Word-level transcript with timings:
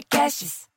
Podcasts. 0.00 0.69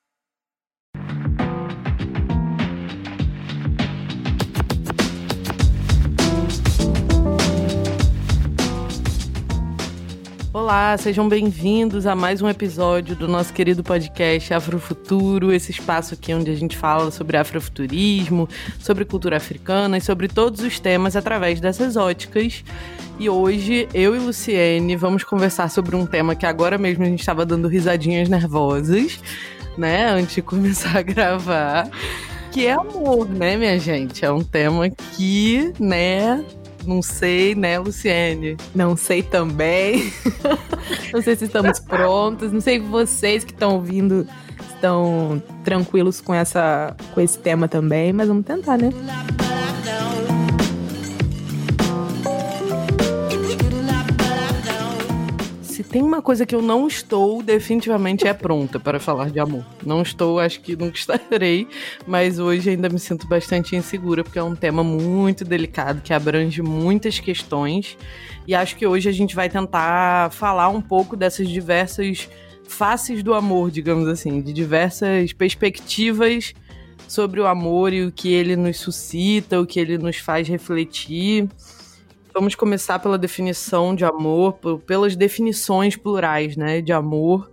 Olá, 10.54 10.96
sejam 11.00 11.28
bem-vindos 11.28 12.06
a 12.06 12.16
mais 12.16 12.40
um 12.40 12.48
episódio 12.48 13.16
do 13.16 13.28
nosso 13.28 13.52
querido 13.52 13.84
podcast 13.84 14.54
Afrofuturo, 14.54 15.52
esse 15.52 15.72
espaço 15.72 16.14
aqui 16.14 16.32
onde 16.32 16.52
a 16.52 16.56
gente 16.56 16.78
fala 16.78 17.10
sobre 17.10 17.38
afrofuturismo, 17.38 18.48
sobre 18.78 19.04
cultura 19.04 19.38
africana 19.38 19.98
e 19.98 20.02
sobre 20.02 20.28
todos 20.28 20.62
os 20.62 20.80
temas 20.80 21.16
através 21.16 21.60
dessas 21.60 21.96
óticas. 21.96 22.64
E 23.18 23.28
hoje 23.28 23.88
eu 23.96 24.16
e 24.16 24.20
Luciene 24.20 24.96
vamos 24.96 25.24
conversar 25.24 25.72
sobre 25.72 25.96
um 25.96 26.06
tema 26.06 26.36
que 26.36 26.46
agora 26.46 26.78
mesmo 26.78 27.04
a 27.04 27.08
gente 27.08 27.22
estava 27.22 27.48
dando 27.48 27.68
risadinhas 27.68 28.30
nervosas, 28.30 29.20
né, 29.76 30.06
antes 30.12 30.36
de 30.36 30.44
começar 30.44 31.00
a 31.00 31.02
gravar, 31.02 31.90
que 32.52 32.68
é 32.68 32.74
amor, 32.74 33.28
né, 33.28 33.58
minha 33.58 33.80
gente? 33.80 34.24
É 34.24 34.32
um 34.32 34.44
tema 34.44 34.88
que, 34.88 35.74
né, 35.80 36.46
não 36.86 37.02
sei, 37.02 37.56
né, 37.56 37.80
Luciene? 37.80 38.58
Não 38.74 38.96
sei 38.96 39.24
também. 39.24 40.14
não 41.14 41.22
sei 41.22 41.36
se 41.36 41.46
estamos 41.46 41.80
prontos. 41.80 42.52
Não 42.52 42.62
sei 42.62 42.80
vocês 42.80 43.44
que 43.44 43.52
estão 43.52 43.76
ouvindo 43.76 44.28
estão 44.84 45.42
tranquilos 45.64 46.20
com, 46.20 46.34
essa, 46.34 46.96
com 47.14 47.22
esse 47.22 47.40
tema 47.40 47.70
também, 47.70 48.12
mas 48.12 48.28
vamos 48.28 48.46
tentar, 48.46 48.78
né? 48.78 48.90
Tem 55.94 56.02
uma 56.02 56.24
coisa 56.24 56.44
que 56.44 56.56
eu 56.56 56.62
não 56.62 56.88
estou, 56.88 57.44
definitivamente 57.44 58.28
é 58.28 58.34
pronta 58.34 58.80
para 58.80 59.00
falar 59.00 59.30
de 59.30 59.40
amor. 59.40 59.64
Não 59.86 60.02
estou, 60.02 60.40
acho 60.40 60.60
que 60.60 60.76
nunca 60.76 60.98
estarei, 60.98 61.68
mas 62.08 62.40
hoje 62.40 62.72
ainda 62.72 62.90
me 62.90 62.98
sinto 62.98 63.28
bastante 63.28 63.76
insegura, 63.76 64.24
porque 64.24 64.40
é 64.40 64.44
um 64.44 64.56
tema 64.56 64.84
muito 64.84 65.46
delicado, 65.46 66.02
que 66.02 66.12
abrange 66.12 66.64
muitas 66.64 67.20
questões. 67.20 67.96
E 68.48 68.56
acho 68.56 68.76
que 68.76 68.88
hoje 68.88 69.08
a 69.08 69.12
gente 69.12 69.36
vai 69.36 69.48
tentar 69.48 70.32
falar 70.32 70.68
um 70.70 70.82
pouco 70.82 71.16
dessas 71.16 71.48
diversas 71.48 72.28
faces 72.68 73.22
do 73.22 73.36
amor, 73.36 73.70
digamos 73.70 74.08
assim, 74.08 74.42
de 74.42 74.52
diversas 74.52 75.32
perspectivas 75.32 76.56
sobre 77.08 77.40
o 77.40 77.46
amor 77.46 77.94
e 77.94 78.04
o 78.04 78.12
que 78.12 78.34
ele 78.34 78.56
nos 78.56 78.80
suscita, 78.80 79.62
o 79.62 79.66
que 79.68 79.80
ele 79.80 80.00
nos 80.00 80.18
faz 80.18 80.48
refletir. 80.48 81.48
Vamos 82.34 82.56
começar 82.56 82.98
pela 82.98 83.16
definição 83.16 83.94
de 83.94 84.04
amor, 84.04 84.58
pelas 84.88 85.16
definições 85.16 85.96
plurais, 85.96 86.58
né, 86.58 86.82
de 86.82 86.92
amor. 86.92 87.52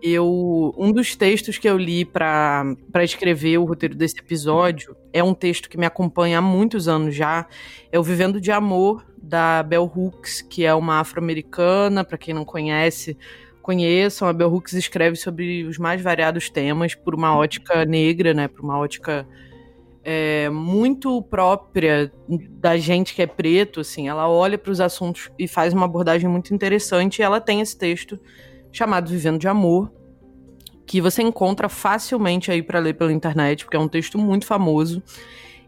Eu, 0.00 0.74
um 0.78 0.90
dos 0.90 1.14
textos 1.14 1.58
que 1.58 1.68
eu 1.68 1.76
li 1.76 2.06
para 2.06 2.74
escrever 3.02 3.58
o 3.58 3.66
roteiro 3.66 3.94
desse 3.94 4.18
episódio 4.18 4.96
é 5.12 5.22
um 5.22 5.34
texto 5.34 5.68
que 5.68 5.76
me 5.76 5.84
acompanha 5.84 6.38
há 6.38 6.40
muitos 6.40 6.88
anos 6.88 7.14
já. 7.14 7.46
É 7.92 7.98
o 7.98 8.02
Vivendo 8.02 8.40
de 8.40 8.50
Amor 8.50 9.04
da 9.22 9.62
Bell 9.62 9.84
Hooks, 9.84 10.40
que 10.40 10.64
é 10.64 10.74
uma 10.74 11.00
afro-americana, 11.00 12.02
para 12.02 12.16
quem 12.16 12.32
não 12.32 12.46
conhece, 12.46 13.14
conheçam. 13.60 14.26
A 14.26 14.32
Bell 14.32 14.50
Hooks 14.50 14.72
escreve 14.72 15.16
sobre 15.16 15.64
os 15.64 15.76
mais 15.76 16.00
variados 16.00 16.48
temas 16.48 16.94
por 16.94 17.14
uma 17.14 17.36
ótica 17.36 17.84
negra, 17.84 18.32
né, 18.32 18.48
por 18.48 18.62
uma 18.62 18.78
ótica 18.78 19.26
é, 20.10 20.48
muito 20.48 21.20
própria 21.20 22.10
da 22.52 22.78
gente 22.78 23.14
que 23.14 23.20
é 23.20 23.26
preto, 23.26 23.80
assim. 23.80 24.08
Ela 24.08 24.26
olha 24.26 24.56
para 24.56 24.72
os 24.72 24.80
assuntos 24.80 25.30
e 25.38 25.46
faz 25.46 25.74
uma 25.74 25.84
abordagem 25.84 26.30
muito 26.30 26.54
interessante. 26.54 27.18
E 27.18 27.22
ela 27.22 27.42
tem 27.42 27.60
esse 27.60 27.76
texto 27.76 28.18
chamado 28.72 29.10
Vivendo 29.10 29.38
de 29.38 29.46
Amor, 29.46 29.92
que 30.86 30.98
você 30.98 31.20
encontra 31.20 31.68
facilmente 31.68 32.50
aí 32.50 32.62
para 32.62 32.78
ler 32.78 32.94
pela 32.94 33.12
internet, 33.12 33.66
porque 33.66 33.76
é 33.76 33.80
um 33.80 33.86
texto 33.86 34.16
muito 34.16 34.46
famoso. 34.46 35.02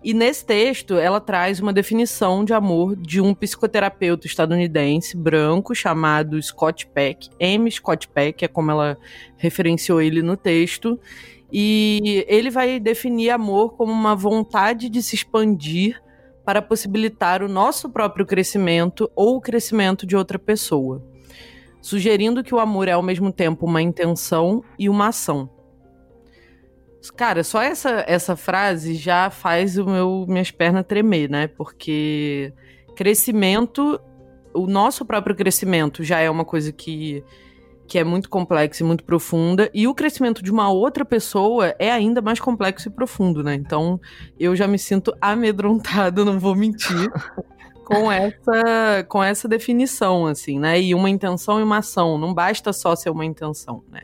E 0.02 0.14
nesse 0.14 0.46
texto, 0.46 0.94
ela 0.94 1.20
traz 1.20 1.60
uma 1.60 1.74
definição 1.74 2.42
de 2.42 2.54
amor 2.54 2.96
de 2.96 3.20
um 3.20 3.34
psicoterapeuta 3.34 4.26
estadunidense 4.26 5.18
branco 5.18 5.74
chamado 5.74 6.42
Scott 6.42 6.86
Peck, 6.86 7.28
M. 7.38 7.70
Scott 7.70 8.08
Peck, 8.08 8.42
é 8.42 8.48
como 8.48 8.70
ela 8.70 8.96
referenciou 9.36 10.00
ele 10.00 10.22
no 10.22 10.34
texto. 10.34 10.98
E 11.52 12.24
ele 12.28 12.50
vai 12.50 12.78
definir 12.78 13.30
amor 13.30 13.74
como 13.74 13.92
uma 13.92 14.14
vontade 14.14 14.88
de 14.88 15.02
se 15.02 15.14
expandir 15.14 16.00
para 16.44 16.62
possibilitar 16.62 17.42
o 17.42 17.48
nosso 17.48 17.90
próprio 17.90 18.24
crescimento 18.24 19.10
ou 19.14 19.36
o 19.36 19.40
crescimento 19.40 20.06
de 20.06 20.16
outra 20.16 20.38
pessoa, 20.38 21.02
sugerindo 21.80 22.42
que 22.42 22.54
o 22.54 22.60
amor 22.60 22.88
é 22.88 22.92
ao 22.92 23.02
mesmo 23.02 23.32
tempo 23.32 23.66
uma 23.66 23.82
intenção 23.82 24.62
e 24.78 24.88
uma 24.88 25.08
ação. 25.08 25.50
Cara, 27.16 27.42
só 27.42 27.62
essa, 27.62 28.04
essa 28.06 28.36
frase 28.36 28.94
já 28.94 29.30
faz 29.30 29.78
o 29.78 29.86
meu, 29.86 30.26
minhas 30.28 30.50
pernas 30.50 30.84
tremer, 30.86 31.30
né? 31.30 31.46
Porque 31.46 32.52
crescimento, 32.94 33.98
o 34.52 34.66
nosso 34.66 35.04
próprio 35.04 35.34
crescimento 35.34 36.04
já 36.04 36.20
é 36.20 36.28
uma 36.28 36.44
coisa 36.44 36.70
que 36.70 37.24
que 37.90 37.98
é 37.98 38.04
muito 38.04 38.30
complexa 38.30 38.84
e 38.84 38.86
muito 38.86 39.02
profunda, 39.02 39.68
e 39.74 39.88
o 39.88 39.92
crescimento 39.92 40.44
de 40.44 40.52
uma 40.52 40.70
outra 40.70 41.04
pessoa 41.04 41.74
é 41.76 41.90
ainda 41.90 42.22
mais 42.22 42.38
complexo 42.38 42.86
e 42.86 42.90
profundo, 42.92 43.42
né? 43.42 43.56
Então, 43.56 44.00
eu 44.38 44.54
já 44.54 44.68
me 44.68 44.78
sinto 44.78 45.12
amedrontado, 45.20 46.24
não 46.24 46.38
vou 46.38 46.54
mentir, 46.54 47.10
com 47.84 48.10
essa 48.12 49.04
com 49.08 49.20
essa 49.20 49.48
definição 49.48 50.28
assim, 50.28 50.60
né? 50.60 50.80
E 50.80 50.94
uma 50.94 51.10
intenção 51.10 51.58
e 51.58 51.64
uma 51.64 51.78
ação, 51.78 52.16
não 52.16 52.32
basta 52.32 52.72
só 52.72 52.94
ser 52.94 53.10
uma 53.10 53.24
intenção, 53.24 53.82
né? 53.90 54.02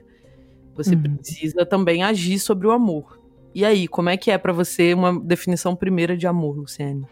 Você 0.74 0.96
uhum. 0.96 1.02
precisa 1.02 1.64
também 1.64 2.02
agir 2.02 2.40
sobre 2.40 2.66
o 2.66 2.72
amor. 2.72 3.20
E 3.54 3.64
aí, 3.64 3.86
como 3.86 4.08
é 4.08 4.16
que 4.16 4.32
é 4.32 4.36
para 4.36 4.52
você 4.52 4.94
uma 4.94 5.16
definição 5.16 5.76
primeira 5.76 6.16
de 6.16 6.26
amor, 6.26 6.56
Luciane? 6.56 7.06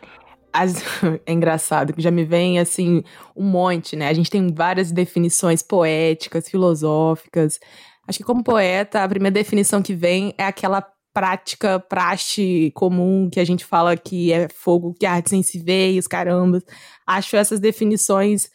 As, 0.55 0.77
é 1.27 1.33
engraçado 1.33 1.93
que 1.93 2.01
já 2.01 2.13
me 2.13 2.25
vem 2.25 2.61
assim 2.61 3.03
um 3.37 3.45
monte, 3.45 3.97
né? 3.97 4.09
A 4.09 4.13
gente 4.15 4.31
tem 4.31 4.47
várias 4.55 4.93
definições 4.93 5.63
poéticas, 5.63 6.49
filosóficas. 6.49 7.59
Acho 8.07 8.19
que 8.19 8.25
como 8.25 8.45
poeta, 8.45 9.03
a 9.03 9.09
primeira 9.09 9.35
definição 9.35 9.83
que 9.83 9.95
vem 9.95 10.33
é 10.39 10.45
aquela 10.45 10.81
prática, 11.13 11.81
praxe 11.81 12.71
comum 12.75 13.29
que 13.31 13.41
a 13.41 13.45
gente 13.45 13.65
fala 13.65 13.97
que 13.97 14.33
é 14.33 14.49
fogo 14.49 14.95
que 14.99 15.07
arde 15.07 15.31
sem 15.31 15.43
se 15.43 15.59
ver 15.59 15.93
e 15.93 15.99
os 15.99 16.07
carambas. 16.07 16.63
Acho 17.07 17.37
essas 17.37 17.61
definições 17.61 18.49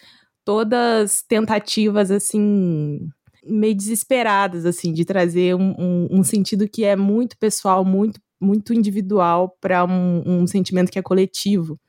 todas 0.46 1.22
tentativas 1.28 2.12
assim 2.12 3.00
meio 3.46 3.76
desesperadas 3.76 4.66
assim 4.66 4.92
de 4.94 5.06
trazer 5.06 5.56
um, 5.56 5.74
um, 5.80 6.08
um 6.20 6.24
sentido 6.24 6.68
que 6.68 6.84
é 6.84 6.96
muito 6.96 7.38
pessoal, 7.38 7.86
muito 7.86 8.20
muito 8.42 8.74
individual 8.74 9.56
para 9.60 9.84
um, 9.86 10.24
um 10.26 10.48
sentimento 10.48 10.92
que 10.92 11.00
é 11.00 11.02
coletivo. 11.02 11.80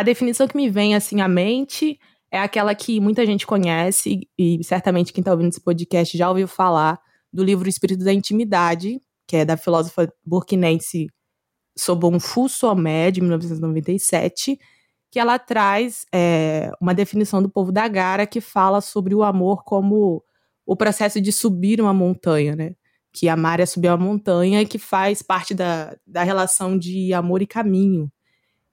A 0.00 0.02
definição 0.02 0.48
que 0.48 0.56
me 0.56 0.70
vem 0.70 0.94
assim 0.94 1.20
à 1.20 1.28
mente 1.28 2.00
é 2.32 2.38
aquela 2.38 2.74
que 2.74 2.98
muita 2.98 3.26
gente 3.26 3.46
conhece 3.46 4.26
e 4.38 4.64
certamente 4.64 5.12
quem 5.12 5.20
está 5.20 5.30
ouvindo 5.30 5.50
esse 5.50 5.60
podcast 5.60 6.16
já 6.16 6.26
ouviu 6.26 6.48
falar 6.48 6.98
do 7.30 7.44
livro 7.44 7.68
Espírito 7.68 8.02
da 8.02 8.10
Intimidade, 8.10 8.98
que 9.28 9.36
é 9.36 9.44
da 9.44 9.58
filósofa 9.58 10.10
burkinense 10.24 11.08
Sobonfu 11.76 12.48
Somé, 12.48 13.10
de 13.10 13.20
1997, 13.20 14.58
que 15.10 15.18
ela 15.18 15.38
traz 15.38 16.06
é, 16.14 16.70
uma 16.80 16.94
definição 16.94 17.42
do 17.42 17.50
povo 17.50 17.70
da 17.70 17.86
Gara 17.86 18.26
que 18.26 18.40
fala 18.40 18.80
sobre 18.80 19.14
o 19.14 19.22
amor 19.22 19.64
como 19.64 20.24
o 20.64 20.74
processo 20.74 21.20
de 21.20 21.30
subir 21.30 21.78
uma 21.78 21.92
montanha, 21.92 22.56
né? 22.56 22.74
Que 23.12 23.28
amar 23.28 23.60
é 23.60 23.66
subir 23.66 23.88
uma 23.88 23.98
montanha 23.98 24.62
e 24.62 24.66
que 24.66 24.78
faz 24.78 25.20
parte 25.20 25.52
da, 25.52 25.94
da 26.06 26.22
relação 26.22 26.78
de 26.78 27.12
amor 27.12 27.42
e 27.42 27.46
caminho. 27.46 28.10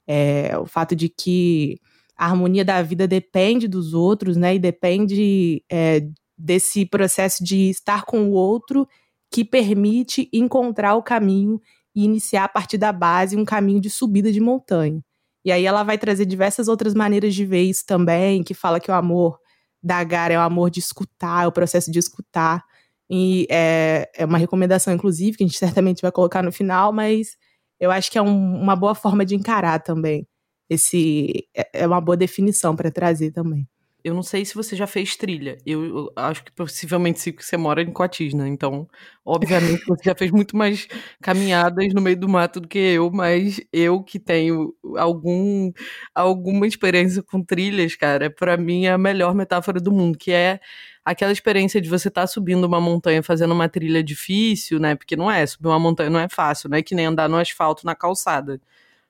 É, 0.07 0.57
o 0.57 0.65
fato 0.65 0.95
de 0.95 1.09
que 1.09 1.79
a 2.17 2.25
harmonia 2.25 2.65
da 2.65 2.81
vida 2.81 3.07
depende 3.07 3.67
dos 3.67 3.93
outros, 3.93 4.37
né? 4.37 4.55
E 4.55 4.59
depende 4.59 5.63
é, 5.69 6.07
desse 6.37 6.85
processo 6.85 7.43
de 7.43 7.69
estar 7.69 8.05
com 8.05 8.29
o 8.29 8.31
outro 8.31 8.87
que 9.31 9.43
permite 9.43 10.29
encontrar 10.31 10.95
o 10.95 11.03
caminho 11.03 11.59
e 11.95 12.05
iniciar 12.05 12.45
a 12.45 12.49
partir 12.49 12.77
da 12.77 12.91
base 12.91 13.35
um 13.35 13.45
caminho 13.45 13.81
de 13.81 13.89
subida 13.89 14.31
de 14.31 14.39
montanha. 14.39 15.01
E 15.43 15.51
aí 15.51 15.65
ela 15.65 15.83
vai 15.83 15.97
trazer 15.97 16.25
diversas 16.25 16.67
outras 16.67 16.93
maneiras 16.93 17.33
de 17.33 17.45
ver 17.45 17.63
isso 17.63 17.85
também, 17.85 18.43
que 18.43 18.53
fala 18.53 18.79
que 18.79 18.91
o 18.91 18.93
amor 18.93 19.39
da 19.81 20.03
Gara 20.03 20.33
é 20.33 20.37
o 20.37 20.41
amor 20.41 20.69
de 20.69 20.79
escutar, 20.79 21.45
é 21.45 21.47
o 21.47 21.51
processo 21.51 21.91
de 21.91 21.99
escutar. 21.99 22.63
E 23.09 23.47
é, 23.49 24.09
é 24.15 24.25
uma 24.25 24.37
recomendação, 24.37 24.93
inclusive, 24.93 25.37
que 25.37 25.43
a 25.43 25.47
gente 25.47 25.57
certamente 25.57 26.01
vai 26.01 26.11
colocar 26.11 26.43
no 26.43 26.51
final, 26.51 26.91
mas 26.91 27.37
eu 27.79 27.91
acho 27.91 28.11
que 28.11 28.17
é 28.17 28.21
um, 28.21 28.61
uma 28.61 28.75
boa 28.75 28.95
forma 28.95 29.25
de 29.25 29.35
encarar 29.35 29.79
também. 29.79 30.27
Esse 30.69 31.47
é, 31.55 31.81
é 31.83 31.87
uma 31.87 32.01
boa 32.01 32.17
definição 32.17 32.75
para 32.75 32.91
trazer 32.91 33.31
também. 33.31 33.67
Eu 34.07 34.13
não 34.13 34.23
sei 34.23 34.45
se 34.45 34.55
você 34.55 34.75
já 34.75 34.87
fez 34.87 35.17
trilha. 35.17 35.57
Eu, 35.65 35.83
eu 35.85 36.13
acho 36.15 36.43
que 36.43 36.51
possivelmente 36.51 37.19
se 37.19 37.31
você 37.37 37.57
mora 37.57 37.81
em 37.81 37.91
Coatis, 37.91 38.33
né? 38.33 38.47
Então, 38.47 38.87
obviamente, 39.25 39.83
você 39.85 40.03
já 40.05 40.15
fez 40.15 40.31
muito 40.31 40.55
mais 40.55 40.87
caminhadas 41.21 41.93
no 41.93 42.01
meio 42.01 42.17
do 42.17 42.29
mato 42.29 42.61
do 42.61 42.67
que 42.67 42.79
eu, 42.79 43.11
mas 43.11 43.59
eu 43.73 44.01
que 44.01 44.17
tenho 44.17 44.73
algum, 44.97 45.71
alguma 46.15 46.65
experiência 46.65 47.21
com 47.21 47.43
trilhas, 47.43 47.95
cara, 47.95 48.29
para 48.29 48.55
mim 48.55 48.85
é 48.85 48.91
a 48.91 48.97
melhor 48.97 49.35
metáfora 49.35 49.79
do 49.79 49.91
mundo, 49.91 50.17
que 50.17 50.31
é 50.31 50.59
aquela 51.03 51.31
experiência 51.33 51.81
de 51.81 51.89
você 51.89 52.07
estar 52.07 52.21
tá 52.21 52.27
subindo 52.27 52.63
uma 52.63 52.79
montanha 52.79 53.21
fazendo 53.21 53.53
uma 53.53 53.67
trilha 53.67 54.01
difícil, 54.01 54.79
né? 54.79 54.95
Porque 54.95 55.17
não 55.17 55.29
é, 55.29 55.45
subir 55.45 55.67
uma 55.67 55.79
montanha 55.79 56.09
não 56.09 56.19
é 56.19 56.29
fácil, 56.29 56.69
não 56.69 56.77
é 56.77 56.81
que 56.81 56.95
nem 56.95 57.07
andar 57.07 57.27
no 57.27 57.37
asfalto 57.37 57.85
na 57.85 57.95
calçada 57.95 58.61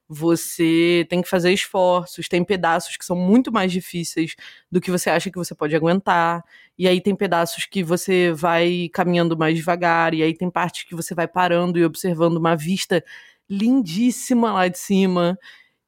você 0.07 1.05
tem 1.09 1.21
que 1.21 1.29
fazer 1.29 1.51
esforços, 1.51 2.27
tem 2.29 2.43
pedaços 2.43 2.95
que 2.97 3.05
são 3.05 3.15
muito 3.15 3.51
mais 3.51 3.71
difíceis 3.71 4.35
do 4.71 4.79
que 4.81 4.91
você 4.91 5.09
acha 5.09 5.29
que 5.29 5.37
você 5.37 5.53
pode 5.55 5.75
aguentar, 5.75 6.43
e 6.77 6.87
aí 6.87 7.01
tem 7.01 7.15
pedaços 7.15 7.65
que 7.65 7.83
você 7.83 8.31
vai 8.33 8.89
caminhando 8.93 9.37
mais 9.37 9.55
devagar, 9.57 10.13
e 10.13 10.23
aí 10.23 10.33
tem 10.33 10.49
partes 10.49 10.83
que 10.83 10.95
você 10.95 11.13
vai 11.15 11.27
parando 11.27 11.77
e 11.79 11.85
observando 11.85 12.37
uma 12.37 12.55
vista 12.55 13.03
lindíssima 13.49 14.51
lá 14.53 14.67
de 14.67 14.77
cima, 14.77 15.37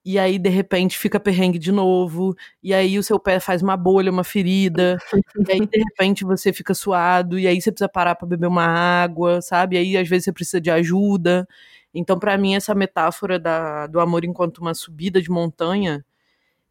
e 0.05 0.17
aí 0.19 0.39
de 0.39 0.49
repente 0.49 0.97
fica 0.97 1.19
perrengue 1.19 1.59
de 1.59 1.71
novo, 1.71 2.35
e 2.63 2.73
aí 2.73 2.97
o 2.97 3.03
seu 3.03 3.19
pé 3.19 3.39
faz 3.39 3.61
uma 3.61 3.77
bolha, 3.77 4.11
uma 4.11 4.23
ferida, 4.23 4.97
e 5.49 5.51
aí 5.51 5.59
de 5.67 5.77
repente 5.79 6.23
você 6.25 6.53
fica 6.53 6.73
suado, 6.73 7.37
e 7.39 7.47
aí 7.47 7.61
você 7.61 7.71
precisa 7.71 7.89
parar 7.89 8.15
para 8.15 8.27
beber 8.27 8.47
uma 8.47 8.65
água, 8.65 9.41
sabe? 9.41 9.75
E 9.75 9.79
aí 9.79 9.97
às 9.97 10.07
vezes 10.09 10.25
você 10.25 10.33
precisa 10.33 10.61
de 10.61 10.71
ajuda. 10.71 11.47
Então, 11.93 12.19
para 12.19 12.37
mim, 12.37 12.55
essa 12.55 12.75
metáfora 12.75 13.39
da, 13.39 13.87
do 13.87 13.99
amor 13.99 14.23
enquanto 14.23 14.59
uma 14.59 14.73
subida 14.73 15.21
de 15.21 15.29
montanha, 15.29 16.05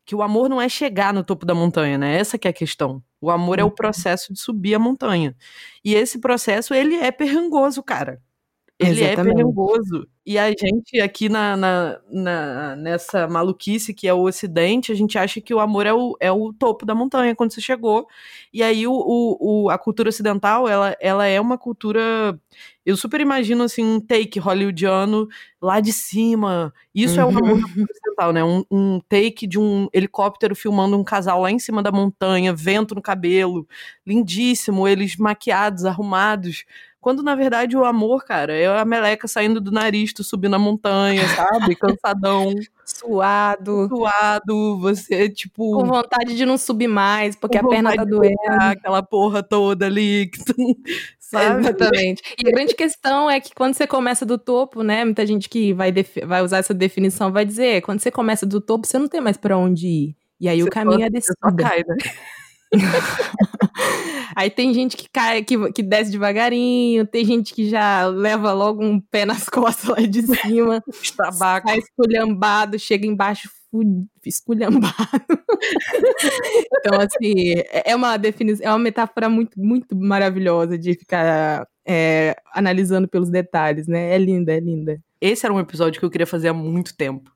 que 0.04 0.14
o 0.14 0.22
amor 0.22 0.48
não 0.48 0.60
é 0.60 0.68
chegar 0.68 1.12
no 1.12 1.22
topo 1.22 1.44
da 1.44 1.54
montanha, 1.54 1.98
né? 1.98 2.16
Essa 2.18 2.38
que 2.38 2.48
é 2.48 2.50
a 2.50 2.54
questão. 2.54 3.02
O 3.20 3.30
amor 3.30 3.58
é 3.58 3.62
o 3.62 3.66
uhum. 3.66 3.74
processo 3.74 4.32
de 4.32 4.40
subir 4.40 4.74
a 4.74 4.78
montanha. 4.78 5.36
E 5.84 5.94
esse 5.94 6.18
processo, 6.18 6.72
ele 6.72 6.94
é 6.96 7.10
perrangoso, 7.10 7.82
cara. 7.82 8.20
Ele 8.78 9.02
é 9.02 9.08
Exatamente. 9.08 9.32
é 9.32 9.36
perigoso. 9.36 10.08
E 10.24 10.38
a 10.38 10.48
gente 10.50 11.00
aqui 11.00 11.28
na, 11.28 11.56
na, 11.56 11.98
na, 12.08 12.76
nessa 12.76 13.26
maluquice 13.26 13.92
que 13.92 14.06
é 14.06 14.14
o 14.14 14.22
Ocidente, 14.22 14.92
a 14.92 14.94
gente 14.94 15.18
acha 15.18 15.40
que 15.40 15.52
o 15.52 15.58
amor 15.58 15.84
é 15.84 15.92
o, 15.92 16.16
é 16.20 16.30
o 16.30 16.52
topo 16.52 16.86
da 16.86 16.94
montanha 16.94 17.34
quando 17.34 17.52
você 17.52 17.60
chegou. 17.60 18.06
E 18.52 18.62
aí 18.62 18.86
o, 18.86 18.92
o, 19.40 19.68
a 19.70 19.78
cultura 19.78 20.10
ocidental, 20.10 20.68
ela, 20.68 20.96
ela 21.00 21.26
é 21.26 21.40
uma 21.40 21.58
cultura. 21.58 22.38
Eu 22.86 22.96
super 22.96 23.20
imagino 23.20 23.64
assim, 23.64 23.82
um 23.82 24.00
take 24.00 24.38
hollywoodiano 24.38 25.26
lá 25.60 25.80
de 25.80 25.92
cima. 25.92 26.72
Isso 26.94 27.14
uhum. 27.14 27.20
é 27.20 27.24
o 27.24 27.28
amor 27.30 27.58
ocidental, 27.90 28.32
né? 28.32 28.44
Um, 28.44 28.64
um 28.70 29.00
take 29.08 29.46
de 29.46 29.58
um 29.58 29.88
helicóptero 29.92 30.54
filmando 30.54 30.96
um 30.96 31.02
casal 31.02 31.40
lá 31.40 31.50
em 31.50 31.58
cima 31.58 31.82
da 31.82 31.90
montanha, 31.90 32.54
vento 32.54 32.94
no 32.94 33.02
cabelo, 33.02 33.66
lindíssimo, 34.06 34.86
eles 34.86 35.16
maquiados, 35.16 35.84
arrumados 35.84 36.64
quando, 37.08 37.22
na 37.22 37.34
verdade, 37.34 37.74
o 37.74 37.86
amor, 37.86 38.22
cara, 38.22 38.52
é 38.52 38.66
a 38.66 38.84
meleca 38.84 39.26
saindo 39.26 39.62
do 39.62 39.72
nariz, 39.72 40.12
tu 40.12 40.22
subindo 40.22 40.56
a 40.56 40.58
montanha, 40.58 41.26
sabe? 41.28 41.74
Cansadão. 41.80 42.52
Suado. 42.84 43.88
Suado, 43.88 44.78
você, 44.78 45.30
tipo. 45.30 45.72
Com 45.72 45.86
vontade 45.86 46.36
de 46.36 46.44
não 46.44 46.58
subir 46.58 46.86
mais, 46.86 47.34
porque 47.34 47.56
a 47.56 47.66
perna 47.66 47.96
tá 47.96 48.04
doendo. 48.04 48.36
Aquela 48.60 49.02
porra 49.02 49.42
toda 49.42 49.86
ali 49.86 50.26
que 50.26 50.44
tu. 50.44 50.54
Sabe? 51.18 51.60
Exatamente. 51.60 52.22
E 52.44 52.46
a 52.46 52.50
grande 52.50 52.74
questão 52.74 53.30
é 53.30 53.40
que 53.40 53.54
quando 53.54 53.72
você 53.72 53.86
começa 53.86 54.26
do 54.26 54.36
topo, 54.36 54.82
né? 54.82 55.02
Muita 55.02 55.24
gente 55.24 55.48
que 55.48 55.72
vai, 55.72 55.90
vai 56.26 56.42
usar 56.42 56.58
essa 56.58 56.74
definição 56.74 57.32
vai 57.32 57.46
dizer: 57.46 57.80
quando 57.80 58.00
você 58.00 58.10
começa 58.10 58.44
do 58.44 58.60
topo, 58.60 58.86
você 58.86 58.98
não 58.98 59.08
tem 59.08 59.22
mais 59.22 59.38
para 59.38 59.56
onde 59.56 59.86
ir. 59.86 60.16
E 60.38 60.46
aí 60.46 60.60
você 60.60 60.68
o 60.68 60.70
caminho 60.70 61.04
é 61.04 61.08
descida. 61.08 61.38
Só 61.42 61.56
cai, 61.56 61.78
né? 61.88 61.96
Aí 64.36 64.50
tem 64.50 64.72
gente 64.72 64.96
que 64.96 65.08
cai, 65.08 65.42
que, 65.42 65.72
que 65.72 65.82
desce 65.82 66.10
devagarinho, 66.10 67.06
tem 67.06 67.24
gente 67.24 67.54
que 67.54 67.68
já 67.68 68.06
leva 68.06 68.52
logo 68.52 68.84
um 68.84 69.00
pé 69.00 69.24
nas 69.24 69.48
costas 69.50 69.88
lá 69.88 70.06
de 70.06 70.22
cima, 70.22 70.82
tabaco. 71.16 71.70
Esculhambado, 71.70 72.78
chega 72.78 73.06
embaixo 73.06 73.48
esculhambado. 74.24 74.94
então, 76.78 77.00
assim, 77.00 77.54
é, 77.70 77.90
é 77.90 77.96
uma 77.96 78.16
definição, 78.16 78.66
é 78.66 78.70
uma 78.70 78.78
metáfora 78.78 79.28
muito, 79.28 79.60
muito 79.60 79.96
maravilhosa 79.96 80.78
de 80.78 80.94
ficar 80.94 81.66
é, 81.86 82.36
analisando 82.54 83.08
pelos 83.08 83.30
detalhes, 83.30 83.86
né? 83.86 84.14
É 84.14 84.18
linda, 84.18 84.52
é 84.54 84.60
linda. 84.60 85.00
Esse 85.20 85.44
era 85.44 85.52
um 85.52 85.60
episódio 85.60 85.98
que 85.98 86.04
eu 86.04 86.10
queria 86.10 86.26
fazer 86.26 86.48
há 86.48 86.54
muito 86.54 86.96
tempo. 86.96 87.30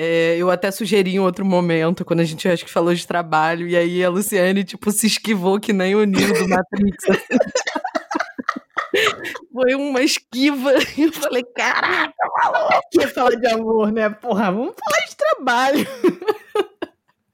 É, 0.00 0.36
eu 0.36 0.48
até 0.48 0.70
sugeri 0.70 1.16
em 1.16 1.18
outro 1.18 1.44
momento, 1.44 2.04
quando 2.04 2.20
a 2.20 2.24
gente 2.24 2.48
acho 2.48 2.64
que 2.64 2.70
falou 2.70 2.94
de 2.94 3.04
trabalho, 3.04 3.66
e 3.66 3.76
aí 3.76 4.04
a 4.04 4.08
Luciane, 4.08 4.62
tipo, 4.62 4.92
se 4.92 5.08
esquivou 5.08 5.58
que 5.58 5.72
nem 5.72 5.96
o 5.96 6.06
Neo 6.06 6.32
do 6.34 6.48
Matrix. 6.48 7.04
Foi 9.52 9.74
uma 9.74 10.00
esquiva. 10.02 10.72
Eu 10.96 11.12
falei, 11.12 11.42
caraca, 11.54 12.14
maluco. 12.42 12.80
Quer 12.92 13.12
falar 13.12 13.34
de 13.34 13.46
amor, 13.48 13.90
né? 13.90 14.08
Porra, 14.08 14.52
vamos 14.52 14.74
falar 14.78 15.04
de 15.04 15.16
trabalho. 15.16 15.86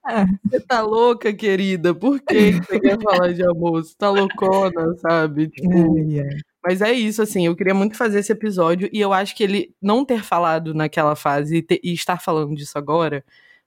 Você 0.44 0.60
tá 0.60 0.82
louca, 0.82 1.32
querida? 1.32 1.94
Por 1.94 2.20
que 2.20 2.52
você 2.52 2.81
quer 2.81 3.00
falar 3.00 3.32
de 3.32 3.43
amor? 3.43 3.82
Você 3.82 3.94
tá 3.96 4.10
loucona, 4.10 4.94
sabe? 4.98 5.48
Tipo, 5.48 5.98
é, 5.98 6.19
é. 6.19 6.51
Mas 6.64 6.80
é 6.80 6.92
isso, 6.92 7.20
assim, 7.22 7.46
eu 7.46 7.56
queria 7.56 7.74
muito 7.74 7.96
fazer 7.96 8.20
esse 8.20 8.30
episódio 8.32 8.88
e 8.92 9.00
eu 9.00 9.12
acho 9.12 9.34
que 9.34 9.42
ele 9.42 9.74
não 9.82 10.04
ter 10.04 10.22
falado 10.22 10.72
naquela 10.72 11.16
fase 11.16 11.56
e, 11.56 11.62
ter, 11.62 11.80
e 11.82 11.92
estar 11.92 12.20
falando 12.20 12.54
disso 12.54 12.78
agora, 12.78 13.24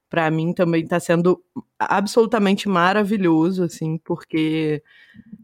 para 0.09 0.31
mim 0.31 0.53
também 0.53 0.87
tá 0.87 0.97
sendo 0.99 1.43
absolutamente 1.77 2.69
maravilhoso, 2.69 3.63
assim, 3.65 3.97
porque 3.97 4.81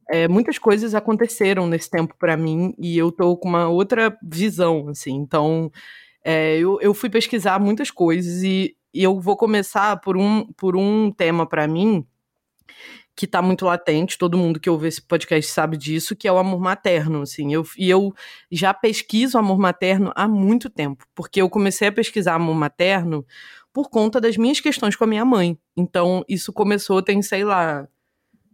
é, 0.09 0.27
muitas 0.29 0.57
coisas 0.57 0.95
aconteceram 0.95 1.67
nesse 1.67 1.89
tempo 1.89 2.15
para 2.17 2.37
mim 2.37 2.73
e 2.79 2.97
eu 2.97 3.11
tô 3.11 3.35
com 3.35 3.49
uma 3.49 3.67
outra 3.67 4.17
visão, 4.23 4.87
assim, 4.89 5.13
então 5.13 5.69
é, 6.23 6.57
eu, 6.57 6.79
eu 6.81 6.93
fui 6.93 7.09
pesquisar 7.09 7.59
muitas 7.59 7.91
coisas 7.91 8.43
e, 8.43 8.77
e 8.93 9.03
eu 9.03 9.19
vou 9.19 9.35
começar 9.35 9.97
por 9.99 10.15
um, 10.15 10.45
por 10.53 10.77
um 10.77 11.11
tema 11.11 11.45
para 11.45 11.67
mim 11.67 12.05
que 13.15 13.25
está 13.25 13.41
muito 13.41 13.65
latente, 13.65 14.17
todo 14.17 14.37
mundo 14.37 14.59
que 14.59 14.69
ouve 14.69 14.87
esse 14.87 15.01
podcast 15.01 15.51
sabe 15.51 15.77
disso, 15.77 16.15
que 16.15 16.27
é 16.27 16.31
o 16.31 16.37
amor 16.37 16.59
materno, 16.59 17.21
assim, 17.21 17.53
eu, 17.53 17.63
e 17.77 17.89
eu 17.89 18.13
já 18.51 18.73
pesquiso 18.73 19.37
amor 19.37 19.59
materno 19.59 20.11
há 20.15 20.27
muito 20.27 20.69
tempo, 20.69 21.05
porque 21.13 21.41
eu 21.41 21.49
comecei 21.49 21.89
a 21.89 21.91
pesquisar 21.91 22.35
amor 22.35 22.55
materno 22.55 23.25
por 23.73 23.89
conta 23.89 24.19
das 24.19 24.37
minhas 24.37 24.59
questões 24.59 24.95
com 24.95 25.03
a 25.03 25.07
minha 25.07 25.25
mãe, 25.25 25.57
então 25.75 26.23
isso 26.27 26.53
começou, 26.53 27.01
tem, 27.01 27.21
sei 27.21 27.43
lá, 27.43 27.87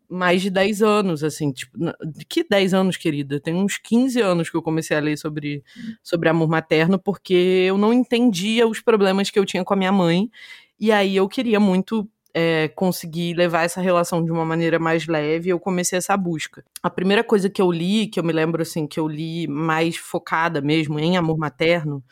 mais 0.09 0.41
de 0.41 0.49
10 0.49 0.81
anos, 0.81 1.23
assim, 1.23 1.51
tipo, 1.51 1.77
que 2.29 2.43
10 2.43 2.73
anos, 2.73 2.97
querida? 2.97 3.39
Tem 3.39 3.53
uns 3.53 3.77
15 3.77 4.21
anos 4.21 4.49
que 4.49 4.55
eu 4.55 4.61
comecei 4.61 4.95
a 4.95 5.01
ler 5.01 5.17
sobre, 5.17 5.63
sobre 6.01 6.29
amor 6.29 6.47
materno, 6.47 6.97
porque 6.97 7.65
eu 7.67 7.77
não 7.77 7.93
entendia 7.93 8.67
os 8.67 8.79
problemas 8.79 9.29
que 9.29 9.37
eu 9.37 9.45
tinha 9.45 9.65
com 9.65 9.73
a 9.73 9.77
minha 9.77 9.91
mãe, 9.91 10.29
e 10.79 10.91
aí 10.91 11.15
eu 11.15 11.27
queria 11.27 11.59
muito 11.59 12.09
é, 12.39 12.67
conseguir 12.67 13.33
levar 13.33 13.63
essa 13.63 13.81
relação 13.81 14.23
de 14.23 14.31
uma 14.31 14.45
maneira 14.45 14.77
mais 14.77 15.07
leve, 15.07 15.49
eu 15.49 15.59
comecei 15.59 15.97
essa 15.97 16.15
busca. 16.15 16.63
A 16.83 16.89
primeira 16.89 17.23
coisa 17.23 17.49
que 17.49 17.59
eu 17.59 17.71
li, 17.71 18.05
que 18.05 18.19
eu 18.19 18.23
me 18.23 18.31
lembro 18.31 18.61
assim, 18.61 18.85
que 18.85 18.99
eu 18.99 19.07
li 19.07 19.47
mais 19.47 19.97
focada 19.97 20.61
mesmo 20.61 20.99
em 20.99 21.17
amor 21.17 21.35
materno, 21.35 22.03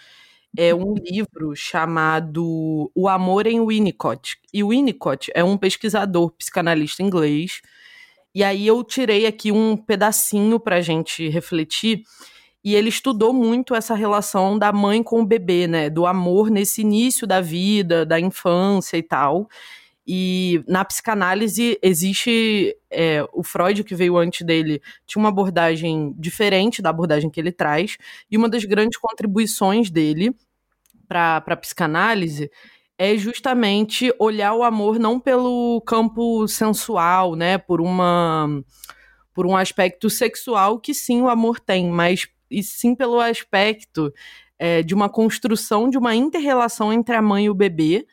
é 0.57 0.73
um 0.73 0.95
livro 0.95 1.55
chamado 1.55 2.91
O 2.95 3.07
Amor 3.07 3.45
em 3.45 3.63
Winnicott. 3.63 4.39
E 4.51 4.63
o 4.63 4.69
Winnicott 4.69 5.29
é 5.35 5.43
um 5.43 5.57
pesquisador 5.57 6.31
psicanalista 6.31 7.03
inglês. 7.03 7.61
E 8.33 8.43
aí 8.43 8.65
eu 8.65 8.83
tirei 8.83 9.27
aqui 9.27 9.51
um 9.51 9.77
pedacinho 9.77 10.59
para 10.59 10.77
a 10.77 10.81
gente 10.81 11.29
refletir. 11.29 12.01
E 12.63 12.73
ele 12.73 12.89
estudou 12.89 13.31
muito 13.31 13.75
essa 13.75 13.93
relação 13.93 14.57
da 14.57 14.73
mãe 14.73 15.03
com 15.03 15.21
o 15.21 15.25
bebê, 15.25 15.67
né? 15.67 15.87
Do 15.87 16.07
amor 16.07 16.49
nesse 16.49 16.81
início 16.81 17.27
da 17.27 17.41
vida, 17.41 18.03
da 18.03 18.19
infância 18.19 18.97
e 18.97 19.03
tal. 19.03 19.47
E 20.07 20.63
na 20.67 20.85
psicanálise 20.85 21.79
existe 21.81 22.77
é, 22.91 23.25
o 23.33 23.43
Freud 23.43 23.83
que 23.83 23.95
veio 23.95 24.17
antes 24.17 24.45
dele 24.45 24.81
tinha 25.05 25.19
uma 25.19 25.29
abordagem 25.29 26.13
diferente 26.17 26.81
da 26.81 26.91
abordagem 26.91 27.29
que 27.29 27.39
ele 27.39 27.51
traz. 27.51 27.97
E 28.29 28.37
uma 28.37 28.47
das 28.47 28.63
grandes 28.65 28.99
contribuições 28.99 29.89
dele 29.89 30.35
para 31.07 31.37
a 31.37 31.57
psicanálise 31.57 32.51
é 32.97 33.17
justamente 33.17 34.13
olhar 34.19 34.53
o 34.53 34.63
amor 34.63 34.99
não 34.99 35.19
pelo 35.19 35.81
campo 35.81 36.47
sensual, 36.47 37.35
né, 37.35 37.57
por 37.57 37.81
uma 37.81 38.47
por 39.33 39.45
um 39.45 39.57
aspecto 39.57 40.09
sexual 40.09 40.79
que 40.79 40.93
sim 40.93 41.21
o 41.21 41.27
amor 41.27 41.59
tem, 41.59 41.89
mas 41.89 42.25
e 42.49 42.63
sim 42.63 42.95
pelo 42.95 43.19
aspecto 43.19 44.13
é, 44.57 44.81
de 44.81 44.93
uma 44.93 45.09
construção 45.09 45.89
de 45.89 45.97
uma 45.97 46.15
interrelação 46.15 46.93
entre 46.93 47.15
a 47.15 47.21
mãe 47.21 47.45
e 47.45 47.49
o 47.49 47.53
bebê 47.53 48.05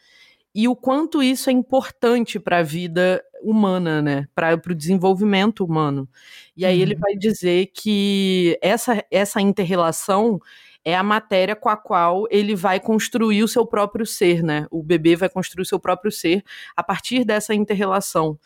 e 0.54 0.68
o 0.68 0.76
quanto 0.76 1.22
isso 1.22 1.48
é 1.48 1.52
importante 1.52 2.38
para 2.38 2.58
a 2.58 2.62
vida 2.62 3.22
humana, 3.42 4.02
né? 4.02 4.26
Para 4.34 4.54
o 4.54 4.74
desenvolvimento 4.74 5.64
humano. 5.64 6.08
E 6.56 6.64
aí 6.64 6.76
uhum. 6.76 6.82
ele 6.82 6.94
vai 6.94 7.16
dizer 7.16 7.70
que 7.74 8.58
essa, 8.62 9.04
essa 9.10 9.40
interrelação 9.40 10.38
é 10.84 10.96
a 10.96 11.02
matéria 11.02 11.54
com 11.56 11.68
a 11.68 11.76
qual 11.76 12.26
ele 12.30 12.54
vai 12.54 12.80
construir 12.80 13.42
o 13.42 13.48
seu 13.48 13.66
próprio 13.66 14.04
ser, 14.04 14.42
né? 14.42 14.66
O 14.70 14.82
bebê 14.82 15.16
vai 15.16 15.28
construir 15.28 15.62
o 15.62 15.66
seu 15.66 15.80
próprio 15.80 16.10
ser 16.10 16.42
a 16.76 16.82
partir 16.82 17.24
dessa 17.24 17.54
interrelação. 17.54 18.38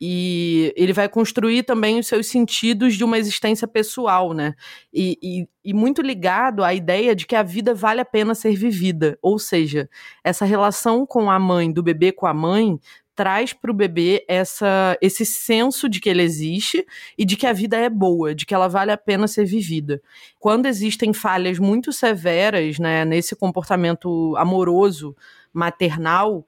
E 0.00 0.72
ele 0.76 0.92
vai 0.92 1.08
construir 1.08 1.64
também 1.64 1.98
os 1.98 2.06
seus 2.06 2.28
sentidos 2.28 2.94
de 2.94 3.02
uma 3.02 3.18
existência 3.18 3.66
pessoal, 3.66 4.32
né? 4.32 4.54
E, 4.92 5.18
e, 5.22 5.48
e, 5.64 5.74
muito 5.74 6.00
ligado 6.02 6.62
à 6.62 6.72
ideia 6.72 7.16
de 7.16 7.26
que 7.26 7.34
a 7.34 7.42
vida 7.42 7.74
vale 7.74 8.00
a 8.00 8.04
pena 8.04 8.34
ser 8.34 8.54
vivida. 8.54 9.18
Ou 9.20 9.38
seja, 9.38 9.88
essa 10.22 10.44
relação 10.44 11.04
com 11.04 11.30
a 11.30 11.38
mãe, 11.38 11.72
do 11.72 11.82
bebê 11.82 12.12
com 12.12 12.26
a 12.26 12.34
mãe, 12.34 12.78
traz 13.18 13.52
para 13.52 13.72
o 13.72 13.74
bebê 13.74 14.24
essa, 14.28 14.96
esse 15.02 15.26
senso 15.26 15.88
de 15.88 15.98
que 15.98 16.08
ele 16.08 16.22
existe 16.22 16.86
e 17.18 17.24
de 17.24 17.34
que 17.34 17.48
a 17.48 17.52
vida 17.52 17.76
é 17.76 17.90
boa, 17.90 18.32
de 18.32 18.46
que 18.46 18.54
ela 18.54 18.68
vale 18.68 18.92
a 18.92 18.96
pena 18.96 19.26
ser 19.26 19.44
vivida. 19.44 20.00
Quando 20.38 20.66
existem 20.66 21.12
falhas 21.12 21.58
muito 21.58 21.92
severas 21.92 22.78
né, 22.78 23.04
nesse 23.04 23.34
comportamento 23.34 24.36
amoroso 24.36 25.16
maternal, 25.52 26.46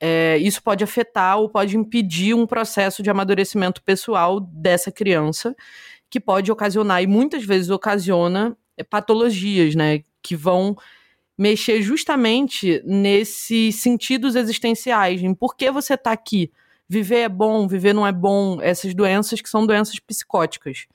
é, 0.00 0.36
isso 0.38 0.62
pode 0.62 0.84
afetar 0.84 1.38
ou 1.38 1.48
pode 1.48 1.76
impedir 1.76 2.34
um 2.34 2.46
processo 2.46 3.02
de 3.02 3.10
amadurecimento 3.10 3.82
pessoal 3.82 4.40
dessa 4.40 4.92
criança, 4.92 5.56
que 6.08 6.20
pode 6.20 6.50
ocasionar, 6.50 7.02
e 7.02 7.06
muitas 7.06 7.44
vezes 7.44 7.70
ocasiona, 7.70 8.56
é, 8.76 8.84
patologias, 8.84 9.74
né? 9.74 10.02
Que 10.22 10.36
vão 10.36 10.76
mexer 11.36 11.82
justamente 11.82 12.82
nesses 12.84 13.76
sentidos 13.76 14.34
existenciais, 14.34 15.22
em 15.22 15.34
por 15.34 15.56
que 15.56 15.70
você 15.70 15.94
está 15.94 16.12
aqui. 16.12 16.50
Viver 16.88 17.20
é 17.20 17.28
bom, 17.28 17.68
viver 17.68 17.92
não 17.92 18.06
é 18.06 18.12
bom, 18.12 18.60
essas 18.62 18.94
doenças 18.94 19.40
que 19.40 19.48
são 19.48 19.66
doenças 19.66 20.00
psicóticas. 20.00 20.86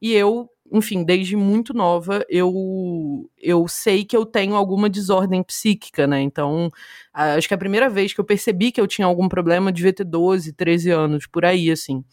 E 0.00 0.12
eu 0.12 0.50
enfim, 0.72 1.04
desde 1.04 1.36
muito 1.36 1.72
nova, 1.74 2.24
eu, 2.28 3.30
eu 3.38 3.66
sei 3.68 4.04
que 4.04 4.16
eu 4.16 4.26
tenho 4.26 4.54
alguma 4.54 4.88
desordem 4.88 5.42
psíquica, 5.42 6.06
né? 6.06 6.20
Então, 6.20 6.70
acho 7.12 7.48
que 7.48 7.54
a 7.54 7.58
primeira 7.58 7.88
vez 7.88 8.12
que 8.12 8.20
eu 8.20 8.24
percebi 8.24 8.72
que 8.72 8.80
eu 8.80 8.86
tinha 8.86 9.06
algum 9.06 9.28
problema 9.28 9.72
devia 9.72 9.92
ter 9.92 10.04
12, 10.04 10.52
13 10.52 10.90
anos, 10.90 11.26
por 11.26 11.44
aí, 11.44 11.70
assim. 11.70 12.04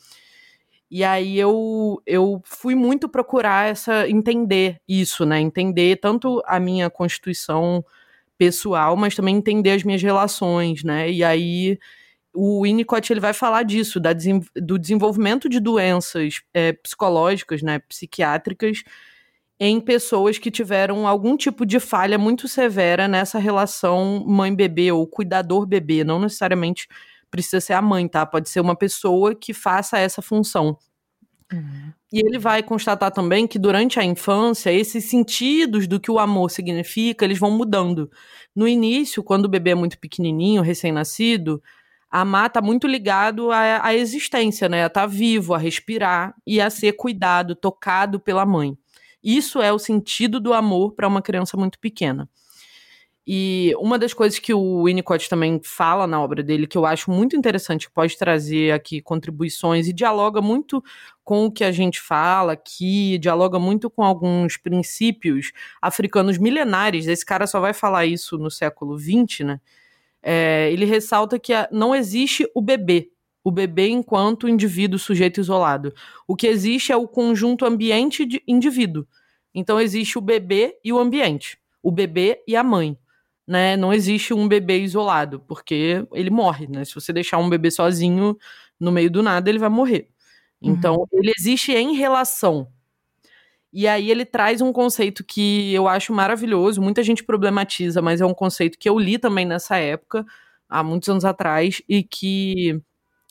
E 0.89 1.03
aí 1.03 1.39
eu, 1.39 2.01
eu 2.05 2.41
fui 2.45 2.75
muito 2.75 3.09
procurar 3.09 3.69
essa 3.69 4.07
entender 4.07 4.79
isso, 4.87 5.25
né? 5.25 5.39
Entender 5.39 5.97
tanto 5.97 6.41
a 6.45 6.59
minha 6.59 6.89
constituição 6.89 7.83
pessoal, 8.37 8.95
mas 8.95 9.15
também 9.15 9.35
entender 9.35 9.71
as 9.71 9.83
minhas 9.83 10.03
relações, 10.03 10.83
né? 10.83 11.09
E 11.09 11.23
aí 11.23 11.79
o 12.33 12.63
Winnicott 12.63 13.11
ele 13.11 13.19
vai 13.19 13.33
falar 13.33 13.63
disso, 13.63 13.99
da, 13.99 14.11
do 14.55 14.79
desenvolvimento 14.79 15.47
de 15.47 15.59
doenças 15.59 16.41
é, 16.53 16.73
psicológicas, 16.73 17.61
né, 17.61 17.79
psiquiátricas, 17.79 18.83
em 19.59 19.79
pessoas 19.79 20.37
que 20.37 20.49
tiveram 20.49 21.07
algum 21.07 21.37
tipo 21.37 21.65
de 21.65 21.79
falha 21.79 22.17
muito 22.17 22.47
severa 22.47 23.07
nessa 23.07 23.37
relação 23.37 24.23
mãe-bebê 24.25 24.91
ou 24.91 25.07
cuidador-bebê. 25.07 26.03
Não 26.03 26.19
necessariamente 26.19 26.87
precisa 27.29 27.61
ser 27.61 27.73
a 27.73 27.81
mãe, 27.81 28.07
tá? 28.07 28.25
Pode 28.25 28.49
ser 28.49 28.59
uma 28.59 28.75
pessoa 28.75 29.33
que 29.35 29.53
faça 29.53 29.97
essa 29.97 30.21
função. 30.21 30.77
Uhum. 31.51 31.93
E 32.11 32.19
ele 32.19 32.37
vai 32.37 32.61
constatar 32.61 33.11
também 33.11 33.47
que 33.47 33.57
durante 33.57 33.99
a 33.99 34.03
infância, 34.03 34.71
esses 34.71 35.05
sentidos 35.05 35.87
do 35.87 35.99
que 35.99 36.11
o 36.11 36.19
amor 36.19 36.51
significa, 36.51 37.25
eles 37.25 37.39
vão 37.39 37.51
mudando. 37.51 38.09
No 38.55 38.67
início, 38.67 39.23
quando 39.23 39.45
o 39.45 39.49
bebê 39.49 39.71
é 39.71 39.75
muito 39.75 39.97
pequenininho, 39.97 40.61
recém-nascido, 40.61 41.61
amar 42.13 42.51
tá 42.51 42.61
muito 42.61 42.85
ligado 42.85 43.51
à, 43.51 43.87
à 43.87 43.95
existência, 43.95 44.69
né? 44.69 44.83
A 44.83 44.87
estar 44.87 45.01
tá 45.01 45.07
vivo, 45.07 45.55
a 45.55 45.57
respirar 45.57 46.35
e 46.45 46.61
a 46.61 46.69
ser 46.69 46.93
cuidado, 46.93 47.55
tocado 47.55 48.19
pela 48.19 48.45
mãe. 48.45 48.77
Isso 49.23 49.59
é 49.59 49.73
o 49.73 49.79
sentido 49.79 50.39
do 50.39 50.53
amor 50.53 50.93
para 50.93 51.07
uma 51.07 51.23
criança 51.23 51.57
muito 51.57 51.79
pequena. 51.79 52.29
E 53.25 53.73
uma 53.79 53.97
das 53.97 54.13
coisas 54.13 54.37
que 54.37 54.53
o 54.53 54.83
Winnicott 54.83 55.27
também 55.29 55.59
fala 55.63 56.05
na 56.05 56.21
obra 56.21 56.43
dele, 56.43 56.67
que 56.67 56.77
eu 56.77 56.85
acho 56.85 57.09
muito 57.09 57.35
interessante, 57.37 57.89
pode 57.89 58.17
trazer 58.17 58.73
aqui 58.73 59.01
contribuições 59.01 59.87
e 59.87 59.93
dialoga 59.93 60.41
muito 60.41 60.83
com 61.23 61.45
o 61.45 61.51
que 61.51 61.63
a 61.63 61.71
gente 61.71 62.01
fala 62.01 62.51
aqui, 62.51 63.17
dialoga 63.17 63.57
muito 63.57 63.89
com 63.89 64.03
alguns 64.03 64.57
princípios 64.57 65.51
africanos 65.81 66.37
milenares. 66.37 67.07
Esse 67.07 67.25
cara 67.25 67.47
só 67.47 67.61
vai 67.61 67.73
falar 67.73 68.05
isso 68.05 68.37
no 68.37 68.51
século 68.51 68.99
XX, 68.99 69.39
né? 69.45 69.61
É, 70.23 70.71
ele 70.71 70.85
ressalta 70.85 71.37
que 71.37 71.53
a, 71.53 71.67
não 71.71 71.93
existe 71.93 72.49
o 72.55 72.61
bebê, 72.61 73.11
o 73.43 73.51
bebê 73.51 73.89
enquanto 73.89 74.47
indivíduo 74.47 74.97
sujeito 74.97 75.41
isolado. 75.41 75.93
O 76.25 76.35
que 76.35 76.47
existe 76.47 76.93
é 76.93 76.95
o 76.95 77.07
conjunto 77.07 77.65
ambiente 77.65 78.25
de 78.25 78.41
indivíduo. 78.47 79.05
Então 79.53 79.79
existe 79.79 80.17
o 80.17 80.21
bebê 80.21 80.79
e 80.83 80.93
o 80.93 80.97
ambiente, 80.97 81.59
o 81.81 81.91
bebê 81.91 82.41
e 82.47 82.55
a 82.55 82.63
mãe. 82.63 82.97
Né? 83.45 83.75
Não 83.75 83.93
existe 83.93 84.33
um 84.33 84.47
bebê 84.47 84.79
isolado, 84.79 85.41
porque 85.41 86.07
ele 86.13 86.29
morre, 86.29 86.65
né? 86.65 86.85
Se 86.85 86.95
você 86.95 87.11
deixar 87.11 87.37
um 87.39 87.49
bebê 87.49 87.69
sozinho 87.69 88.37
no 88.79 88.89
meio 88.89 89.11
do 89.11 89.21
nada, 89.21 89.49
ele 89.49 89.59
vai 89.59 89.67
morrer. 89.67 90.09
Então, 90.61 90.95
uhum. 90.95 91.07
ele 91.11 91.33
existe 91.37 91.73
em 91.73 91.93
relação. 91.93 92.69
E 93.73 93.87
aí 93.87 94.11
ele 94.11 94.23
traz 94.23 94.61
um 94.61 94.71
conceito 94.71 95.23
que 95.23 95.73
eu 95.73 95.87
acho 95.87 96.13
maravilhoso, 96.13 96.79
muita 96.79 97.01
gente 97.01 97.23
problematiza, 97.23 98.03
mas 98.03 98.21
é 98.21 98.25
um 98.25 98.33
conceito 98.33 98.77
que 98.77 98.87
eu 98.87 98.99
li 98.99 99.17
também 99.17 99.45
nessa 99.45 99.77
época, 99.77 100.23
há 100.69 100.83
muitos 100.83 101.09
anos 101.09 101.25
atrás, 101.25 101.81
e 101.89 102.03
que 102.03 102.79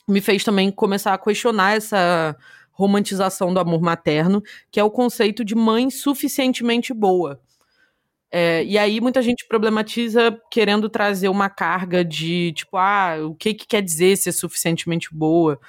me 0.07 0.19
fez 0.19 0.43
também 0.43 0.69
começar 0.69 1.13
a 1.13 1.17
questionar 1.17 1.77
essa 1.77 2.35
romantização 2.73 3.53
do 3.53 3.59
amor 3.59 3.81
materno, 3.81 4.43
que 4.69 4.79
é 4.79 4.83
o 4.83 4.91
conceito 4.91 5.45
de 5.45 5.55
mãe 5.55 5.89
suficientemente 5.89 6.93
boa. 6.93 7.39
É, 8.29 8.63
e 8.65 8.77
aí 8.79 8.99
muita 8.99 9.21
gente 9.21 9.47
problematiza 9.47 10.35
querendo 10.51 10.89
trazer 10.89 11.29
uma 11.29 11.49
carga 11.49 12.03
de 12.03 12.51
tipo, 12.53 12.75
ah, 12.77 13.15
o 13.23 13.35
que, 13.35 13.53
que 13.53 13.67
quer 13.67 13.81
dizer 13.81 14.17
ser 14.17 14.31
suficientemente 14.31 15.07
boa? 15.13 15.59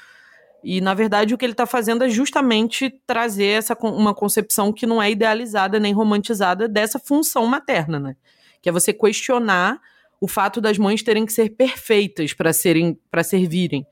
E, 0.65 0.81
na 0.81 0.95
verdade, 0.95 1.35
o 1.35 1.39
que 1.39 1.45
ele 1.45 1.53
está 1.53 1.67
fazendo 1.67 2.03
é 2.05 2.09
justamente 2.09 2.91
trazer 3.07 3.59
essa, 3.59 3.77
uma 3.83 4.15
concepção 4.15 4.73
que 4.73 4.87
não 4.87 5.03
é 5.03 5.11
idealizada 5.11 5.79
nem 5.79 5.93
romantizada 5.93 6.67
dessa 6.67 6.99
função 6.99 7.47
materna, 7.47 8.01
né? 8.01 8.17
Que 8.63 8.71
é 8.71 8.73
você 8.73 8.93
questionar 8.93 9.79
o 10.19 10.27
fato 10.27 10.61
das 10.63 10.79
mães 10.79 11.03
terem 11.03 11.27
que 11.27 11.33
ser 11.35 11.51
perfeitas 11.51 12.33
para 12.33 12.51
serem 12.53 12.99
para 13.11 13.23
servirem. 13.23 13.87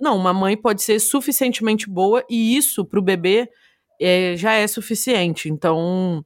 Não, 0.00 0.16
uma 0.16 0.32
mãe 0.32 0.56
pode 0.56 0.82
ser 0.82 0.98
suficientemente 0.98 1.88
boa 1.88 2.24
e 2.28 2.56
isso 2.56 2.86
para 2.86 2.98
o 2.98 3.02
bebê 3.02 3.48
é, 4.00 4.34
já 4.34 4.54
é 4.54 4.66
suficiente. 4.66 5.50
Então, 5.50 6.24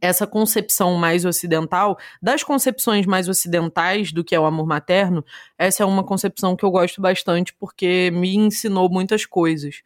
essa 0.00 0.26
concepção 0.26 0.94
mais 0.96 1.24
ocidental, 1.24 1.98
das 2.20 2.42
concepções 2.42 3.06
mais 3.06 3.28
ocidentais 3.28 4.12
do 4.12 4.22
que 4.22 4.34
é 4.34 4.40
o 4.40 4.44
amor 4.44 4.66
materno, 4.66 5.24
essa 5.56 5.82
é 5.82 5.86
uma 5.86 6.04
concepção 6.04 6.54
que 6.54 6.64
eu 6.64 6.70
gosto 6.70 7.00
bastante 7.00 7.54
porque 7.54 8.10
me 8.12 8.34
ensinou 8.36 8.88
muitas 8.90 9.24
coisas. 9.24 9.82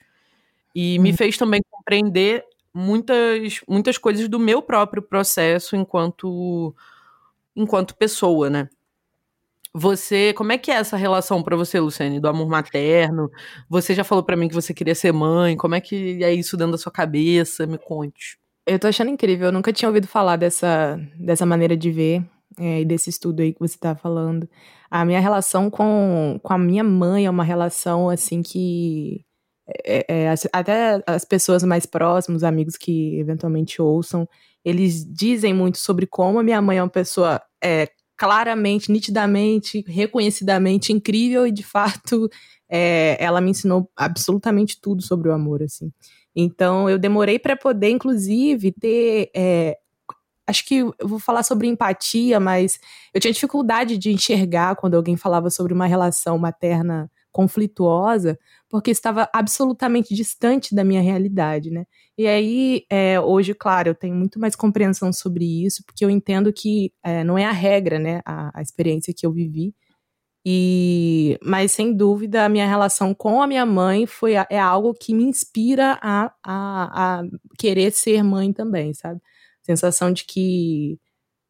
E 0.75 0.99
me 0.99 1.11
uhum. 1.11 1.16
fez 1.16 1.37
também 1.37 1.61
compreender 1.71 2.44
muitas, 2.75 3.61
muitas 3.68 3.99
coisas 3.99 4.28
do 4.28 4.38
meu 4.38 4.62
próprio 4.62 5.02
processo 5.02 5.76
enquanto 5.76 6.75
enquanto 7.54 7.94
pessoa, 7.97 8.49
né? 8.49 8.68
Você, 9.75 10.35
como 10.35 10.52
é 10.52 10.59
que 10.59 10.71
é 10.71 10.75
essa 10.75 10.97
relação 10.97 11.42
para 11.42 11.56
você, 11.56 11.80
Luciane, 11.80 12.21
do 12.21 12.28
amor 12.28 12.49
materno? 12.49 13.30
Você 13.71 13.94
já 13.94 14.04
falou 14.04 14.23
para 14.23 14.37
mim 14.37 14.49
que 14.49 14.54
você 14.54 14.75
queria 14.75 14.94
ser 14.94 15.12
mãe. 15.12 15.56
Como 15.56 15.75
é 15.75 15.80
que 15.80 16.23
é 16.23 16.32
isso 16.32 16.56
dentro 16.59 16.73
da 16.73 16.78
sua 16.78 16.92
cabeça? 16.92 17.66
Me 17.66 17.78
conte. 17.78 18.38
Eu 18.66 18.78
tô 18.78 18.87
achando 18.87 19.11
incrível, 19.11 19.47
eu 19.47 19.52
nunca 19.52 19.73
tinha 19.73 19.88
ouvido 19.88 20.07
falar 20.07 20.37
dessa, 20.37 20.97
dessa 21.19 21.45
maneira 21.45 21.76
de 21.76 21.90
ver 21.90 22.25
é, 22.59 22.83
e 22.83 22.85
desse 22.85 23.11
estudo 23.11 23.40
aí 23.40 23.52
que 23.52 23.59
você 23.61 23.76
tá 23.76 23.97
falando. 23.97 24.49
A 24.90 25.04
minha 25.04 25.21
relação 25.21 25.69
com, 25.69 26.38
com 26.42 26.52
a 26.52 26.59
minha 26.59 26.85
mãe 26.85 27.26
é 27.26 27.31
uma 27.31 27.42
relação, 27.42 28.09
assim, 28.09 28.40
que 28.40 29.25
é, 29.85 30.04
é, 30.09 30.35
até 30.52 31.02
as 31.07 31.25
pessoas 31.25 31.62
mais 31.64 31.87
próximas, 31.87 32.45
amigos 32.45 32.76
que 32.76 33.19
eventualmente 33.19 33.81
ouçam, 33.83 34.28
eles 34.64 35.04
dizem 35.04 35.52
muito 35.54 35.78
sobre 35.78 36.07
como 36.07 36.38
a 36.38 36.42
minha 36.42 36.62
mãe 36.62 36.78
é 36.78 36.83
uma 36.83 36.88
pessoa 36.88 37.42
é, 37.62 37.88
claramente, 38.16 38.92
nitidamente, 38.92 39.83
reconhecidamente 39.88 40.92
incrível 40.92 41.47
e, 41.47 41.52
de 41.52 41.64
fato, 41.64 42.28
é, 42.71 43.16
ela 43.19 43.40
me 43.40 43.50
ensinou 43.50 43.90
absolutamente 43.97 44.81
tudo 44.81 45.02
sobre 45.02 45.28
o 45.28 45.33
amor, 45.33 45.62
assim. 45.62 45.90
Então, 46.35 46.89
eu 46.89 46.99
demorei 46.99 47.39
para 47.39 47.57
poder, 47.57 47.91
inclusive, 47.91 48.73
ter. 48.73 49.31
É, 49.35 49.79
acho 50.47 50.67
que 50.67 50.77
eu 50.77 50.95
vou 51.03 51.19
falar 51.19 51.43
sobre 51.43 51.67
empatia, 51.69 52.41
mas 52.41 52.79
eu 53.15 53.21
tinha 53.21 53.33
dificuldade 53.33 53.99
de 53.99 54.12
enxergar 54.12 54.77
quando 54.77 54.95
alguém 54.95 55.17
falava 55.17 55.51
sobre 55.51 55.73
uma 55.73 55.87
relação 55.87 56.39
materna 56.39 57.11
conflituosa, 57.31 58.39
porque 58.69 58.91
estava 58.91 59.29
absolutamente 59.33 60.15
distante 60.15 60.75
da 60.75 60.85
minha 60.85 61.01
realidade, 61.01 61.71
né? 61.71 61.87
E 62.17 62.27
aí, 62.27 62.85
é, 62.91 63.19
hoje, 63.19 63.55
claro, 63.55 63.89
eu 63.89 63.95
tenho 63.95 64.15
muito 64.15 64.39
mais 64.39 64.55
compreensão 64.55 65.11
sobre 65.12 65.65
isso, 65.65 65.83
porque 65.87 66.05
eu 66.05 66.11
entendo 66.11 66.53
que 66.53 66.93
é, 67.03 67.25
não 67.25 67.39
é 67.39 67.47
a 67.47 67.53
regra, 67.53 67.99
né? 67.99 68.21
A, 68.25 68.59
a 68.59 68.62
experiência 68.62 69.15
que 69.17 69.27
eu 69.27 69.33
vivi, 69.33 69.75
e, 70.44 71.38
mas 71.42 71.72
sem 71.72 71.94
dúvida 71.94 72.44
a 72.44 72.49
minha 72.49 72.66
relação 72.66 73.14
com 73.14 73.40
a 73.42 73.46
minha 73.46 73.64
mãe 73.64 74.06
foi 74.06 74.34
é 74.34 74.58
algo 74.58 74.92
que 74.92 75.14
me 75.14 75.25
inspira 75.25 75.99
a, 76.02 76.32
a, 76.44 77.20
a 77.20 77.22
querer 77.58 77.92
ser 77.92 78.22
mãe 78.22 78.52
também, 78.52 78.92
sabe? 78.94 79.20
sensação 79.62 80.12
de 80.12 80.25
que 80.25 80.99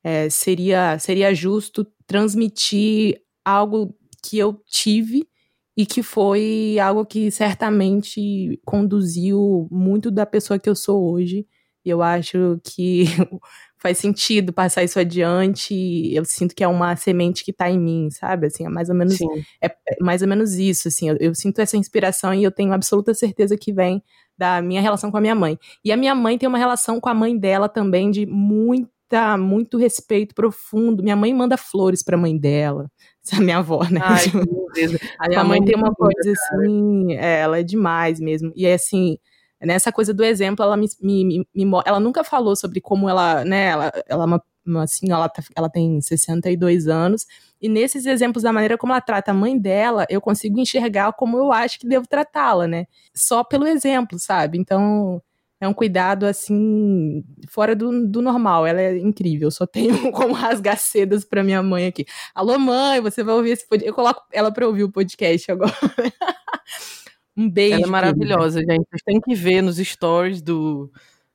é, 0.04 0.28
seria, 0.30 0.98
seria 0.98 1.34
justo 1.34 1.86
transmitir 2.06 3.20
algo 3.44 3.94
que 4.22 4.38
eu 4.38 4.60
tive 4.66 5.28
e 5.76 5.86
que 5.86 6.02
foi 6.02 6.78
algo 6.78 7.04
que 7.06 7.30
certamente 7.30 8.60
conduziu 8.64 9.68
muito 9.70 10.10
da 10.10 10.26
pessoa 10.26 10.58
que 10.58 10.68
eu 10.68 10.76
sou 10.76 11.10
hoje. 11.12 11.46
E 11.84 11.90
eu 11.90 12.02
acho 12.02 12.60
que 12.62 13.04
faz 13.82 13.98
sentido 13.98 14.52
passar 14.52 14.84
isso 14.84 14.98
adiante. 14.98 15.74
Eu 16.14 16.24
sinto 16.24 16.54
que 16.54 16.62
é 16.62 16.68
uma 16.68 16.94
semente 16.94 17.44
que 17.44 17.50
está 17.50 17.68
em 17.68 17.78
mim, 17.78 18.08
sabe? 18.10 18.46
Assim, 18.46 18.64
é 18.64 18.68
mais 18.68 18.88
ou 18.88 18.94
menos 18.94 19.20
é, 19.60 19.66
é, 19.66 19.74
mais 20.00 20.22
ou 20.22 20.28
menos 20.28 20.54
isso, 20.54 20.86
assim. 20.86 21.08
Eu, 21.08 21.16
eu, 21.18 21.34
sinto 21.34 21.58
essa 21.58 21.76
inspiração 21.76 22.32
e 22.32 22.44
eu 22.44 22.52
tenho 22.52 22.72
absoluta 22.72 23.12
certeza 23.12 23.56
que 23.56 23.72
vem 23.72 24.00
da 24.38 24.62
minha 24.62 24.80
relação 24.80 25.10
com 25.10 25.16
a 25.16 25.20
minha 25.20 25.34
mãe. 25.34 25.58
E 25.84 25.90
a 25.90 25.96
minha 25.96 26.14
mãe 26.14 26.38
tem 26.38 26.48
uma 26.48 26.58
relação 26.58 27.00
com 27.00 27.08
a 27.08 27.14
mãe 27.14 27.36
dela 27.36 27.68
também 27.68 28.08
de 28.08 28.24
muita, 28.24 29.36
muito 29.36 29.76
respeito 29.76 30.32
profundo. 30.32 31.02
Minha 31.02 31.16
mãe 31.16 31.34
manda 31.34 31.56
flores 31.56 32.04
para 32.04 32.16
a 32.16 32.20
mãe 32.20 32.38
dela. 32.38 32.88
A 33.36 33.40
minha 33.40 33.58
avó, 33.58 33.84
né? 33.88 34.00
Ai, 34.02 34.24
a 35.20 35.28
minha 35.28 35.44
mãe 35.44 35.64
tem 35.64 35.76
uma 35.76 35.94
coisa 35.94 36.32
assim, 36.32 37.12
é, 37.12 37.38
ela 37.38 37.60
é 37.60 37.62
demais 37.62 38.18
mesmo. 38.18 38.52
E 38.56 38.66
é 38.66 38.74
assim, 38.74 39.16
nessa 39.66 39.92
coisa 39.92 40.12
do 40.12 40.24
exemplo, 40.24 40.64
ela 40.64 40.76
me, 40.76 40.86
me, 41.00 41.46
me, 41.54 41.70
ela 41.84 42.00
nunca 42.00 42.24
falou 42.24 42.56
sobre 42.56 42.80
como 42.80 43.08
ela, 43.08 43.44
né, 43.44 43.66
ela, 43.68 43.92
ela 44.08 44.24
é 44.24 44.26
uma 44.26 44.42
assim, 44.82 45.10
ela, 45.10 45.28
tá, 45.28 45.42
ela 45.56 45.68
tem 45.68 46.00
62 46.00 46.86
anos, 46.86 47.26
e 47.60 47.68
nesses 47.68 48.06
exemplos 48.06 48.44
da 48.44 48.52
maneira 48.52 48.78
como 48.78 48.92
ela 48.92 49.00
trata 49.00 49.32
a 49.32 49.34
mãe 49.34 49.58
dela, 49.58 50.06
eu 50.08 50.20
consigo 50.20 50.60
enxergar 50.60 51.12
como 51.14 51.36
eu 51.36 51.52
acho 51.52 51.78
que 51.80 51.88
devo 51.88 52.06
tratá-la, 52.06 52.66
né? 52.66 52.86
Só 53.14 53.42
pelo 53.42 53.66
exemplo, 53.66 54.18
sabe? 54.18 54.58
Então, 54.58 55.20
é 55.62 55.68
um 55.68 55.72
cuidado 55.72 56.26
assim 56.26 57.22
fora 57.48 57.76
do, 57.76 58.08
do 58.08 58.20
normal. 58.20 58.66
Ela 58.66 58.80
é 58.80 58.98
incrível. 58.98 59.46
Eu 59.46 59.52
só 59.52 59.64
tenho 59.64 59.94
como 60.10 60.34
rasgar 60.34 60.76
sedas 60.76 61.24
para 61.24 61.44
minha 61.44 61.62
mãe 61.62 61.86
aqui. 61.86 62.04
Alô, 62.34 62.58
mãe, 62.58 63.00
você 63.00 63.22
vai 63.22 63.34
ouvir 63.36 63.50
esse 63.50 63.68
podcast? 63.68 63.88
Eu 63.88 63.94
coloco 63.94 64.22
ela 64.32 64.50
para 64.52 64.66
ouvir 64.66 64.82
o 64.82 64.90
podcast 64.90 65.52
agora. 65.52 65.72
Um 67.36 67.48
beijo. 67.48 67.76
Ela 67.76 67.86
é 67.86 67.90
maravilhosa, 67.90 68.60
gente. 68.60 68.84
Vocês 68.90 69.02
têm 69.04 69.20
que 69.20 69.34
ver 69.34 69.62
nos 69.62 69.78
stories 69.78 70.42
do, 70.42 70.90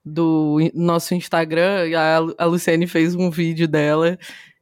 do 0.06 0.58
nosso 0.74 1.14
Instagram. 1.16 1.90
A, 1.98 2.44
a 2.44 2.46
Luciane 2.46 2.88
fez 2.88 3.16
um 3.16 3.30
vídeo 3.30 3.68
dela. 3.68 4.18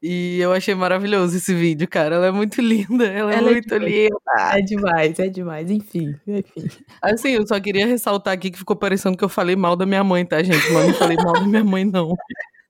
E 0.07 0.39
eu 0.39 0.53
achei 0.53 0.75
maravilhoso 0.75 1.35
esse 1.35 1.51
vídeo, 1.53 1.87
cara. 1.87 2.15
Ela 2.15 2.27
é 2.27 2.31
muito 2.31 2.61
linda, 2.61 3.05
ela, 3.05 3.33
é 3.33 3.37
ela 3.37 3.49
é 3.49 3.53
muito 3.53 3.73
é 3.73 3.77
linda. 3.79 4.15
É 4.37 4.61
demais, 4.61 5.19
é 5.19 5.27
demais. 5.27 5.71
Enfim, 5.71 6.15
enfim. 6.27 6.67
Assim, 7.01 7.29
eu 7.29 7.47
só 7.47 7.59
queria 7.59 7.87
ressaltar 7.87 8.33
aqui 8.33 8.51
que 8.51 8.59
ficou 8.59 8.75
parecendo 8.75 9.17
que 9.17 9.23
eu 9.23 9.29
falei 9.29 9.55
mal 9.55 9.75
da 9.75 9.85
minha 9.85 10.03
mãe, 10.03 10.23
tá, 10.23 10.43
gente? 10.43 10.71
Mas 10.71 10.87
não 10.87 10.93
falei 10.93 11.17
mal 11.17 11.33
da 11.33 11.47
minha 11.47 11.63
mãe, 11.63 11.83
não. 11.83 12.13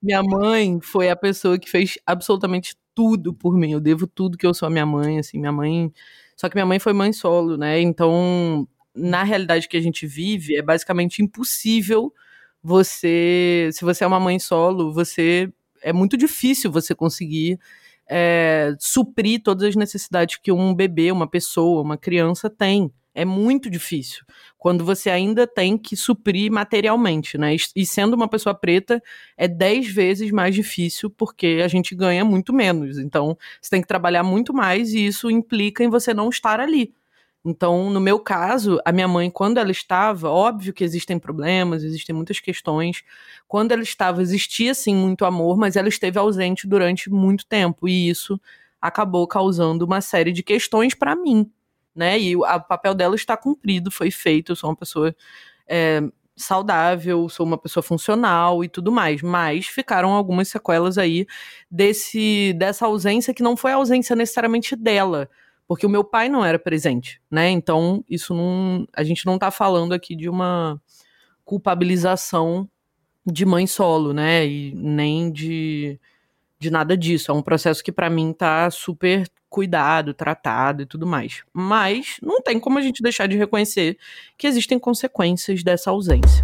Minha 0.02 0.24
mãe 0.24 0.80
foi 0.82 1.10
a 1.10 1.16
pessoa 1.16 1.60
que 1.60 1.70
fez 1.70 1.98
absolutamente 2.06 2.74
tudo 2.94 3.34
por 3.34 3.58
mim. 3.58 3.74
Eu 3.74 3.82
devo 3.82 4.08
tudo 4.08 4.38
que 4.38 4.48
eu 4.48 4.54
sou 4.54 4.68
à 4.68 4.70
minha 4.70 4.86
mãe, 4.86 5.20
assim. 5.20 5.38
Minha 5.38 5.52
mãe 5.52 5.92
só 6.36 6.50
que 6.50 6.56
minha 6.56 6.66
mãe 6.66 6.80
foi 6.80 6.94
mãe 6.94 7.14
solo, 7.14 7.58
né? 7.58 7.80
Então, 7.80 8.68
na 8.96 9.24
realidade 9.24 9.68
que 9.68 9.78
a 9.78 9.82
gente 9.82 10.06
vive, 10.06 10.56
é 10.56 10.62
basicamente 10.62 11.22
impossível 11.22 12.14
você. 12.62 13.70
Se 13.74 13.84
você 13.84 14.04
é 14.04 14.08
uma 14.08 14.20
mãe 14.20 14.40
solo, 14.40 14.94
você. 14.94 15.52
É 15.82 15.94
muito 15.94 16.18
difícil 16.18 16.72
você 16.72 16.96
conseguir 16.96 17.60
é, 18.10 18.74
suprir 18.80 19.42
todas 19.44 19.70
as 19.70 19.76
necessidades 19.76 20.38
que 20.38 20.52
um 20.52 20.74
bebê, 20.74 21.12
uma 21.12 21.28
pessoa, 21.28 21.82
uma 21.82 21.98
criança 21.98 22.50
tem. 22.50 22.92
É 23.16 23.24
muito 23.24 23.70
difícil. 23.70 24.26
Quando 24.58 24.84
você 24.84 25.10
ainda 25.10 25.48
tem 25.48 25.78
que 25.78 25.96
suprir 25.96 26.52
materialmente, 26.52 27.38
né? 27.38 27.56
E 27.74 27.86
sendo 27.86 28.14
uma 28.14 28.28
pessoa 28.28 28.54
preta, 28.54 29.02
é 29.38 29.48
dez 29.48 29.88
vezes 29.88 30.32
mais 30.32 30.54
difícil 30.54 31.10
porque 31.10 31.62
a 31.64 31.68
gente 31.70 31.96
ganha 31.96 32.26
muito 32.26 32.52
menos. 32.54 32.98
Então, 33.00 33.38
você 33.62 33.70
tem 33.70 33.82
que 33.82 33.88
trabalhar 33.88 34.22
muito 34.24 34.54
mais 34.54 34.94
e 34.94 35.06
isso 35.06 35.32
implica 35.32 35.82
em 35.84 35.90
você 35.90 36.14
não 36.14 36.30
estar 36.30 36.60
ali. 36.60 36.94
Então, 37.46 37.90
no 37.92 38.02
meu 38.02 38.20
caso, 38.20 38.80
a 38.84 38.92
minha 38.92 39.08
mãe, 39.08 39.30
quando 39.30 39.60
ela 39.60 39.72
estava, 39.72 40.30
óbvio 40.30 40.74
que 40.74 40.84
existem 40.84 41.20
problemas, 41.20 41.84
existem 41.84 42.14
muitas 42.16 42.40
questões. 42.40 43.04
Quando 43.48 43.72
ela 43.72 43.84
estava, 43.84 44.22
existia 44.22 44.74
sim 44.74 44.96
muito 44.96 45.24
amor, 45.26 45.56
mas 45.58 45.76
ela 45.76 45.88
esteve 45.88 46.18
ausente 46.20 46.68
durante 46.68 47.10
muito 47.10 47.46
tempo 47.46 47.88
e 47.88 48.10
isso 48.10 48.42
acabou 48.82 49.28
causando 49.28 49.86
uma 49.86 50.02
série 50.02 50.32
de 50.32 50.44
questões 50.44 50.94
para 50.96 51.16
mim, 51.16 51.50
né? 51.96 52.20
E 52.20 52.36
o 52.36 52.42
papel 52.68 52.94
dela 52.94 53.16
está 53.16 53.38
cumprido, 53.38 53.90
foi 53.92 54.12
feito. 54.12 54.52
Eu 54.52 54.56
sou 54.56 54.70
uma 54.70 54.76
pessoa 54.76 55.16
é, 55.68 56.02
saudável, 56.36 57.30
sou 57.30 57.46
uma 57.46 57.58
pessoa 57.58 57.84
funcional 57.84 58.64
e 58.64 58.70
tudo 58.70 58.92
mais. 58.92 59.22
Mas 59.22 59.68
ficaram 59.68 60.12
algumas 60.14 60.50
sequelas 60.50 60.98
aí 60.98 61.26
desse 61.72 62.54
dessa 62.54 62.86
ausência 62.86 63.34
que 63.34 63.44
não 63.44 63.56
foi 63.56 63.72
a 63.72 63.76
ausência 63.76 64.16
necessariamente 64.16 64.76
dela, 64.76 65.30
porque 65.68 65.86
o 65.86 65.90
meu 65.90 66.04
pai 66.04 66.30
não 66.30 66.44
era 66.44 66.60
presente, 66.60 67.22
né? 67.32 67.50
Então 67.50 68.04
isso 68.10 68.34
não, 68.34 68.88
a 68.96 69.04
gente 69.04 69.26
não 69.26 69.36
está 69.36 69.52
falando 69.52 69.94
aqui 69.94 70.16
de 70.16 70.30
uma 70.30 70.80
culpabilização 71.46 72.70
de 73.26 73.46
mãe 73.46 73.66
solo, 73.68 74.14
né? 74.14 74.46
E 74.46 74.74
nem 74.76 75.32
de 75.32 76.00
de 76.66 76.72
nada 76.72 76.98
disso. 76.98 77.32
É 77.32 77.34
um 77.34 77.44
processo 77.44 77.84
que 77.84 77.92
para 77.92 78.10
mim 78.10 78.34
tá 78.34 78.70
super 78.72 79.30
cuidado, 79.48 80.14
tratado 80.16 80.82
e 80.82 80.86
tudo 80.86 81.06
mais. 81.06 81.44
Mas 81.54 82.18
não 82.22 82.42
tem 82.42 82.60
como 82.60 82.80
a 82.80 82.82
gente 82.82 83.04
deixar 83.04 83.28
de 83.28 83.38
reconhecer 83.38 83.98
que 84.36 84.48
existem 84.48 84.80
consequências 84.80 85.64
dessa 85.64 85.92
ausência. 85.92 86.44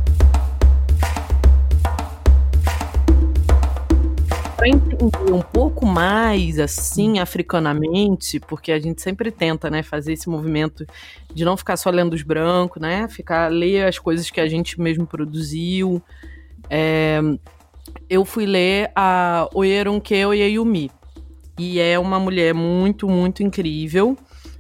Para 4.56 4.70
entender 4.70 5.34
um 5.34 5.42
pouco 5.42 5.88
mais 5.88 6.60
assim 6.60 7.18
africanamente, 7.18 8.40
porque 8.42 8.72
a 8.72 8.80
gente 8.80 9.02
sempre 9.02 9.32
tenta, 9.32 9.72
né, 9.72 9.82
fazer 9.82 10.14
esse 10.14 10.30
movimento 10.30 10.86
de 11.34 11.44
não 11.44 11.58
ficar 11.58 11.78
só 11.78 11.90
lendo 11.90 12.14
os 12.14 12.22
brancos, 12.22 12.80
né, 12.80 13.08
ficar 13.08 13.52
ler 13.52 13.88
as 13.88 13.98
coisas 13.98 14.30
que 14.30 14.40
a 14.40 14.48
gente 14.48 14.80
mesmo 14.80 15.08
produziu. 15.08 16.00
É, 16.70 17.20
eu 18.12 18.26
fui 18.26 18.46
ler 18.46 18.92
a 18.94 19.48
Oyerunke 19.54 20.26
Oyeyumi, 20.26 20.92
e 21.58 21.80
é 21.80 21.98
uma 21.98 22.20
mulher 22.20 22.54
muito, 22.54 23.08
muito 23.08 23.42
incrível, 23.42 24.18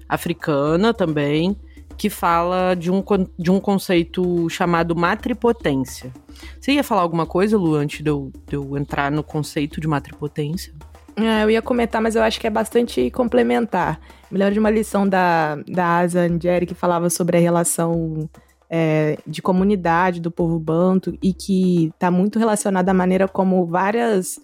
africana 0.08 0.94
também, 0.94 1.58
que 1.98 2.10
fala 2.10 2.74
de 2.76 2.90
um, 2.90 3.04
de 3.38 3.52
um 3.52 3.60
conceito 3.60 4.50
chamado 4.50 4.96
matripotência. 4.96 6.14
Você 6.62 6.72
ia 6.72 6.84
falar 6.84 7.02
alguma 7.02 7.26
coisa, 7.26 7.58
Lu, 7.58 7.76
antes 7.76 8.02
de 8.02 8.10
eu, 8.10 8.32
de 8.48 8.56
eu 8.56 8.78
entrar 8.78 9.12
no 9.12 9.22
conceito 9.22 9.82
de 9.82 9.88
matripotência? 9.88 10.74
É, 11.18 11.44
eu 11.44 11.50
ia 11.50 11.62
comentar, 11.62 12.02
mas 12.02 12.16
eu 12.16 12.24
acho 12.24 12.40
que 12.40 12.48
é 12.48 12.50
bastante 12.50 13.12
complementar. 13.12 14.00
Me 14.32 14.40
lembro 14.40 14.54
de 14.54 14.60
uma 14.62 14.70
lição 14.70 15.06
da, 15.06 15.58
da 15.68 15.98
Asa 15.98 16.22
Angeri 16.22 16.66
que 16.66 16.74
falava 16.74 17.10
sobre 17.10 17.36
a 17.36 17.42
relação 17.42 18.30
é, 18.74 19.18
de 19.28 19.42
comunidade 19.42 20.22
do 20.22 20.32
povo 20.32 20.58
banto 20.58 21.18
e 21.22 21.34
que 21.34 21.88
está 21.88 22.10
muito 22.10 22.40
relacionada 22.40 22.90
à 22.90 22.94
maneira 22.94 23.28
como 23.28 23.66
várias 23.66 24.40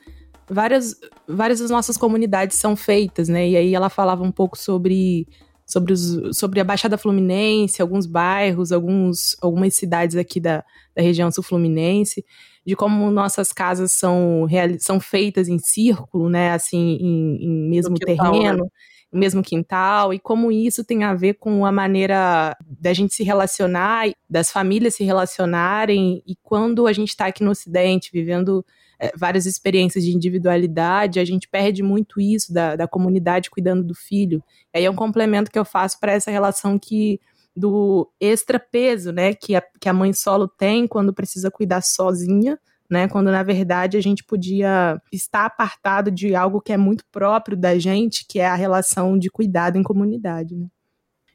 várias, 0.50 0.96
várias 1.28 1.60
das 1.62 1.70
nossas 1.70 1.98
comunidades 1.98 2.58
são 2.58 2.76
feitas, 2.76 3.30
né? 3.30 3.48
E 3.48 3.56
aí 3.56 3.74
ela 3.74 3.90
falava 3.90 4.24
um 4.24 4.32
pouco 4.32 4.58
sobre, 4.58 5.28
sobre, 5.66 5.94
os, 5.94 6.38
sobre 6.38 6.60
a 6.60 6.64
Baixada 6.64 6.98
Fluminense, 6.98 7.82
alguns 7.82 8.06
bairros, 8.06 8.72
alguns, 8.72 9.38
algumas 9.42 9.74
cidades 9.76 10.16
aqui 10.16 10.40
da, 10.40 10.64
da 10.96 11.02
região 11.02 11.32
sul-fluminense, 11.32 12.26
de 12.66 12.76
como 12.76 13.10
nossas 13.12 13.54
casas 13.54 13.94
são, 13.94 14.46
são 14.80 15.00
feitas 15.00 15.48
em 15.48 15.58
círculo, 15.58 16.30
né? 16.30 16.52
Assim, 16.52 16.98
em, 17.00 17.46
em 17.46 17.70
mesmo 17.70 17.96
quintal, 17.96 18.32
terreno. 18.32 18.64
Né? 18.64 18.70
Mesmo 19.12 19.42
quintal, 19.42 20.14
e 20.14 20.20
como 20.20 20.52
isso 20.52 20.84
tem 20.84 21.04
a 21.04 21.14
ver 21.14 21.36
com 21.36 21.66
a 21.66 21.72
maneira 21.72 22.56
da 22.66 22.94
gente 22.94 23.14
se 23.14 23.24
relacionar, 23.24 24.10
das 24.30 24.52
famílias 24.52 24.96
se 24.96 25.04
relacionarem, 25.04 26.22
e 26.26 26.36
quando 26.44 26.88
a 26.88 26.94
gente 26.94 27.10
está 27.10 27.28
aqui 27.28 27.44
no 27.44 27.52
Ocidente, 27.52 28.10
vivendo 28.12 28.66
é, 29.00 29.12
várias 29.16 29.46
experiências 29.46 30.04
de 30.04 30.12
individualidade, 30.12 31.20
a 31.20 31.26
gente 31.26 31.48
perde 31.48 31.84
muito 31.84 32.20
isso 32.20 32.54
da, 32.54 32.76
da 32.76 32.88
comunidade 32.88 33.50
cuidando 33.50 33.84
do 33.84 33.96
filho. 33.96 34.44
E 34.74 34.80
aí 34.80 34.86
é 34.86 34.92
um 34.92 34.96
complemento 34.96 35.52
que 35.52 35.60
eu 35.60 35.66
faço 35.66 36.00
para 36.00 36.12
essa 36.12 36.32
relação 36.32 36.78
que 36.78 37.20
do 37.56 38.12
extra 38.20 38.60
peso, 38.60 39.12
né, 39.12 39.34
que 39.34 39.56
a, 39.56 39.64
que 39.80 39.90
a 39.90 39.94
mãe 39.94 40.14
solo 40.14 40.48
tem 40.48 40.88
quando 40.88 41.14
precisa 41.14 41.50
cuidar 41.50 41.82
sozinha, 41.82 42.60
né, 42.90 43.08
quando 43.08 43.32
na 43.32 43.44
verdade 43.44 43.98
a 43.98 44.02
gente 44.02 44.24
podia 44.24 45.02
estar 45.12 45.46
apartado 45.46 46.10
de 46.10 46.34
algo 46.36 46.62
que 46.62 46.72
é 46.72 46.78
muito 46.78 47.04
próprio 47.12 47.58
da 47.58 47.78
gente, 47.78 48.26
que 48.28 48.40
é 48.40 48.48
a 48.48 48.56
relação 48.56 49.18
de 49.18 49.30
cuidado 49.30 49.78
em 49.78 49.84
comunidade, 49.84 50.56
né? 50.56 50.68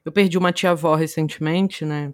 Eu 0.05 0.11
perdi 0.11 0.37
uma 0.37 0.53
tia-avó 0.53 0.95
recentemente, 0.97 1.85
né? 1.85 2.12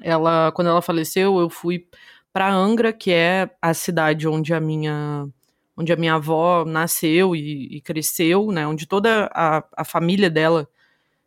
Ela, 0.00 0.50
quando 0.52 0.68
ela 0.68 0.82
faleceu, 0.82 1.38
eu 1.38 1.48
fui 1.48 1.86
para 2.32 2.52
Angra, 2.52 2.92
que 2.92 3.12
é 3.12 3.50
a 3.60 3.74
cidade 3.74 4.26
onde 4.26 4.52
a 4.52 4.60
minha 4.60 5.28
onde 5.76 5.92
a 5.92 5.96
minha 5.96 6.14
avó 6.14 6.64
nasceu 6.64 7.34
e, 7.34 7.76
e 7.76 7.80
cresceu, 7.80 8.52
né, 8.52 8.66
onde 8.66 8.86
toda 8.86 9.30
a, 9.32 9.64
a 9.74 9.84
família 9.84 10.28
dela 10.28 10.68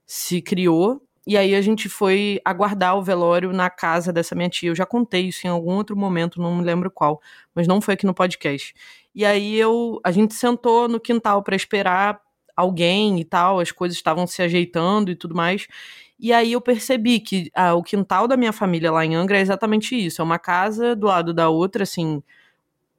se 0.05 0.41
criou. 0.41 1.01
E 1.27 1.37
aí 1.37 1.55
a 1.55 1.61
gente 1.61 1.89
foi 1.89 2.39
aguardar 2.45 2.97
o 2.97 3.03
velório 3.03 3.51
na 3.51 3.69
casa 3.69 4.13
dessa 4.13 4.35
minha 4.35 4.49
tia. 4.49 4.69
Eu 4.69 4.75
já 4.75 4.85
contei 4.85 5.27
isso 5.27 5.47
em 5.47 5.49
algum 5.49 5.73
outro 5.75 5.95
momento, 5.97 6.41
não 6.41 6.55
me 6.55 6.63
lembro 6.63 6.91
qual, 6.91 7.21
mas 7.53 7.67
não 7.67 7.81
foi 7.81 7.95
aqui 7.95 8.05
no 8.05 8.13
podcast. 8.13 8.73
E 9.13 9.25
aí 9.25 9.55
eu, 9.55 9.99
a 10.03 10.11
gente 10.11 10.33
sentou 10.35 10.87
no 10.87 10.99
quintal 10.99 11.41
para 11.43 11.55
esperar 11.55 12.21
alguém 12.55 13.19
e 13.19 13.25
tal, 13.25 13.59
as 13.59 13.71
coisas 13.71 13.97
estavam 13.97 14.27
se 14.27 14.41
ajeitando 14.41 15.11
e 15.11 15.15
tudo 15.15 15.35
mais. 15.35 15.67
E 16.19 16.31
aí 16.31 16.53
eu 16.53 16.61
percebi 16.61 17.19
que 17.19 17.49
ah, 17.53 17.73
o 17.75 17.83
quintal 17.83 18.27
da 18.27 18.37
minha 18.37 18.53
família 18.53 18.91
lá 18.91 19.05
em 19.05 19.15
Angra 19.15 19.37
é 19.37 19.41
exatamente 19.41 19.95
isso. 19.95 20.21
É 20.21 20.23
uma 20.25 20.39
casa 20.39 20.95
do 20.95 21.07
lado 21.07 21.33
da 21.33 21.49
outra, 21.49 21.83
assim, 21.83 22.23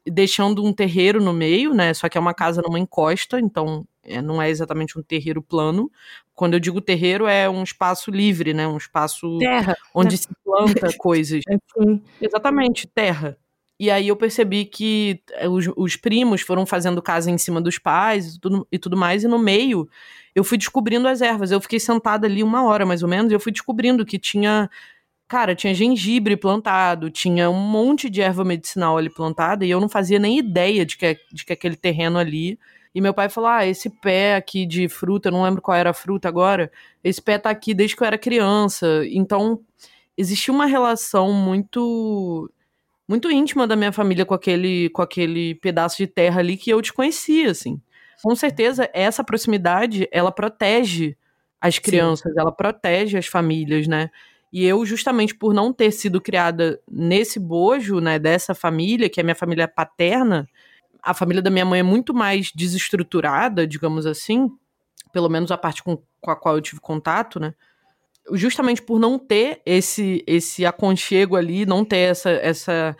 deixando 0.07 0.65
um 0.65 0.73
terreiro 0.73 1.23
no 1.23 1.33
meio, 1.33 1.75
né? 1.75 1.95
Só 1.95 2.09
que 2.09 2.19
é 2.19 2.21
uma 2.21 2.35
casa 2.35 2.62
numa 2.62 2.79
encosta, 2.79 3.41
então 3.41 3.87
é, 4.07 4.23
não 4.23 4.40
é 4.40 4.49
exatamente 4.49 4.99
um 4.99 5.03
terreiro 5.03 5.42
plano. 5.42 5.90
Quando 6.35 6.55
eu 6.55 6.61
digo 6.61 6.81
terreiro, 6.81 7.27
é 7.27 7.49
um 7.49 7.62
espaço 7.62 8.11
livre, 8.11 8.55
né? 8.55 8.66
Um 8.66 8.77
espaço 8.77 9.38
terra, 9.38 9.77
onde 9.95 10.12
né? 10.12 10.16
se 10.16 10.29
planta 10.45 10.88
coisas. 10.99 11.42
É 11.49 11.57
Exatamente, 12.21 12.87
terra. 12.87 13.37
E 13.79 13.90
aí 13.90 14.09
eu 14.09 14.16
percebi 14.16 14.64
que 14.64 15.21
eh, 15.33 15.49
os, 15.49 15.69
os, 15.77 15.97
primos 15.97 16.40
foram 16.40 16.64
fazendo 16.64 17.03
casa 17.03 17.31
em 17.31 17.37
cima 17.37 17.61
dos 17.61 17.79
pais 17.79 18.37
e 18.37 18.40
tudo, 18.40 18.66
e 18.73 18.79
tudo 18.79 18.97
mais, 18.97 19.23
e 19.23 19.29
no 19.29 19.38
meio 19.38 19.87
eu 20.35 20.42
fui 20.42 20.57
descobrindo 20.57 21.07
as 21.07 21.21
ervas. 21.21 21.51
Eu 21.51 21.61
fiquei 21.61 21.79
sentada 21.79 22.27
ali 22.27 22.42
uma 22.42 22.64
hora 22.64 22.87
mais 22.87 23.03
ou 23.03 23.09
menos, 23.09 23.31
e 23.31 23.35
eu 23.35 23.40
fui 23.40 23.53
descobrindo 23.53 24.05
que 24.07 24.19
tinha 24.19 24.71
Cara, 25.29 25.57
tinha 25.57 25.75
gengibre 25.75 26.37
plantado, 26.37 27.11
tinha 27.11 27.51
um 27.51 27.61
monte 27.61 28.09
de 28.09 28.23
erva 28.23 28.45
medicinal 28.45 28.97
ali 28.97 29.11
plantada, 29.11 29.66
e 29.66 29.71
eu 29.71 29.81
não 29.81 29.88
fazia 29.88 30.21
nem 30.21 30.38
ideia 30.38 30.87
de 30.87 30.97
que, 30.97 31.19
de 31.33 31.45
que 31.45 31.53
aquele 31.53 31.77
terreno 31.77 32.16
ali. 32.16 32.59
E 32.97 33.01
meu 33.03 33.13
pai 33.13 33.29
falou: 33.29 33.51
Ah, 33.51 33.67
esse 33.67 33.91
pé 33.91 34.37
aqui 34.37 34.65
de 34.65 34.89
fruta, 34.89 35.29
eu 35.29 35.33
não 35.33 35.43
lembro 35.43 35.61
qual 35.61 35.77
era 35.77 35.91
a 35.91 35.93
fruta 35.93 36.29
agora, 36.29 36.73
esse 37.05 37.21
pé 37.21 37.37
tá 37.37 37.51
aqui 37.51 37.75
desde 37.75 37.95
que 37.95 38.03
eu 38.03 38.07
era 38.07 38.17
criança. 38.17 39.03
Então, 39.11 39.61
existia 40.17 40.53
uma 40.53 40.65
relação 40.65 41.31
muito 41.31 42.51
muito 43.07 43.31
íntima 43.31 43.67
da 43.67 43.77
minha 43.77 43.93
família 43.93 44.25
com 44.25 44.33
aquele 44.33 44.89
com 44.89 45.03
aquele 45.03 45.57
pedaço 45.57 45.99
de 45.99 46.07
terra 46.07 46.41
ali 46.41 46.57
que 46.57 46.71
eu 46.71 46.81
te 46.81 46.91
conhecia, 46.91 47.51
assim. 47.51 47.79
Com 48.23 48.35
certeza, 48.35 48.89
essa 48.95 49.23
proximidade, 49.23 50.09
ela 50.11 50.33
protege 50.33 51.19
as 51.61 51.79
crianças, 51.79 52.33
Sim. 52.33 52.41
ela 52.41 52.51
protege 52.51 53.19
as 53.19 53.27
famílias, 53.27 53.87
né? 53.87 54.09
E 54.51 54.65
eu, 54.65 54.87
justamente 54.87 55.35
por 55.35 55.53
não 55.53 55.71
ter 55.71 55.91
sido 55.91 56.19
criada 56.19 56.81
nesse 56.91 57.39
bojo, 57.39 58.01
né, 58.01 58.19
dessa 58.19 58.55
família, 58.55 59.11
que 59.11 59.21
é 59.21 59.23
minha 59.23 59.35
família 59.35 59.69
paterna, 59.69 60.49
a 61.07 61.14
família 61.14 61.40
da 61.40 61.51
minha 61.51 61.64
mãe 61.64 61.81
é 61.81 61.85
muito 61.85 62.12
mais 62.12 62.51
desestruturada, 62.53 63.64
digamos 63.64 64.07
assim, 64.07 64.51
pelo 65.12 65.29
menos 65.29 65.53
a 65.53 65.57
parte 65.57 65.83
com, 65.83 66.03
com 66.21 66.31
a 66.31 66.37
qual 66.37 66.57
eu 66.57 66.61
tive 66.61 66.81
contato, 66.81 67.38
né? 67.38 67.55
Justamente 68.33 68.83
por 68.83 68.99
não 68.99 69.16
ter 69.16 69.62
esse 69.64 70.25
esse 70.27 70.66
aconchego 70.66 71.37
ali, 71.37 71.64
não 71.64 71.85
ter 71.85 71.99
essa 71.99 72.31
essa 72.31 72.97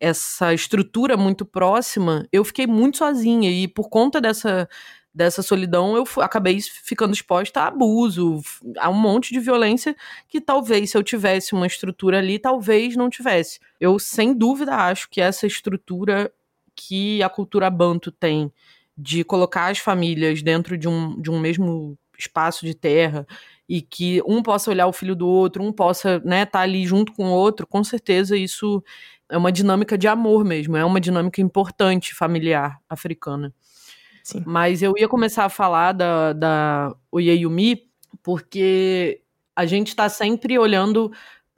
essa 0.00 0.54
estrutura 0.54 1.16
muito 1.16 1.44
próxima, 1.44 2.26
eu 2.32 2.42
fiquei 2.42 2.66
muito 2.66 2.96
sozinha 2.96 3.50
e 3.50 3.68
por 3.68 3.90
conta 3.90 4.20
dessa 4.20 4.66
dessa 5.14 5.42
solidão, 5.42 5.94
eu 5.94 6.04
acabei 6.22 6.58
ficando 6.60 7.12
exposta 7.12 7.60
a 7.60 7.66
abuso, 7.66 8.40
a 8.78 8.88
um 8.88 8.94
monte 8.94 9.30
de 9.32 9.40
violência 9.40 9.94
que 10.26 10.40
talvez 10.40 10.90
se 10.90 10.96
eu 10.96 11.02
tivesse 11.02 11.52
uma 11.52 11.66
estrutura 11.66 12.18
ali, 12.18 12.38
talvez 12.38 12.96
não 12.96 13.10
tivesse. 13.10 13.60
Eu 13.78 13.98
sem 13.98 14.32
dúvida 14.32 14.74
acho 14.74 15.10
que 15.10 15.20
essa 15.20 15.46
estrutura 15.46 16.32
que 16.86 17.22
a 17.22 17.28
cultura 17.28 17.70
banto 17.70 18.10
tem 18.10 18.52
de 18.96 19.24
colocar 19.24 19.70
as 19.70 19.78
famílias 19.78 20.42
dentro 20.42 20.76
de 20.76 20.88
um, 20.88 21.20
de 21.20 21.30
um 21.30 21.38
mesmo 21.38 21.98
espaço 22.18 22.64
de 22.64 22.74
terra 22.74 23.26
e 23.68 23.80
que 23.80 24.22
um 24.26 24.42
possa 24.42 24.70
olhar 24.70 24.86
o 24.86 24.92
filho 24.92 25.16
do 25.16 25.26
outro, 25.26 25.62
um 25.62 25.72
possa 25.72 26.16
estar 26.16 26.28
né, 26.28 26.44
tá 26.44 26.60
ali 26.60 26.84
junto 26.86 27.12
com 27.12 27.26
o 27.26 27.32
outro, 27.32 27.66
com 27.66 27.82
certeza 27.82 28.36
isso 28.36 28.82
é 29.28 29.36
uma 29.36 29.50
dinâmica 29.50 29.96
de 29.96 30.06
amor 30.06 30.44
mesmo, 30.44 30.76
é 30.76 30.84
uma 30.84 31.00
dinâmica 31.00 31.40
importante 31.40 32.14
familiar 32.14 32.78
africana. 32.88 33.52
Sim. 34.22 34.42
Mas 34.46 34.82
eu 34.82 34.92
ia 34.96 35.08
começar 35.08 35.44
a 35.44 35.48
falar 35.48 35.92
da, 35.92 36.32
da 36.32 36.94
Oyeyumi, 37.10 37.88
porque 38.22 39.22
a 39.56 39.66
gente 39.66 39.88
está 39.88 40.08
sempre 40.08 40.58
olhando 40.58 41.10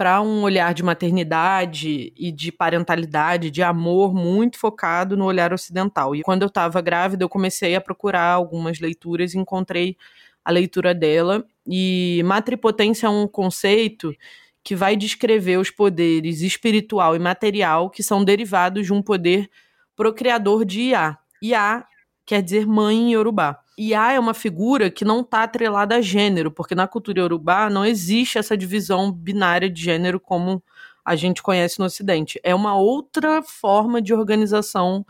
para 0.04 0.20
um 0.20 0.42
olhar 0.42 0.74
de 0.74 0.82
maternidade 0.82 2.12
e 2.14 2.30
de 2.30 2.52
parentalidade, 2.52 3.50
de 3.50 3.62
amor 3.62 4.12
muito 4.12 4.58
focado 4.58 5.16
no 5.16 5.24
olhar 5.24 5.50
ocidental. 5.50 6.14
E 6.14 6.20
quando 6.20 6.42
eu 6.42 6.48
estava 6.48 6.82
grávida, 6.82 7.24
eu 7.24 7.28
comecei 7.30 7.74
a 7.74 7.80
procurar 7.80 8.32
algumas 8.32 8.80
leituras 8.80 9.32
e 9.32 9.38
encontrei 9.38 9.96
a 10.44 10.50
leitura 10.50 10.94
dela. 10.94 11.46
E 11.66 12.20
matripotência 12.22 13.06
é 13.06 13.08
um 13.08 13.26
conceito 13.26 14.14
que 14.62 14.76
vai 14.76 14.94
descrever 14.94 15.56
os 15.56 15.70
poderes 15.70 16.42
espiritual 16.42 17.16
e 17.16 17.18
material 17.18 17.88
que 17.88 18.02
são 18.02 18.22
derivados 18.22 18.84
de 18.84 18.92
um 18.92 19.00
poder 19.00 19.48
procriador 19.96 20.66
de 20.66 20.90
Iá. 20.90 21.16
Iá 21.42 21.82
quer 22.26 22.42
dizer 22.42 22.66
mãe 22.66 22.94
em 22.94 23.12
Yorubá. 23.14 23.63
Iá 23.78 24.12
é 24.12 24.20
uma 24.20 24.34
figura 24.34 24.90
que 24.90 25.04
não 25.04 25.20
está 25.20 25.42
atrelada 25.42 25.96
a 25.96 26.00
gênero, 26.00 26.50
porque 26.50 26.74
na 26.74 26.86
cultura 26.86 27.20
Yorubá 27.20 27.68
não 27.68 27.84
existe 27.84 28.38
essa 28.38 28.56
divisão 28.56 29.10
binária 29.10 29.68
de 29.68 29.82
gênero 29.82 30.20
como 30.20 30.62
a 31.04 31.16
gente 31.16 31.42
conhece 31.42 31.78
no 31.80 31.84
Ocidente. 31.84 32.40
É 32.42 32.54
uma 32.54 32.76
outra 32.76 33.42
forma 33.42 34.00
de 34.00 34.14
organização 34.14 35.04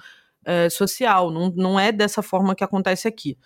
é, 0.44 0.68
social, 0.68 1.30
não, 1.30 1.50
não 1.54 1.78
é 1.78 1.92
dessa 1.92 2.22
forma 2.22 2.54
que 2.54 2.64
acontece 2.64 3.06
aqui. 3.06 3.38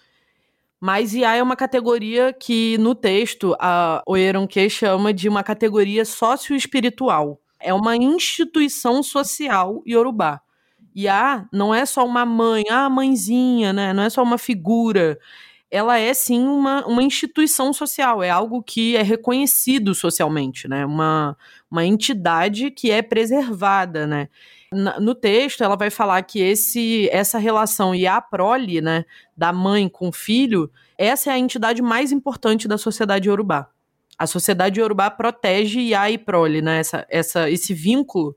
Mas 0.81 1.13
IA 1.13 1.37
é 1.37 1.43
uma 1.43 1.57
categoria 1.57 2.33
que, 2.33 2.79
no 2.79 2.95
texto, 2.95 3.57
a 3.59 4.03
Oyeronke 4.07 4.71
chama 4.71 5.13
de 5.13 5.29
uma 5.29 5.43
categoria 5.43 6.05
socioespiritual. 6.05 7.41
É 7.59 7.75
uma 7.75 7.97
instituição 7.97 9.03
social 9.03 9.83
iorubá. 9.85 10.41
Iá 10.99 11.47
não 11.53 11.73
é 11.73 11.87
só 11.87 12.05
uma 12.05 12.27
mãe, 12.27 12.65
ah, 12.69 12.91
mãezinha, 12.91 13.73
né? 13.73 13.93
Não 13.93 14.03
é 14.03 14.11
só 14.11 14.23
uma 14.23 14.37
figura. 14.37 15.17
Ela 15.71 15.99
é 15.99 16.13
sim 16.13 16.45
uma, 16.45 16.85
uma 16.87 17.03
instituição 17.03 17.73
social, 17.73 18.23
é 18.23 18.31
algo 18.31 18.63
que 18.63 18.97
é 18.97 19.03
reconhecido 19.03 19.95
socialmente, 19.95 20.67
né? 20.67 20.85
Uma, 20.85 21.37
uma 21.71 21.85
entidade 21.85 22.71
que 22.73 22.91
é 22.91 23.01
preservada, 23.01 24.07
né? 24.07 24.29
No 25.01 25.15
texto, 25.15 25.63
ela 25.63 25.77
vai 25.77 25.89
falar 25.89 26.21
que 26.23 26.41
esse 26.41 27.09
essa 27.11 27.39
relação 27.39 27.95
e 27.95 28.07
a 28.07 28.21
prole, 28.21 28.83
né, 28.83 29.05
da 29.35 29.51
mãe 29.51 29.89
com 29.89 30.09
o 30.09 30.13
filho, 30.13 30.71
essa 30.99 31.31
é 31.31 31.33
a 31.33 31.39
entidade 31.39 31.81
mais 31.81 32.13
importante 32.13 32.69
da 32.69 32.77
sociedade 32.77 33.29
iorubá. 33.29 33.69
A 34.19 34.27
sociedade 34.27 34.79
iorubá 34.79 35.11
protege 35.11 35.81
Iá 35.81 36.11
e 36.11 36.19
prole, 36.19 36.61
né, 36.61 36.81
essa, 36.81 37.07
essa, 37.09 37.49
esse 37.49 37.73
vínculo 37.73 38.37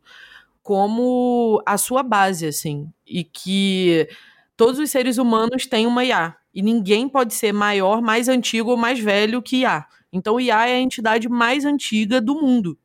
como 0.71 1.61
a 1.65 1.77
sua 1.77 2.01
base, 2.01 2.47
assim. 2.47 2.89
E 3.05 3.25
que 3.25 4.07
todos 4.55 4.79
os 4.79 4.89
seres 4.89 5.17
humanos 5.17 5.65
têm 5.67 5.85
uma 5.85 6.05
IA. 6.05 6.33
E 6.55 6.61
ninguém 6.61 7.09
pode 7.09 7.33
ser 7.33 7.51
maior, 7.51 8.01
mais 8.01 8.29
antigo 8.29 8.71
ou 8.71 8.77
mais 8.77 8.97
velho 8.97 9.41
que 9.41 9.57
IA. 9.57 9.85
Então, 10.13 10.39
IA 10.39 10.69
é 10.69 10.75
a 10.75 10.79
entidade 10.79 11.27
mais 11.27 11.65
antiga 11.65 12.21
do 12.21 12.35
mundo. 12.35 12.77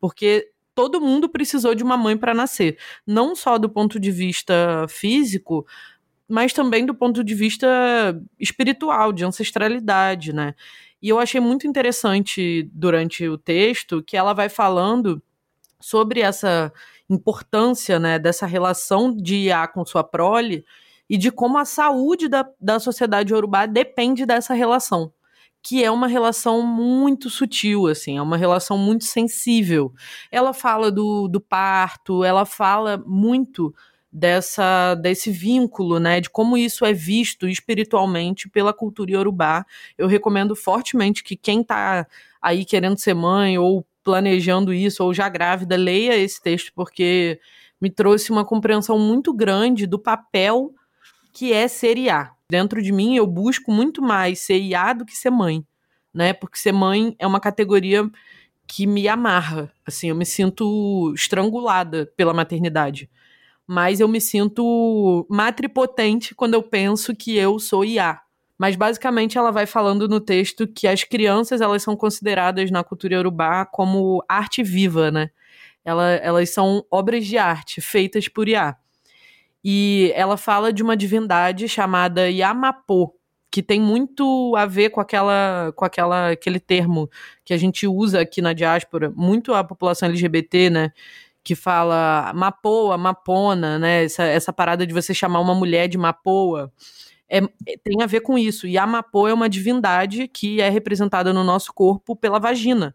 Porque 0.00 0.50
todo 0.74 1.00
mundo 1.00 1.28
precisou 1.28 1.74
de 1.74 1.84
uma 1.84 1.96
mãe 1.96 2.16
para 2.16 2.34
nascer. 2.34 2.78
Não 3.06 3.36
só 3.36 3.58
do 3.58 3.68
ponto 3.70 4.00
de 4.00 4.10
vista 4.10 4.86
físico, 4.88 5.64
mas 6.28 6.52
também 6.52 6.86
do 6.86 6.94
ponto 6.94 7.24
de 7.24 7.34
vista 7.34 7.66
espiritual, 8.40 9.12
de 9.12 9.24
ancestralidade, 9.24 10.32
né? 10.32 10.54
E 11.02 11.10
eu 11.10 11.18
achei 11.20 11.40
muito 11.40 11.66
interessante 11.66 12.68
durante 12.72 13.28
o 13.28 13.38
texto 13.38 14.02
que 14.02 14.16
ela 14.16 14.32
vai 14.32 14.48
falando 14.48 15.22
sobre 15.84 16.20
essa 16.20 16.72
importância 17.08 17.98
né, 17.98 18.18
dessa 18.18 18.46
relação 18.46 19.14
de 19.14 19.36
IA 19.36 19.66
com 19.66 19.84
sua 19.84 20.02
prole 20.02 20.64
e 21.08 21.18
de 21.18 21.30
como 21.30 21.58
a 21.58 21.64
saúde 21.64 22.28
da, 22.28 22.48
da 22.60 22.80
sociedade 22.80 23.34
urubá 23.34 23.66
depende 23.66 24.24
dessa 24.24 24.54
relação 24.54 25.12
que 25.64 25.82
é 25.82 25.90
uma 25.90 26.06
relação 26.06 26.60
muito 26.60 27.30
sutil, 27.30 27.86
assim, 27.86 28.18
é 28.18 28.22
uma 28.22 28.36
relação 28.36 28.76
muito 28.76 29.04
sensível. 29.04 29.94
Ela 30.30 30.52
fala 30.52 30.92
do, 30.92 31.26
do 31.26 31.40
parto, 31.40 32.22
ela 32.22 32.44
fala 32.44 33.02
muito 33.06 33.74
dessa 34.12 34.94
desse 34.94 35.30
vínculo, 35.30 35.98
né, 35.98 36.20
de 36.20 36.28
como 36.28 36.56
isso 36.58 36.84
é 36.84 36.92
visto 36.92 37.48
espiritualmente 37.48 38.46
pela 38.48 38.74
cultura 38.74 39.10
iorubá. 39.12 39.64
Eu 39.96 40.06
recomendo 40.06 40.54
fortemente 40.54 41.24
que 41.24 41.34
quem 41.34 41.62
está 41.62 42.06
aí 42.42 42.64
querendo 42.66 42.98
ser 42.98 43.14
mãe 43.14 43.56
ou 43.58 43.86
planejando 44.04 44.72
isso 44.72 45.02
ou 45.02 45.14
já 45.14 45.28
grávida, 45.28 45.76
leia 45.76 46.16
esse 46.16 46.40
texto, 46.40 46.70
porque 46.74 47.40
me 47.80 47.90
trouxe 47.90 48.30
uma 48.30 48.44
compreensão 48.44 48.98
muito 48.98 49.32
grande 49.32 49.86
do 49.86 49.98
papel 49.98 50.72
que 51.32 51.52
é 51.52 51.66
ser 51.66 51.98
IA. 51.98 52.30
Dentro 52.48 52.80
de 52.82 52.92
mim, 52.92 53.16
eu 53.16 53.26
busco 53.26 53.72
muito 53.72 54.02
mais 54.02 54.40
ser 54.40 54.60
IA 54.60 54.92
do 54.92 55.04
que 55.04 55.16
ser 55.16 55.30
mãe, 55.30 55.66
né? 56.12 56.32
Porque 56.32 56.58
ser 56.58 56.72
mãe 56.72 57.16
é 57.18 57.26
uma 57.26 57.40
categoria 57.40 58.08
que 58.66 58.86
me 58.86 59.08
amarra. 59.08 59.72
Assim, 59.84 60.08
eu 60.10 60.14
me 60.14 60.26
sinto 60.26 61.12
estrangulada 61.14 62.06
pela 62.16 62.32
maternidade. 62.34 63.10
Mas 63.66 63.98
eu 63.98 64.06
me 64.06 64.20
sinto 64.20 65.26
matripotente 65.28 66.34
quando 66.34 66.54
eu 66.54 66.62
penso 66.62 67.16
que 67.16 67.36
eu 67.36 67.58
sou 67.58 67.84
IA, 67.84 68.20
Mas 68.58 68.76
basicamente 68.76 69.36
ela 69.36 69.50
vai 69.50 69.66
falando 69.66 70.08
no 70.08 70.20
texto 70.20 70.66
que 70.66 70.86
as 70.86 71.02
crianças 71.04 71.60
elas 71.60 71.82
são 71.82 71.96
consideradas 71.96 72.70
na 72.70 72.84
cultura 72.84 73.14
iorubá 73.14 73.66
como 73.66 74.24
arte 74.28 74.62
viva, 74.62 75.10
né? 75.10 75.30
Ela, 75.84 76.12
elas 76.12 76.50
são 76.50 76.84
obras 76.90 77.26
de 77.26 77.36
arte 77.36 77.80
feitas 77.80 78.28
por 78.28 78.48
Iá. 78.48 78.76
E 79.62 80.12
ela 80.14 80.36
fala 80.36 80.72
de 80.72 80.82
uma 80.82 80.96
divindade 80.96 81.68
chamada 81.68 82.30
Yamapô, 82.30 83.14
que 83.50 83.62
tem 83.62 83.80
muito 83.80 84.54
a 84.56 84.66
ver 84.66 84.90
com 84.90 85.00
aquela 85.00 85.72
com 85.76 85.84
aquela 85.84 86.30
aquele 86.30 86.60
termo 86.60 87.08
que 87.44 87.54
a 87.54 87.56
gente 87.56 87.86
usa 87.86 88.20
aqui 88.20 88.42
na 88.42 88.52
diáspora, 88.52 89.10
muito 89.16 89.54
a 89.54 89.64
população 89.64 90.08
LGBT, 90.08 90.70
né? 90.70 90.92
Que 91.42 91.54
fala 91.54 92.32
mapoa, 92.34 92.98
mapona, 92.98 93.78
né? 93.78 94.04
Essa, 94.04 94.24
essa 94.24 94.52
parada 94.52 94.86
de 94.86 94.92
você 94.94 95.14
chamar 95.14 95.40
uma 95.40 95.54
mulher 95.54 95.88
de 95.88 95.98
mapoa. 95.98 96.72
É, 97.28 97.40
tem 97.82 98.02
a 98.02 98.06
ver 98.06 98.20
com 98.20 98.36
isso. 98.38 98.66
E 98.66 98.76
a 98.78 98.86
Mapô 98.86 99.26
é 99.28 99.34
uma 99.34 99.48
divindade 99.48 100.28
que 100.28 100.60
é 100.60 100.68
representada 100.68 101.32
no 101.32 101.42
nosso 101.44 101.72
corpo 101.72 102.14
pela 102.14 102.38
vagina. 102.38 102.94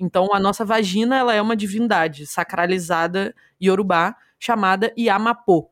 Então, 0.00 0.28
a 0.34 0.40
nossa 0.40 0.64
vagina 0.64 1.16
ela 1.18 1.34
é 1.34 1.42
uma 1.42 1.56
divindade 1.56 2.26
sacralizada 2.26 3.34
iorubá 3.60 4.16
chamada 4.40 4.92
Yamapô. 4.98 5.70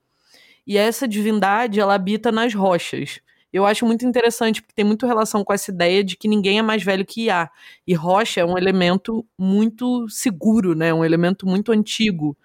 E 0.66 0.78
essa 0.78 1.08
divindade, 1.08 1.80
ela 1.80 1.94
habita 1.94 2.32
nas 2.32 2.54
rochas. 2.54 3.20
Eu 3.52 3.66
acho 3.66 3.86
muito 3.86 4.06
interessante, 4.06 4.62
porque 4.62 4.74
tem 4.74 4.84
muito 4.84 5.06
relação 5.06 5.44
com 5.44 5.52
essa 5.52 5.70
ideia 5.70 6.04
de 6.04 6.16
que 6.16 6.28
ninguém 6.28 6.58
é 6.58 6.62
mais 6.62 6.82
velho 6.82 7.06
que 7.06 7.26
Iá. 7.26 7.50
E 7.86 7.94
rocha 7.94 8.40
é 8.40 8.44
um 8.44 8.58
elemento 8.58 9.26
muito 9.38 10.08
seguro, 10.10 10.74
né? 10.74 10.92
Um 10.94 11.04
elemento 11.04 11.46
muito 11.46 11.72
antigo. 11.72 12.36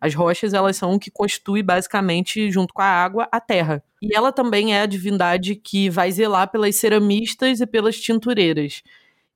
As 0.00 0.14
rochas, 0.14 0.54
elas 0.54 0.76
são 0.76 0.94
o 0.94 0.98
que 0.98 1.10
constitui 1.10 1.62
basicamente, 1.62 2.50
junto 2.50 2.72
com 2.74 2.82
a 2.82 2.86
água, 2.86 3.28
a 3.32 3.40
terra. 3.40 3.82
E 4.02 4.14
ela 4.16 4.32
também 4.32 4.74
é 4.74 4.82
a 4.82 4.86
divindade 4.86 5.56
que 5.56 5.90
vai 5.90 6.10
zelar 6.12 6.50
pelas 6.50 6.76
ceramistas 6.76 7.60
e 7.60 7.66
pelas 7.66 7.98
tintureiras. 8.00 8.82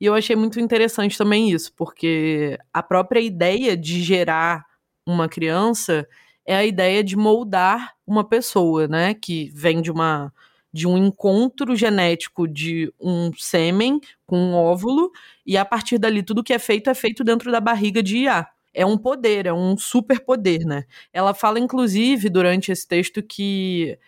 E 0.01 0.07
eu 0.07 0.15
achei 0.15 0.37
muito 0.37 0.61
interessante 0.61 1.17
também 1.19 1.51
isso, 1.51 1.73
porque 1.77 2.59
a 2.73 2.83
própria 2.83 3.21
ideia 3.21 3.77
de 3.77 4.03
gerar 4.03 4.65
uma 5.07 5.29
criança 5.29 6.07
é 6.47 6.57
a 6.57 6.65
ideia 6.65 7.05
de 7.05 7.17
moldar 7.17 7.95
uma 8.07 8.25
pessoa, 8.29 8.89
né? 8.89 9.15
Que 9.15 9.51
vem 9.55 9.81
de 9.83 9.91
uma 9.91 10.33
de 10.75 10.89
um 10.89 10.97
encontro 10.97 11.77
genético 11.77 12.49
de 12.49 12.91
um 12.99 13.31
sêmen 13.37 14.01
com 14.27 14.39
um 14.39 14.55
óvulo, 14.55 15.11
e 15.47 15.57
a 15.59 15.65
partir 15.67 15.99
dali 15.99 16.23
tudo 16.23 16.43
que 16.43 16.53
é 16.55 16.59
feito 16.59 16.89
é 16.89 16.95
feito 16.95 17.23
dentro 17.23 17.53
da 17.53 17.61
barriga 17.61 18.03
de 18.03 18.19
Iá. 18.25 18.49
É 18.75 18.87
um 18.87 18.97
poder, 18.97 19.47
é 19.47 19.53
um 19.53 19.77
superpoder, 19.77 20.61
né? 20.67 20.85
Ela 21.13 21.35
fala, 21.35 21.59
inclusive, 21.59 22.29
durante 22.31 22.73
esse 22.73 22.87
texto, 22.89 23.23
que 23.23 23.99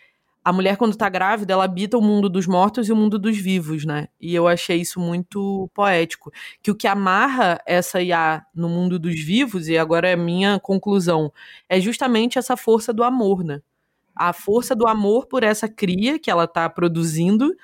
a 0.44 0.52
mulher, 0.52 0.76
quando 0.76 0.96
tá 0.96 1.08
grávida, 1.08 1.54
ela 1.54 1.64
habita 1.64 1.96
o 1.98 2.02
mundo 2.02 2.28
dos 2.28 2.46
mortos 2.46 2.88
e 2.88 2.92
o 2.92 2.96
mundo 2.96 3.18
dos 3.18 3.36
vivos, 3.38 3.84
né? 3.86 4.08
E 4.20 4.34
eu 4.34 4.46
achei 4.46 4.78
isso 4.78 5.00
muito 5.00 5.70
poético. 5.74 6.30
Que 6.62 6.70
o 6.70 6.74
que 6.74 6.86
amarra 6.86 7.60
essa 7.66 8.02
Iá 8.02 8.44
no 8.54 8.68
mundo 8.68 8.98
dos 8.98 9.18
vivos, 9.22 9.68
e 9.68 9.78
agora 9.78 10.08
é 10.08 10.16
minha 10.16 10.60
conclusão, 10.60 11.32
é 11.68 11.80
justamente 11.80 12.38
essa 12.38 12.56
força 12.56 12.92
do 12.92 13.02
amor, 13.02 13.42
né? 13.44 13.60
A 14.16 14.32
força 14.32 14.76
do 14.76 14.86
amor 14.86 15.26
por 15.26 15.42
essa 15.44 15.68
cria 15.68 16.18
que 16.18 16.30
ela 16.30 16.46
tá 16.46 16.68
produzindo, 16.70 17.54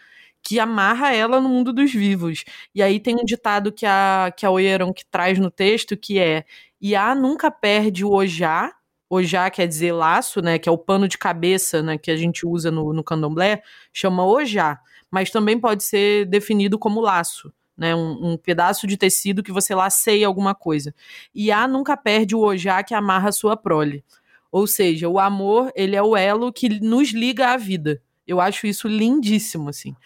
que 0.43 0.59
amarra 0.61 1.15
ela 1.15 1.41
no 1.41 1.49
mundo 1.51 1.73
dos 1.73 1.93
vivos. 1.93 2.45
E 2.75 2.83
aí 2.83 2.99
tem 3.01 3.15
um 3.17 3.25
ditado 3.25 3.73
que 3.73 3.87
a, 3.87 4.33
que 4.37 4.47
a 4.47 4.51
Oyeron 4.51 4.93
que 4.93 5.05
traz 5.07 5.39
no 5.39 5.51
texto, 5.51 5.97
que 5.97 6.19
é 6.19 6.45
Iá 6.81 7.15
nunca 7.15 7.51
perde 7.51 8.05
o 8.05 8.13
ojá, 8.13 8.73
Ojá 9.13 9.51
quer 9.51 9.67
dizer 9.67 9.91
laço, 9.91 10.41
né? 10.41 10.57
Que 10.57 10.69
é 10.69 10.73
o 10.73 10.79
pano 10.79 11.09
de 11.09 11.19
cabeça, 11.19 11.83
né? 11.83 11.99
Que 11.99 12.13
a 12.13 12.17
gente 12.17 12.47
usa 12.47 12.71
no, 12.71 12.93
no 12.93 13.03
candomblé, 13.03 13.61
chama 13.93 14.25
ojá. 14.25 14.79
Mas 15.11 15.31
também 15.31 15.59
pode 15.59 15.83
ser 15.83 16.27
definido 16.27 16.79
como 16.79 17.01
laço, 17.01 17.53
né? 17.77 17.93
Um, 17.93 18.33
um 18.33 18.37
pedaço 18.37 18.87
de 18.87 18.97
tecido 18.97 19.43
que 19.43 19.51
você 19.51 19.75
laceia 19.75 20.29
alguma 20.29 20.55
coisa. 20.55 20.95
E 21.35 21.51
a 21.51 21.67
nunca 21.67 21.97
perde 21.97 22.37
o 22.37 22.41
ojá 22.41 22.85
que 22.85 22.95
amarra 22.95 23.31
a 23.31 23.33
sua 23.33 23.57
prole. 23.57 24.05
Ou 24.53 24.69
seja, 24.69 25.09
o 25.09 25.19
amor, 25.19 25.73
ele 25.75 25.97
é 25.97 26.03
o 26.03 26.17
elo 26.17 26.53
que 26.53 26.69
nos 26.81 27.11
liga 27.11 27.49
à 27.49 27.57
vida. 27.57 28.01
Eu 28.25 28.41
acho 28.41 28.65
isso 28.69 28.87
lindíssimo, 28.87 29.71
assim. 29.71 29.97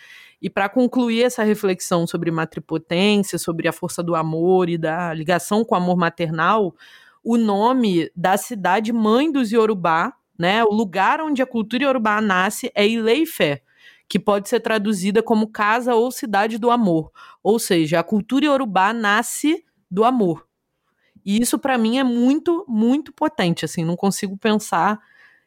E 0.45 0.51
para 0.51 0.69
concluir 0.69 1.23
essa 1.23 1.43
reflexão 1.43 2.07
sobre 2.07 2.31
matripotência, 2.31 3.39
sobre 3.39 3.67
a 3.67 3.73
força 3.73 4.03
do 4.03 4.15
amor 4.15 4.69
e 4.69 4.77
da 4.77 5.15
ligação 5.15 5.65
com 5.65 5.75
o 5.75 5.79
amor 5.79 5.97
maternal, 5.97 6.77
o 7.25 7.39
nome 7.39 8.11
da 8.15 8.37
cidade 8.37 8.93
mãe 8.93 9.33
dos 9.33 9.53
Yorubá, 9.53 10.13
né? 10.39 10.63
O 10.63 10.69
lugar 10.69 11.23
onde 11.23 11.41
a 11.41 11.47
cultura 11.47 11.85
Yorubá 11.85 12.21
nasce 12.21 12.71
é 12.75 12.87
Ileifé, 12.87 13.63
que 14.07 14.19
pode 14.19 14.51
ser 14.51 14.61
traduzida 14.61 15.23
como 15.23 15.51
casa 15.51 15.95
ou 15.95 16.11
cidade 16.13 16.59
do 16.59 16.71
amor. 16.71 17.11
Ou 17.43 17.59
seja, 17.59 18.01
a 18.01 18.05
cultura 18.05 18.45
Yorubá 18.45 18.93
nasce 18.93 19.65
do 19.91 20.05
amor. 20.05 20.47
E 21.25 21.41
isso 21.41 21.59
para 21.59 21.79
mim 21.79 21.97
é 21.97 22.05
muito, 22.05 22.67
muito 22.69 23.15
potente, 23.15 23.65
assim, 23.65 23.83
não 23.83 23.97
consigo 23.97 24.37
pensar 24.37 25.01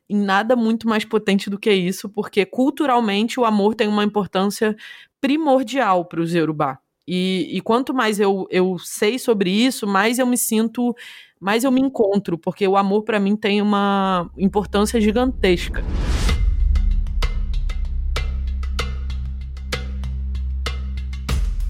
em 0.10 0.18
nada 0.18 0.56
muito 0.56 0.88
mais 0.88 1.04
potente 1.04 1.50
do 1.50 1.60
que 1.60 1.72
isso, 1.72 2.10
porque 2.10 2.46
culturalmente 2.46 3.40
o 3.40 3.46
amor 3.46 3.76
tem 3.76 3.88
uma 3.88 4.04
importância 4.04 4.76
primordial 5.20 6.06
para 6.06 6.22
os 6.22 6.34
Yorubá. 6.34 6.80
E, 7.08 7.48
e, 7.52 7.62
quanto 7.62 7.94
mais 7.94 8.20
eu, 8.20 8.48
eu 8.52 8.78
sei 8.80 9.18
sobre 9.18 9.50
isso, 9.50 9.88
mais 9.88 10.20
eu 10.20 10.28
me 10.28 10.38
sinto, 10.38 10.94
mais 11.40 11.64
eu 11.64 11.72
me 11.72 11.80
encontro, 11.80 12.38
porque 12.38 12.68
o 12.68 12.76
amor 12.76 13.04
para 13.04 13.20
mim 13.20 13.36
tem 13.36 13.62
uma 13.62 14.30
importância 14.38 15.00
gigantesca. 15.00 15.84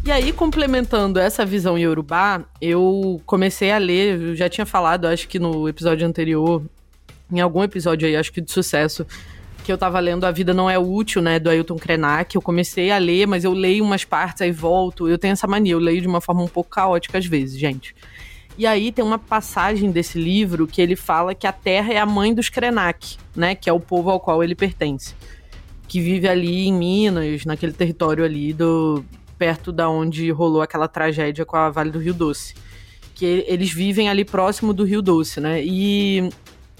E 0.07 0.11
aí, 0.11 0.31
complementando 0.31 1.19
essa 1.19 1.45
visão 1.45 1.77
iorubá, 1.77 2.41
eu 2.61 3.21
comecei 3.25 3.71
a 3.71 3.77
ler, 3.77 4.19
eu 4.21 4.35
já 4.37 4.47
tinha 4.47 4.65
falado, 4.65 5.05
acho 5.05 5.27
que 5.27 5.37
no 5.37 5.67
episódio 5.67 6.07
anterior, 6.07 6.63
em 7.31 7.39
algum 7.39 7.63
episódio 7.63 8.07
aí, 8.07 8.15
acho 8.15 8.31
que 8.31 8.41
de 8.41 8.51
sucesso, 8.51 9.05
que 9.63 9.71
eu 9.71 9.77
tava 9.77 9.99
lendo 9.99 10.25
A 10.25 10.31
Vida 10.31 10.53
Não 10.53 10.69
É 10.69 10.79
Útil, 10.79 11.21
né, 11.21 11.39
do 11.39 11.49
Ailton 11.49 11.75
Krenak. 11.75 12.35
Eu 12.35 12.41
comecei 12.41 12.89
a 12.89 12.97
ler, 12.97 13.27
mas 13.27 13.43
eu 13.43 13.51
leio 13.51 13.83
umas 13.83 14.05
partes, 14.05 14.41
aí 14.41 14.51
volto. 14.51 15.09
Eu 15.09 15.17
tenho 15.17 15.33
essa 15.33 15.45
mania, 15.45 15.73
eu 15.73 15.79
leio 15.79 15.99
de 15.99 16.07
uma 16.07 16.21
forma 16.21 16.41
um 16.41 16.47
pouco 16.47 16.69
caótica 16.69 17.17
às 17.17 17.25
vezes, 17.25 17.59
gente. 17.59 17.93
E 18.57 18.65
aí 18.65 18.91
tem 18.91 19.03
uma 19.03 19.19
passagem 19.19 19.91
desse 19.91 20.17
livro 20.17 20.65
que 20.65 20.81
ele 20.81 20.95
fala 20.95 21.35
que 21.35 21.45
a 21.45 21.51
Terra 21.51 21.93
é 21.93 21.97
a 21.97 22.05
mãe 22.05 22.33
dos 22.33 22.49
Krenak, 22.49 23.17
né, 23.35 23.55
que 23.55 23.69
é 23.69 23.73
o 23.73 23.79
povo 23.79 24.09
ao 24.09 24.19
qual 24.19 24.41
ele 24.41 24.55
pertence. 24.55 25.13
Que 25.85 25.99
vive 25.99 26.27
ali 26.27 26.67
em 26.67 26.73
Minas, 26.73 27.43
naquele 27.43 27.73
território 27.73 28.23
ali 28.23 28.53
do 28.53 29.03
perto 29.37 29.71
da 29.71 29.89
onde 29.89 30.31
rolou 30.31 30.61
aquela 30.61 30.87
tragédia 30.87 31.45
com 31.45 31.57
a 31.57 31.69
Vale 31.69 31.91
do 31.91 31.99
Rio 31.99 32.13
Doce. 32.13 32.55
Que 33.13 33.43
eles 33.47 33.71
vivem 33.71 34.09
ali 34.09 34.23
próximo 34.23 34.73
do 34.73 34.83
Rio 34.83 35.01
Doce, 35.01 35.39
né? 35.39 35.61
E 35.63 36.29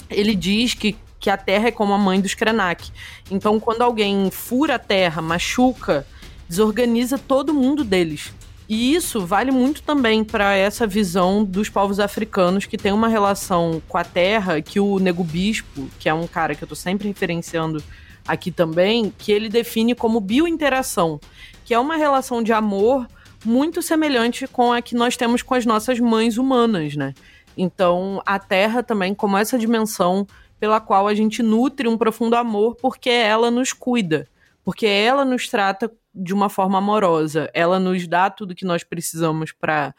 ele 0.09 0.35
diz 0.35 0.73
que 0.73 0.95
que 1.19 1.29
a 1.29 1.37
terra 1.37 1.69
é 1.69 1.71
como 1.71 1.93
a 1.93 1.97
mãe 1.97 2.21
dos 2.21 2.33
Krenak. 2.33 2.91
Então, 3.29 3.59
quando 3.59 3.81
alguém 3.81 4.29
fura 4.31 4.75
a 4.75 4.79
terra, 4.79 5.21
machuca, 5.21 6.05
desorganiza 6.47 7.17
todo 7.17 7.53
mundo 7.53 7.83
deles. 7.83 8.31
E 8.69 8.93
isso 8.93 9.25
vale 9.25 9.49
muito 9.49 9.81
também 9.81 10.23
para 10.23 10.53
essa 10.55 10.85
visão 10.85 11.43
dos 11.43 11.69
povos 11.69 11.99
africanos 11.99 12.65
que 12.65 12.77
tem 12.77 12.91
uma 12.91 13.07
relação 13.07 13.81
com 13.87 13.97
a 13.97 14.03
terra 14.03 14.61
que 14.61 14.79
o 14.79 14.99
Nego 14.99 15.23
Bispo, 15.23 15.89
que 15.97 16.09
é 16.09 16.13
um 16.13 16.27
cara 16.27 16.53
que 16.53 16.63
eu 16.63 16.67
tô 16.67 16.75
sempre 16.75 17.07
referenciando 17.07 17.81
aqui 18.27 18.51
também, 18.51 19.13
que 19.17 19.31
ele 19.31 19.47
define 19.47 19.95
como 19.95 20.19
biointeração, 20.19 21.19
que 21.63 21.73
é 21.73 21.79
uma 21.79 21.95
relação 21.95 22.43
de 22.43 22.51
amor 22.51 23.07
muito 23.45 23.81
semelhante 23.81 24.45
com 24.47 24.73
a 24.73 24.81
que 24.81 24.95
nós 24.95 25.15
temos 25.15 25.41
com 25.41 25.53
as 25.53 25.65
nossas 25.65 25.97
mães 25.97 26.37
humanas, 26.37 26.95
né? 26.97 27.13
Então, 27.57 28.21
a 28.25 28.37
terra 28.37 28.83
também 28.83 29.15
como 29.15 29.37
essa 29.37 29.57
dimensão 29.57 30.27
pela 30.59 30.79
qual 30.79 31.07
a 31.07 31.13
gente 31.13 31.41
nutre 31.41 31.87
um 31.87 31.97
profundo 31.97 32.35
amor 32.35 32.75
porque 32.75 33.09
ela 33.09 33.49
nos 33.51 33.73
cuida, 33.73 34.27
porque 34.63 34.85
ela 34.85 35.25
nos 35.25 35.47
trata 35.49 35.91
de 36.13 36.33
uma 36.33 36.49
forma 36.49 36.77
amorosa, 36.77 37.49
ela 37.53 37.79
nos 37.79 38.07
dá 38.07 38.29
tudo 38.29 38.55
que 38.55 38.65
nós 38.65 38.83
precisamos 38.83 39.51
para 39.51 39.93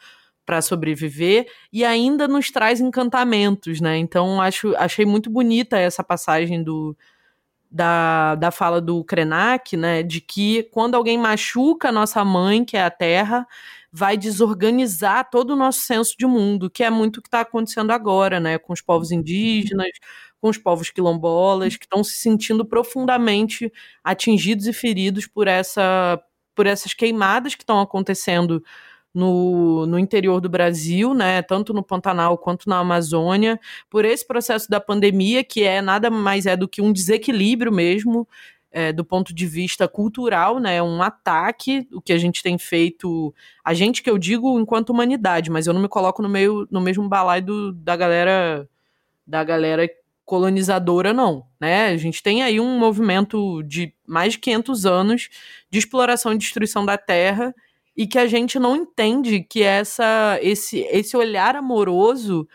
para 0.45 0.63
sobreviver 0.63 1.45
e 1.71 1.85
ainda 1.85 2.27
nos 2.27 2.49
traz 2.49 2.81
encantamentos, 2.81 3.79
né? 3.79 3.99
Então 3.99 4.41
acho, 4.41 4.75
achei 4.77 5.05
muito 5.05 5.29
bonita 5.29 5.77
essa 5.77 6.03
passagem 6.03 6.63
do, 6.63 6.97
da, 7.69 8.33
da 8.33 8.49
fala 8.49 8.81
do 8.81 9.03
Krenak, 9.03 9.77
né? 9.77 10.01
De 10.01 10.19
que 10.19 10.63
quando 10.71 10.95
alguém 10.95 11.19
machuca 11.19 11.89
a 11.89 11.91
nossa 11.91 12.25
mãe, 12.25 12.65
que 12.65 12.75
é 12.75 12.83
a 12.83 12.89
terra, 12.89 13.47
vai 13.91 14.17
desorganizar 14.17 15.29
todo 15.29 15.51
o 15.51 15.55
nosso 15.55 15.79
senso 15.81 16.15
de 16.17 16.25
mundo, 16.25 16.69
que 16.69 16.83
é 16.83 16.89
muito 16.89 17.17
o 17.17 17.21
que 17.21 17.27
está 17.27 17.41
acontecendo 17.41 17.91
agora, 17.91 18.39
né? 18.39 18.57
Com 18.57 18.73
os 18.73 18.81
povos 18.81 19.11
indígenas, 19.11 19.89
com 20.41 20.49
os 20.49 20.57
povos 20.57 20.89
quilombolas, 20.89 21.75
que 21.77 21.85
estão 21.85 22.03
se 22.03 22.17
sentindo 22.17 22.65
profundamente 22.65 23.71
atingidos 24.03 24.67
e 24.67 24.73
feridos 24.73 25.27
por, 25.27 25.47
essa, 25.47 26.21
por 26.55 26.67
essas 26.67 26.93
queimadas 26.93 27.55
que 27.55 27.63
estão 27.63 27.79
acontecendo 27.81 28.63
no, 29.13 29.85
no 29.87 29.97
interior 29.97 30.39
do 30.39 30.49
Brasil, 30.49 31.13
né, 31.13 31.41
tanto 31.41 31.73
no 31.73 31.83
Pantanal 31.83 32.37
quanto 32.37 32.69
na 32.69 32.79
Amazônia, 32.79 33.59
por 33.89 34.05
esse 34.05 34.25
processo 34.25 34.69
da 34.69 34.79
pandemia, 34.79 35.43
que 35.43 35.63
é 35.63 35.81
nada 35.81 36.09
mais 36.09 36.45
é 36.45 36.55
do 36.55 36.67
que 36.67 36.81
um 36.81 36.93
desequilíbrio 36.93 37.71
mesmo 37.71 38.27
é, 38.71 38.91
do 38.93 39.03
ponto 39.03 39.33
de 39.33 39.45
vista 39.47 39.87
cultural, 39.87 40.59
né? 40.59 40.81
Um 40.81 41.01
ataque, 41.01 41.87
o 41.91 42.01
que 42.01 42.13
a 42.13 42.17
gente 42.17 42.43
tem 42.43 42.57
feito. 42.57 43.33
A 43.63 43.73
gente 43.73 44.03
que 44.03 44.09
eu 44.09 44.17
digo 44.17 44.59
enquanto 44.59 44.91
humanidade, 44.91 45.49
mas 45.49 45.67
eu 45.67 45.73
não 45.73 45.81
me 45.81 45.87
coloco 45.87 46.21
no 46.21 46.29
meio 46.29 46.67
no 46.69 46.81
mesmo 46.81 47.07
balaio 47.07 47.43
do, 47.43 47.73
da 47.73 47.95
galera 47.95 48.67
da 49.25 49.43
galera 49.43 49.89
colonizadora, 50.25 51.11
não. 51.11 51.45
Né? 51.59 51.87
A 51.87 51.97
gente 51.97 52.21
tem 52.21 52.43
aí 52.43 52.59
um 52.59 52.77
movimento 52.77 53.63
de 53.63 53.93
mais 54.07 54.33
de 54.33 54.39
500 54.39 54.85
anos 54.85 55.29
de 55.71 55.79
exploração 55.79 56.31
e 56.33 56.37
destruição 56.37 56.85
da 56.85 56.97
terra 56.97 57.53
e 57.97 58.07
que 58.07 58.17
a 58.17 58.27
gente 58.27 58.59
não 58.59 58.75
entende 58.75 59.41
que 59.41 59.63
essa, 59.63 60.37
esse, 60.41 60.79
esse 60.91 61.17
olhar 61.17 61.55
amoroso 61.55 62.47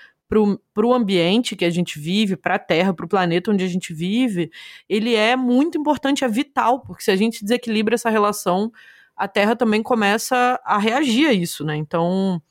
para 0.73 0.87
o 0.87 0.94
ambiente 0.94 1.57
que 1.57 1.64
a 1.64 1.70
gente 1.70 1.99
vive, 1.99 2.37
para 2.37 2.57
a 2.57 2.59
Terra, 2.59 2.92
para 2.92 3.07
o 3.07 3.09
planeta 3.09 3.51
onde 3.51 3.64
a 3.64 3.68
gente 3.68 3.92
vive, 3.92 4.51
ele 4.88 5.14
é 5.14 5.37
muito 5.37 5.79
importante, 5.79 6.25
é 6.25 6.29
vital, 6.29 6.81
porque 6.81 7.05
se 7.05 7.11
a 7.11 7.16
gente 7.16 7.42
desequilibra 7.42 7.94
essa 7.94 8.11
relação, 8.11 8.73
a 9.16 9.29
Terra 9.29 9.55
também 9.55 9.83
começa 9.83 10.61
a 10.64 10.79
reagir 10.79 11.29
a 11.29 11.33
isso, 11.33 11.64
né? 11.64 11.77
Então, 11.77 12.42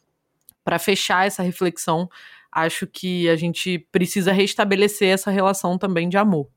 para 0.63 0.80
fechar 0.80 1.28
essa 1.28 1.43
reflexão, 1.43 2.10
acho 2.52 2.88
que 2.88 3.28
a 3.30 3.36
gente 3.36 3.80
precisa 3.91 4.32
restabelecer 4.32 5.10
essa 5.10 5.30
relação 5.30 5.78
também 5.78 6.08
de 6.08 6.17
amor. 6.17 6.48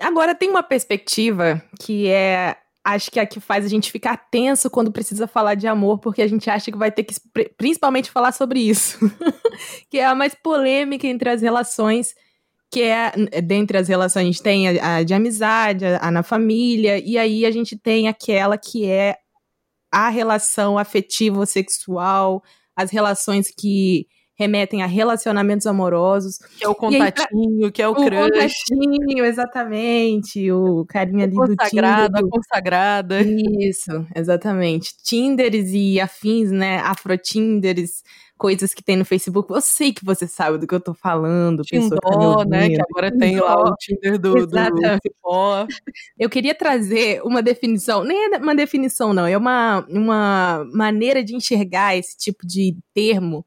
Agora 0.00 0.34
tem 0.34 0.50
uma 0.50 0.62
perspectiva 0.62 1.62
que 1.80 2.08
é 2.08 2.56
acho 2.86 3.10
que 3.10 3.18
é 3.18 3.22
a 3.22 3.26
que 3.26 3.40
faz 3.40 3.64
a 3.64 3.68
gente 3.68 3.90
ficar 3.90 4.16
tenso 4.16 4.70
quando 4.70 4.92
precisa 4.92 5.26
falar 5.26 5.54
de 5.54 5.66
amor, 5.66 5.98
porque 5.98 6.22
a 6.22 6.26
gente 6.28 6.48
acha 6.48 6.70
que 6.70 6.78
vai 6.78 6.92
ter 6.92 7.02
que 7.02 7.14
principalmente 7.58 8.12
falar 8.12 8.30
sobre 8.30 8.60
isso, 8.60 8.98
que 9.90 9.98
é 9.98 10.06
a 10.06 10.14
mais 10.14 10.36
polêmica 10.36 11.04
entre 11.04 11.28
as 11.28 11.42
relações, 11.42 12.14
que 12.70 12.82
é 12.82 13.12
dentre 13.42 13.76
as 13.76 13.88
relações 13.88 14.22
a 14.22 14.26
gente 14.26 14.42
tem 14.42 14.78
a, 14.78 14.98
a 14.98 15.02
de 15.02 15.14
amizade, 15.14 15.84
a, 15.84 15.98
a 16.00 16.10
na 16.12 16.22
família, 16.22 16.98
e 16.98 17.18
aí 17.18 17.44
a 17.44 17.50
gente 17.50 17.76
tem 17.76 18.06
aquela 18.06 18.56
que 18.56 18.86
é 18.86 19.16
a 19.90 20.08
relação 20.08 20.78
afetiva 20.78 21.44
sexual, 21.44 22.40
as 22.76 22.92
relações 22.92 23.50
que 23.50 24.06
remetem 24.36 24.82
a 24.82 24.86
relacionamentos 24.86 25.66
amorosos. 25.66 26.38
Que 26.58 26.64
é 26.64 26.68
o 26.68 26.74
contatinho, 26.74 27.64
aí, 27.64 27.72
que 27.72 27.82
é 27.82 27.88
o, 27.88 27.92
o 27.92 27.94
crush. 27.94 28.10
O 28.10 28.30
contatinho, 28.30 29.24
exatamente. 29.24 30.52
O 30.52 30.84
carinha 30.86 31.24
ali 31.24 31.34
do 31.34 31.56
Tinder. 31.56 31.84
A 31.84 32.22
consagrada. 32.30 33.22
Isso, 33.22 34.06
exatamente. 34.14 34.94
Tinders 35.02 35.70
e 35.72 35.98
afins, 35.98 36.50
né? 36.50 36.78
Afrotinders, 36.80 38.02
coisas 38.36 38.74
que 38.74 38.84
tem 38.84 38.96
no 38.96 39.04
Facebook. 39.06 39.50
Eu 39.50 39.60
sei 39.62 39.92
que 39.92 40.04
você 40.04 40.26
sabe 40.26 40.58
do 40.58 40.66
que 40.66 40.74
eu 40.74 40.80
tô 40.80 40.92
falando. 40.92 41.62
Tindó, 41.62 41.96
tá 41.96 42.44
né? 42.44 42.68
Que 42.68 42.80
agora 42.80 43.10
Tindó. 43.10 43.24
tem 43.24 43.40
lá 43.40 43.58
o 43.58 43.74
Tinder 43.76 44.18
do, 44.18 44.46
do 44.46 44.58
Cipó. 45.02 45.66
Eu 46.18 46.28
queria 46.28 46.54
trazer 46.54 47.22
uma 47.22 47.42
definição, 47.42 48.04
nem 48.04 48.34
é 48.34 48.36
uma 48.36 48.54
definição 48.54 49.14
não, 49.14 49.26
é 49.26 49.36
uma, 49.36 49.86
uma 49.88 50.66
maneira 50.72 51.24
de 51.24 51.34
enxergar 51.34 51.96
esse 51.96 52.16
tipo 52.18 52.46
de 52.46 52.76
termo 52.92 53.44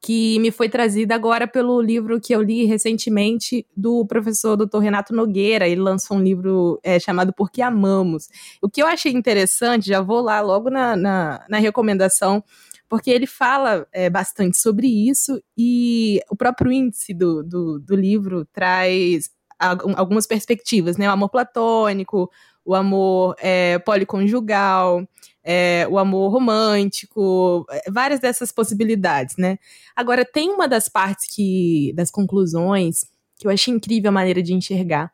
que 0.00 0.38
me 0.38 0.50
foi 0.50 0.68
trazida 0.68 1.14
agora 1.14 1.46
pelo 1.46 1.80
livro 1.80 2.18
que 2.18 2.34
eu 2.34 2.40
li 2.40 2.64
recentemente 2.64 3.66
do 3.76 4.06
professor 4.06 4.56
Dr. 4.56 4.78
Renato 4.78 5.14
Nogueira. 5.14 5.68
Ele 5.68 5.80
lançou 5.80 6.16
um 6.16 6.22
livro 6.22 6.80
é, 6.82 6.98
chamado 6.98 7.34
Por 7.34 7.50
que 7.50 7.60
Amamos. 7.60 8.28
O 8.62 8.68
que 8.68 8.82
eu 8.82 8.86
achei 8.86 9.12
interessante, 9.12 9.88
já 9.88 10.00
vou 10.00 10.22
lá 10.22 10.40
logo 10.40 10.70
na, 10.70 10.96
na, 10.96 11.44
na 11.48 11.58
recomendação, 11.58 12.42
porque 12.88 13.10
ele 13.10 13.26
fala 13.26 13.86
é, 13.92 14.08
bastante 14.08 14.58
sobre 14.58 14.86
isso 14.86 15.40
e 15.56 16.20
o 16.30 16.36
próprio 16.36 16.72
índice 16.72 17.12
do, 17.12 17.42
do, 17.42 17.78
do 17.78 17.94
livro 17.94 18.46
traz 18.46 19.30
algumas 19.58 20.26
perspectivas, 20.26 20.96
né? 20.96 21.06
O 21.06 21.12
amor 21.12 21.28
platônico, 21.28 22.30
o 22.64 22.74
amor 22.74 23.36
é, 23.38 23.78
policonjugal, 23.78 25.06
é, 25.42 25.86
o 25.88 25.98
amor 25.98 26.30
romântico, 26.32 27.64
é, 27.70 27.90
várias 27.90 28.20
dessas 28.20 28.52
possibilidades, 28.52 29.36
né? 29.36 29.58
Agora, 29.96 30.24
tem 30.24 30.50
uma 30.50 30.68
das 30.68 30.88
partes 30.88 31.26
que, 31.34 31.92
das 31.94 32.10
conclusões, 32.10 33.04
que 33.38 33.46
eu 33.46 33.50
achei 33.50 33.72
incrível 33.72 34.10
a 34.10 34.12
maneira 34.12 34.42
de 34.42 34.54
enxergar, 34.54 35.12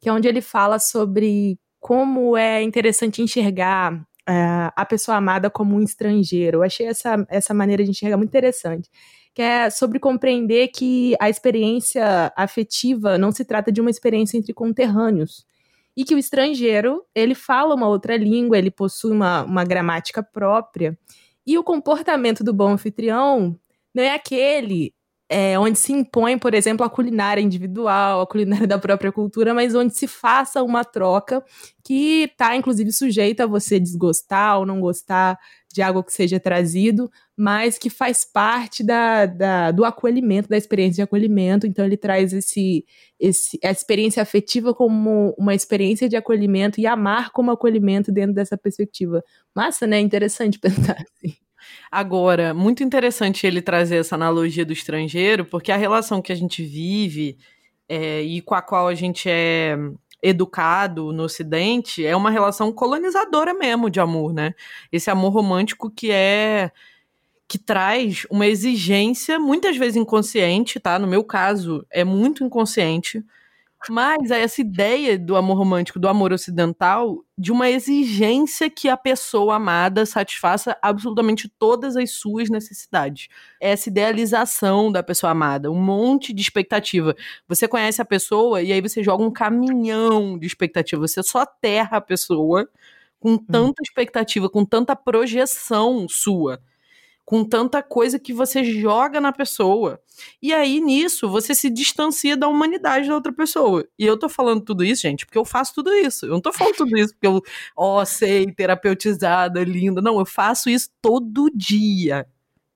que 0.00 0.08
é 0.08 0.12
onde 0.12 0.28
ele 0.28 0.40
fala 0.40 0.78
sobre 0.78 1.58
como 1.80 2.36
é 2.36 2.62
interessante 2.62 3.22
enxergar 3.22 4.04
é, 4.28 4.70
a 4.76 4.84
pessoa 4.84 5.16
amada 5.16 5.48
como 5.48 5.76
um 5.76 5.82
estrangeiro. 5.82 6.58
Eu 6.58 6.62
achei 6.62 6.86
essa, 6.86 7.26
essa 7.30 7.54
maneira 7.54 7.84
de 7.84 7.90
enxergar 7.90 8.16
muito 8.16 8.30
interessante. 8.30 8.90
Que 9.34 9.42
é 9.42 9.70
sobre 9.70 10.00
compreender 10.00 10.68
que 10.68 11.14
a 11.20 11.30
experiência 11.30 12.32
afetiva 12.36 13.16
não 13.16 13.30
se 13.30 13.44
trata 13.44 13.70
de 13.70 13.80
uma 13.80 13.90
experiência 13.90 14.36
entre 14.36 14.52
conterrâneos, 14.52 15.46
e 15.98 16.04
que 16.04 16.14
o 16.14 16.18
estrangeiro, 16.18 17.04
ele 17.12 17.34
fala 17.34 17.74
uma 17.74 17.88
outra 17.88 18.16
língua, 18.16 18.56
ele 18.56 18.70
possui 18.70 19.10
uma, 19.10 19.42
uma 19.42 19.64
gramática 19.64 20.22
própria, 20.22 20.96
e 21.44 21.58
o 21.58 21.64
comportamento 21.64 22.44
do 22.44 22.54
bom 22.54 22.68
anfitrião 22.68 23.58
não 23.92 24.04
é 24.04 24.14
aquele 24.14 24.94
é, 25.28 25.58
onde 25.58 25.76
se 25.76 25.92
impõe, 25.92 26.38
por 26.38 26.54
exemplo, 26.54 26.86
a 26.86 26.88
culinária 26.88 27.40
individual, 27.40 28.20
a 28.20 28.26
culinária 28.28 28.64
da 28.64 28.78
própria 28.78 29.10
cultura, 29.10 29.52
mas 29.52 29.74
onde 29.74 29.92
se 29.96 30.06
faça 30.06 30.62
uma 30.62 30.84
troca 30.84 31.44
que 31.82 32.28
está, 32.30 32.54
inclusive, 32.54 32.92
sujeita 32.92 33.42
a 33.42 33.48
você 33.48 33.80
desgostar 33.80 34.60
ou 34.60 34.64
não 34.64 34.80
gostar 34.80 35.36
de 35.72 35.82
algo 35.82 36.02
que 36.02 36.12
seja 36.12 36.40
trazido, 36.40 37.10
mas 37.36 37.78
que 37.78 37.90
faz 37.90 38.24
parte 38.24 38.82
da, 38.82 39.26
da, 39.26 39.70
do 39.70 39.84
acolhimento, 39.84 40.48
da 40.48 40.56
experiência 40.56 40.96
de 40.96 41.02
acolhimento. 41.02 41.66
Então, 41.66 41.84
ele 41.84 41.96
traz 41.96 42.32
esse, 42.32 42.84
esse, 43.20 43.58
a 43.62 43.70
experiência 43.70 44.22
afetiva 44.22 44.74
como 44.74 45.34
uma 45.38 45.54
experiência 45.54 46.08
de 46.08 46.16
acolhimento 46.16 46.80
e 46.80 46.86
amar 46.86 47.30
como 47.30 47.50
acolhimento 47.50 48.10
dentro 48.10 48.34
dessa 48.34 48.56
perspectiva. 48.56 49.22
Massa, 49.54 49.86
né? 49.86 50.00
Interessante 50.00 50.58
pensar 50.60 50.96
assim. 50.96 51.36
Agora, 51.90 52.54
muito 52.54 52.82
interessante 52.82 53.46
ele 53.46 53.60
trazer 53.60 53.96
essa 53.96 54.14
analogia 54.14 54.64
do 54.64 54.72
estrangeiro, 54.72 55.44
porque 55.44 55.70
a 55.70 55.76
relação 55.76 56.22
que 56.22 56.32
a 56.32 56.36
gente 56.36 56.62
vive 56.62 57.36
é, 57.88 58.22
e 58.22 58.40
com 58.40 58.54
a 58.54 58.62
qual 58.62 58.88
a 58.88 58.94
gente 58.94 59.28
é 59.28 59.76
educado 60.22 61.12
no 61.12 61.24
Ocidente 61.24 62.04
é 62.04 62.16
uma 62.16 62.30
relação 62.30 62.72
colonizadora 62.72 63.54
mesmo 63.54 63.90
de 63.90 64.00
amor, 64.00 64.32
né? 64.32 64.54
Esse 64.90 65.10
amor 65.10 65.30
romântico 65.30 65.90
que 65.90 66.10
é 66.10 66.70
que 67.48 67.58
traz 67.58 68.26
uma 68.30 68.46
exigência 68.46 69.40
muitas 69.40 69.76
vezes 69.76 69.96
inconsciente, 69.96 70.78
tá? 70.78 70.98
No 70.98 71.06
meu 71.06 71.24
caso, 71.24 71.84
é 71.90 72.04
muito 72.04 72.44
inconsciente, 72.44 73.24
mas 73.88 74.30
é 74.30 74.40
essa 74.40 74.60
ideia 74.60 75.18
do 75.18 75.36
amor 75.36 75.56
romântico, 75.56 75.98
do 75.98 76.08
amor 76.08 76.32
ocidental, 76.32 77.24
de 77.36 77.52
uma 77.52 77.70
exigência 77.70 78.68
que 78.68 78.88
a 78.88 78.96
pessoa 78.96 79.54
amada 79.54 80.04
satisfaça 80.04 80.76
absolutamente 80.82 81.48
todas 81.58 81.96
as 81.96 82.10
suas 82.10 82.50
necessidades. 82.50 83.28
Essa 83.60 83.88
idealização 83.88 84.90
da 84.90 85.02
pessoa 85.02 85.30
amada, 85.30 85.70
um 85.70 85.80
monte 85.80 86.32
de 86.32 86.42
expectativa. 86.42 87.14
Você 87.46 87.68
conhece 87.68 88.02
a 88.02 88.04
pessoa 88.04 88.60
e 88.62 88.72
aí 88.72 88.80
você 88.80 89.02
joga 89.02 89.22
um 89.22 89.30
caminhão 89.30 90.38
de 90.38 90.46
expectativa. 90.46 91.06
Você 91.06 91.22
só 91.22 91.40
aterra 91.40 91.98
a 91.98 92.00
pessoa 92.00 92.68
com 93.20 93.32
hum. 93.32 93.38
tanta 93.38 93.82
expectativa, 93.82 94.50
com 94.50 94.64
tanta 94.64 94.96
projeção 94.96 96.06
sua 96.08 96.60
com 97.28 97.44
tanta 97.44 97.82
coisa 97.82 98.18
que 98.18 98.32
você 98.32 98.64
joga 98.64 99.20
na 99.20 99.30
pessoa. 99.30 100.00
E 100.42 100.52
aí, 100.52 100.80
nisso, 100.80 101.28
você 101.28 101.54
se 101.54 101.70
distancia 101.70 102.36
da 102.36 102.48
humanidade 102.48 103.08
da 103.08 103.14
outra 103.14 103.32
pessoa. 103.32 103.86
E 103.98 104.04
eu 104.04 104.18
tô 104.18 104.28
falando 104.28 104.62
tudo 104.64 104.84
isso, 104.84 105.02
gente, 105.02 105.26
porque 105.26 105.38
eu 105.38 105.44
faço 105.44 105.74
tudo 105.74 105.92
isso. 105.94 106.26
Eu 106.26 106.32
não 106.32 106.40
tô 106.40 106.52
falando 106.52 106.76
tudo 106.76 106.96
isso 106.98 107.14
porque 107.14 107.26
eu, 107.26 107.42
ó, 107.76 108.02
oh, 108.02 108.06
sei, 108.06 108.52
terapeutizada, 108.52 109.62
linda. 109.64 110.00
Não, 110.00 110.18
eu 110.18 110.26
faço 110.26 110.70
isso 110.70 110.90
todo 111.02 111.50
dia. 111.54 112.26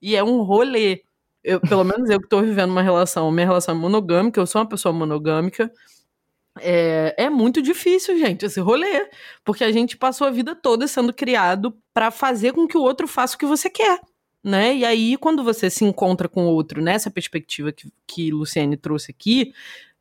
E 0.01 0.15
é 0.15 0.23
um 0.23 0.41
rolê. 0.43 1.03
Eu, 1.43 1.59
pelo 1.61 1.83
menos 1.83 2.09
eu 2.09 2.21
que 2.21 2.27
tô 2.29 2.41
vivendo 2.41 2.71
uma 2.71 2.81
relação, 2.81 3.31
minha 3.31 3.45
relação 3.45 3.75
é 3.75 3.77
monogâmica, 3.77 4.39
eu 4.39 4.47
sou 4.47 4.61
uma 4.61 4.69
pessoa 4.69 4.93
monogâmica. 4.93 5.71
É, 6.59 7.15
é, 7.17 7.29
muito 7.29 7.61
difícil, 7.61 8.17
gente, 8.17 8.45
esse 8.45 8.59
rolê. 8.59 9.09
Porque 9.43 9.63
a 9.63 9.71
gente 9.71 9.97
passou 9.97 10.27
a 10.27 10.31
vida 10.31 10.55
toda 10.55 10.87
sendo 10.87 11.13
criado 11.13 11.77
para 11.93 12.11
fazer 12.11 12.53
com 12.53 12.67
que 12.67 12.77
o 12.77 12.81
outro 12.81 13.07
faça 13.07 13.35
o 13.35 13.39
que 13.39 13.45
você 13.45 13.69
quer 13.69 13.99
né? 14.43 14.75
E 14.75 14.85
aí, 14.85 15.17
quando 15.17 15.43
você 15.43 15.69
se 15.69 15.85
encontra 15.85 16.27
com 16.27 16.45
outro 16.45 16.81
nessa 16.81 17.09
perspectiva 17.09 17.71
que, 17.71 17.91
que 18.05 18.31
Luciane 18.31 18.75
trouxe 18.75 19.11
aqui, 19.11 19.53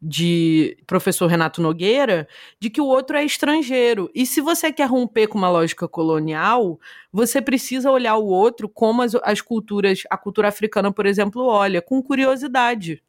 de 0.05 0.77
professor 0.85 1.29
Renato 1.29 1.63
Nogueira, 1.63 2.27
de 2.59 2.69
que 2.69 2.81
o 2.81 2.87
outro 2.87 3.17
é 3.17 3.25
estrangeiro. 3.25 4.11
E 4.13 4.27
se 4.27 4.41
você 4.41 4.73
quer 4.73 4.89
romper 4.89 5.29
com 5.29 5.39
uma 5.39 5.49
lógica 5.49 5.87
colonial, 5.87 6.81
você 7.13 7.41
precisa 7.41 7.89
olhar 7.89 8.17
o 8.17 8.27
outro 8.27 8.69
como 8.69 9.03
as, 9.03 9.15
as 9.23 9.41
culturas, 9.41 10.03
a 10.11 10.17
cultura 10.17 10.49
africana, 10.49 10.91
por 10.91 11.07
exemplo, 11.07 11.45
olha, 11.45 11.81
com 11.81 12.03
curiosidade, 12.03 13.01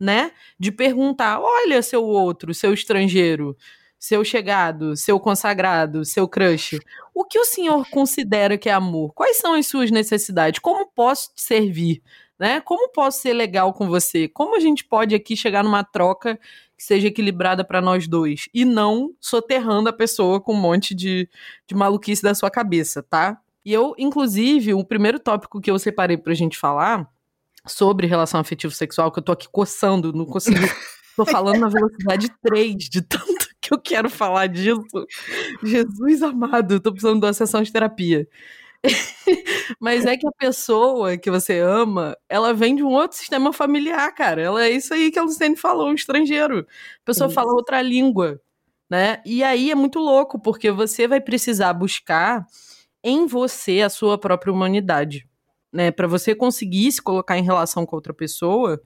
né? 0.00 0.30
De 0.58 0.72
perguntar: 0.72 1.38
olha, 1.38 1.82
seu 1.82 2.02
outro, 2.02 2.54
seu 2.54 2.72
estrangeiro 2.72 3.54
seu 3.98 4.24
chegado, 4.24 4.96
seu 4.96 5.18
consagrado, 5.18 6.04
seu 6.04 6.28
crush. 6.28 6.78
O 7.12 7.24
que 7.24 7.38
o 7.38 7.44
senhor 7.44 7.88
considera 7.90 8.56
que 8.56 8.68
é 8.68 8.72
amor? 8.72 9.12
Quais 9.12 9.38
são 9.38 9.54
as 9.54 9.66
suas 9.66 9.90
necessidades? 9.90 10.60
Como 10.60 10.86
posso 10.86 11.34
te 11.34 11.42
servir? 11.42 12.02
Né? 12.38 12.60
Como 12.60 12.92
posso 12.92 13.20
ser 13.20 13.32
legal 13.32 13.72
com 13.72 13.88
você? 13.88 14.28
Como 14.28 14.56
a 14.56 14.60
gente 14.60 14.84
pode 14.84 15.14
aqui 15.14 15.36
chegar 15.36 15.64
numa 15.64 15.82
troca 15.82 16.38
que 16.76 16.84
seja 16.84 17.08
equilibrada 17.08 17.64
para 17.64 17.80
nós 17.80 18.06
dois 18.06 18.48
e 18.54 18.64
não 18.64 19.12
soterrando 19.20 19.88
a 19.88 19.92
pessoa 19.92 20.40
com 20.40 20.54
um 20.54 20.60
monte 20.60 20.94
de, 20.94 21.28
de 21.66 21.74
maluquice 21.74 22.22
da 22.22 22.36
sua 22.36 22.48
cabeça, 22.48 23.02
tá? 23.02 23.40
E 23.64 23.72
eu, 23.72 23.94
inclusive, 23.98 24.72
o 24.72 24.84
primeiro 24.84 25.18
tópico 25.18 25.60
que 25.60 25.68
eu 25.68 25.78
separei 25.78 26.16
pra 26.16 26.32
gente 26.34 26.56
falar 26.56 27.10
sobre 27.66 28.06
relação 28.06 28.38
afetivo 28.38 28.72
sexual, 28.72 29.10
que 29.10 29.18
eu 29.18 29.22
tô 29.22 29.32
aqui 29.32 29.48
coçando, 29.50 30.12
não 30.12 30.24
consigo. 30.24 30.58
tô 31.16 31.26
falando 31.26 31.58
na 31.58 31.68
velocidade 31.68 32.30
3 32.40 32.76
de 32.76 33.02
tanto 33.02 33.37
que 33.68 33.74
eu 33.74 33.80
quero 33.80 34.08
falar 34.08 34.46
disso. 34.46 34.82
Jesus 35.62 36.22
amado, 36.22 36.80
tô 36.80 36.90
precisando 36.90 37.20
de 37.20 37.26
uma 37.26 37.32
sessão 37.32 37.62
de 37.62 37.72
terapia. 37.72 38.26
Mas 39.80 40.06
é 40.06 40.16
que 40.16 40.26
a 40.26 40.32
pessoa 40.32 41.18
que 41.18 41.30
você 41.30 41.58
ama, 41.58 42.16
ela 42.28 42.54
vem 42.54 42.76
de 42.76 42.82
um 42.82 42.92
outro 42.92 43.18
sistema 43.18 43.52
familiar, 43.52 44.12
cara. 44.14 44.40
Ela 44.40 44.64
é 44.64 44.70
isso 44.70 44.94
aí 44.94 45.10
que 45.10 45.18
a 45.18 45.22
Luciene 45.22 45.56
falou, 45.56 45.88
um 45.88 45.94
estrangeiro. 45.94 46.60
A 46.60 47.04
pessoa 47.04 47.28
fala 47.28 47.52
outra 47.52 47.82
língua, 47.82 48.40
né? 48.88 49.20
E 49.26 49.42
aí 49.42 49.70
é 49.70 49.74
muito 49.74 49.98
louco, 49.98 50.40
porque 50.40 50.70
você 50.70 51.06
vai 51.08 51.20
precisar 51.20 51.72
buscar 51.74 52.46
em 53.02 53.26
você 53.26 53.82
a 53.82 53.90
sua 53.90 54.16
própria 54.18 54.52
humanidade, 54.52 55.28
né? 55.72 55.90
Para 55.90 56.06
você 56.06 56.34
conseguir 56.34 56.90
se 56.92 57.02
colocar 57.02 57.36
em 57.36 57.42
relação 57.42 57.84
com 57.84 57.96
outra 57.96 58.14
pessoa, 58.14 58.80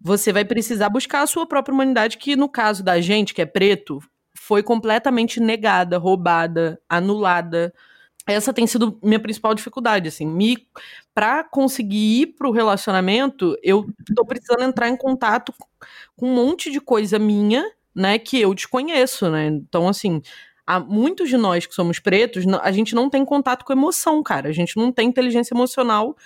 você 0.00 0.32
vai 0.32 0.44
precisar 0.44 0.88
buscar 0.88 1.22
a 1.22 1.26
sua 1.26 1.46
própria 1.46 1.74
humanidade, 1.74 2.16
que 2.16 2.34
no 2.36 2.48
caso 2.48 2.82
da 2.82 3.00
gente, 3.00 3.34
que 3.34 3.42
é 3.42 3.46
preto, 3.46 4.00
foi 4.34 4.62
completamente 4.62 5.38
negada, 5.40 5.98
roubada, 5.98 6.80
anulada. 6.88 7.72
Essa 8.26 8.52
tem 8.52 8.66
sido 8.66 8.98
minha 9.02 9.20
principal 9.20 9.54
dificuldade, 9.54 10.08
assim, 10.08 10.26
me 10.26 10.66
para 11.14 11.44
conseguir 11.44 12.22
ir 12.22 12.26
pro 12.28 12.50
relacionamento, 12.50 13.56
eu 13.62 13.86
tô 14.14 14.24
precisando 14.24 14.62
entrar 14.62 14.88
em 14.88 14.96
contato 14.96 15.52
com 16.16 16.26
um 16.26 16.34
monte 16.34 16.70
de 16.70 16.80
coisa 16.80 17.18
minha, 17.18 17.64
né, 17.94 18.18
que 18.18 18.40
eu 18.40 18.54
desconheço, 18.54 19.28
né? 19.30 19.46
Então, 19.46 19.88
assim, 19.88 20.22
há 20.66 20.78
muitos 20.80 21.28
de 21.28 21.36
nós 21.36 21.66
que 21.66 21.74
somos 21.74 21.98
pretos, 21.98 22.44
a 22.62 22.70
gente 22.72 22.94
não 22.94 23.10
tem 23.10 23.24
contato 23.24 23.64
com 23.64 23.72
emoção, 23.72 24.22
cara. 24.22 24.48
A 24.48 24.52
gente 24.52 24.76
não 24.76 24.92
tem 24.92 25.08
inteligência 25.08 25.52
emocional 25.54 26.16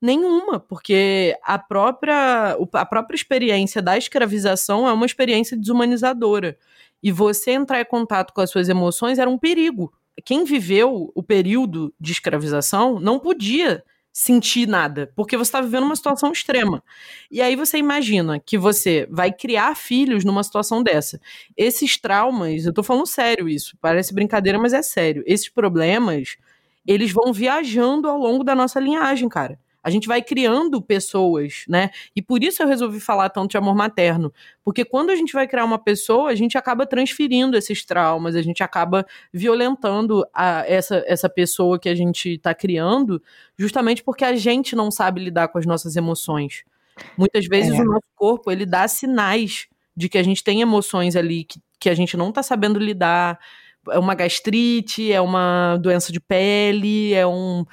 nenhuma, 0.00 0.60
porque 0.60 1.36
a 1.42 1.58
própria, 1.58 2.56
a 2.72 2.86
própria 2.86 3.16
experiência 3.16 3.82
da 3.82 3.96
escravização 3.98 4.88
é 4.88 4.92
uma 4.92 5.06
experiência 5.06 5.56
desumanizadora. 5.56 6.56
E 7.02 7.12
você 7.12 7.52
entrar 7.52 7.80
em 7.80 7.84
contato 7.84 8.32
com 8.32 8.40
as 8.40 8.50
suas 8.50 8.68
emoções 8.68 9.18
era 9.18 9.30
um 9.30 9.38
perigo. 9.38 9.92
Quem 10.24 10.44
viveu 10.44 11.12
o 11.14 11.22
período 11.22 11.94
de 12.00 12.12
escravização 12.12 12.98
não 12.98 13.18
podia 13.18 13.84
sentir 14.12 14.66
nada, 14.66 15.12
porque 15.14 15.36
você 15.36 15.48
está 15.48 15.60
vivendo 15.60 15.84
uma 15.84 15.94
situação 15.94 16.32
extrema. 16.32 16.82
E 17.30 17.40
aí 17.40 17.54
você 17.54 17.78
imagina 17.78 18.40
que 18.40 18.58
você 18.58 19.06
vai 19.08 19.32
criar 19.32 19.76
filhos 19.76 20.24
numa 20.24 20.42
situação 20.42 20.82
dessa. 20.82 21.20
Esses 21.56 21.96
traumas, 21.96 22.66
eu 22.66 22.72
tô 22.72 22.82
falando 22.82 23.06
sério 23.06 23.48
isso, 23.48 23.76
parece 23.80 24.12
brincadeira, 24.12 24.58
mas 24.58 24.72
é 24.72 24.82
sério. 24.82 25.22
Esses 25.24 25.48
problemas, 25.48 26.36
eles 26.84 27.12
vão 27.12 27.32
viajando 27.32 28.08
ao 28.08 28.18
longo 28.18 28.42
da 28.42 28.56
nossa 28.56 28.80
linhagem, 28.80 29.28
cara. 29.28 29.56
A 29.88 29.90
gente 29.90 30.06
vai 30.06 30.20
criando 30.20 30.82
pessoas, 30.82 31.64
né? 31.66 31.88
E 32.14 32.20
por 32.20 32.44
isso 32.44 32.62
eu 32.62 32.68
resolvi 32.68 33.00
falar 33.00 33.30
tanto 33.30 33.52
de 33.52 33.56
amor 33.56 33.74
materno. 33.74 34.30
Porque 34.62 34.84
quando 34.84 35.08
a 35.08 35.16
gente 35.16 35.32
vai 35.32 35.48
criar 35.48 35.64
uma 35.64 35.78
pessoa, 35.78 36.28
a 36.28 36.34
gente 36.34 36.58
acaba 36.58 36.86
transferindo 36.86 37.56
esses 37.56 37.86
traumas, 37.86 38.36
a 38.36 38.42
gente 38.42 38.62
acaba 38.62 39.06
violentando 39.32 40.26
a, 40.34 40.62
essa, 40.66 41.02
essa 41.06 41.28
pessoa 41.28 41.78
que 41.78 41.88
a 41.88 41.94
gente 41.94 42.34
está 42.34 42.54
criando, 42.54 43.22
justamente 43.56 44.04
porque 44.04 44.26
a 44.26 44.36
gente 44.36 44.76
não 44.76 44.90
sabe 44.90 45.24
lidar 45.24 45.48
com 45.48 45.56
as 45.56 45.64
nossas 45.64 45.96
emoções. 45.96 46.64
Muitas 47.16 47.46
vezes 47.46 47.72
é. 47.72 47.80
o 47.80 47.84
nosso 47.86 48.08
corpo, 48.14 48.50
ele 48.50 48.66
dá 48.66 48.86
sinais 48.86 49.68
de 49.96 50.06
que 50.06 50.18
a 50.18 50.22
gente 50.22 50.44
tem 50.44 50.60
emoções 50.60 51.16
ali 51.16 51.44
que, 51.44 51.60
que 51.80 51.88
a 51.88 51.94
gente 51.94 52.14
não 52.14 52.28
está 52.28 52.42
sabendo 52.42 52.78
lidar. 52.78 53.38
É 53.88 53.98
uma 53.98 54.14
gastrite, 54.14 55.10
é 55.10 55.20
uma 55.20 55.78
doença 55.78 56.12
de 56.12 56.20
pele, 56.20 57.14
é 57.14 57.26
um 57.26 57.64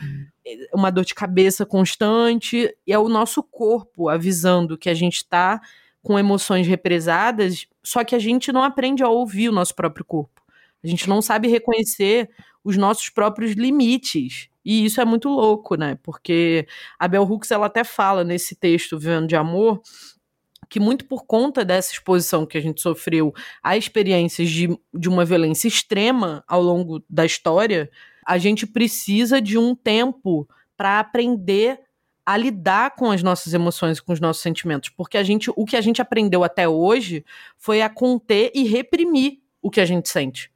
uma 0.74 0.92
dor 0.92 1.06
de 1.06 1.16
cabeça 1.16 1.66
constante, 1.66 2.76
e 2.86 2.94
é 2.94 3.00
o 3.00 3.10
nosso 3.10 3.42
corpo 3.42 4.10
avisando 4.10 4.78
que 4.78 4.90
a 4.90 4.94
gente 4.94 5.18
está 5.18 5.60
com 6.02 6.20
emoções 6.20 6.68
represadas, 6.68 7.68
só 7.84 8.04
que 8.04 8.14
a 8.14 8.20
gente 8.20 8.52
não 8.52 8.64
aprende 8.64 9.04
a 9.04 9.10
ouvir 9.10 9.50
o 9.50 9.52
nosso 9.52 9.74
próprio 9.74 10.06
corpo. 10.06 10.42
A 10.84 10.88
gente 10.88 11.10
não 11.10 11.22
sabe 11.22 11.48
reconhecer 11.48 12.30
os 12.64 12.78
nossos 12.78 13.10
próprios 13.10 13.54
limites. 13.54 14.50
E 14.64 14.86
isso 14.86 15.02
é 15.02 15.06
muito 15.06 15.30
louco, 15.30 15.76
né? 15.76 15.98
Porque 16.04 16.68
a 17.00 17.08
Bell 17.08 17.24
Hooks 17.24 17.52
ela 17.52 17.66
até 17.68 17.84
fala 17.84 18.24
nesse 18.24 18.56
texto 18.56 18.98
Vivendo 19.00 19.28
de 19.28 19.36
Amor 19.36 19.82
que 20.70 20.80
muito 20.80 21.06
por 21.06 21.26
conta 21.26 21.64
dessa 21.64 21.94
exposição 21.94 22.46
que 22.46 22.58
a 22.58 22.62
gente 22.62 22.82
sofreu 22.82 23.34
a 23.64 23.78
experiências 23.78 24.50
de, 24.50 24.68
de 24.94 25.10
uma 25.10 25.24
violência 25.24 25.68
extrema 25.68 26.44
ao 26.48 26.62
longo 26.62 27.04
da 27.10 27.26
história, 27.26 27.90
a 28.26 28.38
gente 28.38 28.66
precisa 28.66 29.40
de 29.40 29.58
um 29.58 29.76
tempo 29.76 30.48
para 30.76 31.00
aprender 31.00 31.80
a 32.26 32.36
lidar 32.36 32.96
com 32.96 33.12
as 33.12 33.22
nossas 33.22 33.54
emoções, 33.54 34.00
com 34.00 34.12
os 34.12 34.20
nossos 34.20 34.42
sentimentos, 34.42 34.90
porque 34.90 35.18
a 35.18 35.24
gente, 35.24 35.52
o 35.56 35.64
que 35.64 35.78
a 35.78 35.82
gente 35.82 36.02
aprendeu 36.02 36.44
até 36.44 36.68
hoje 36.68 37.24
foi 37.56 37.84
a 37.84 37.90
conter 37.90 38.52
e 38.56 38.64
reprimir 38.64 39.40
o 39.62 39.70
que 39.70 39.80
a 39.80 39.86
gente 39.86 40.10
sente. 40.10 40.52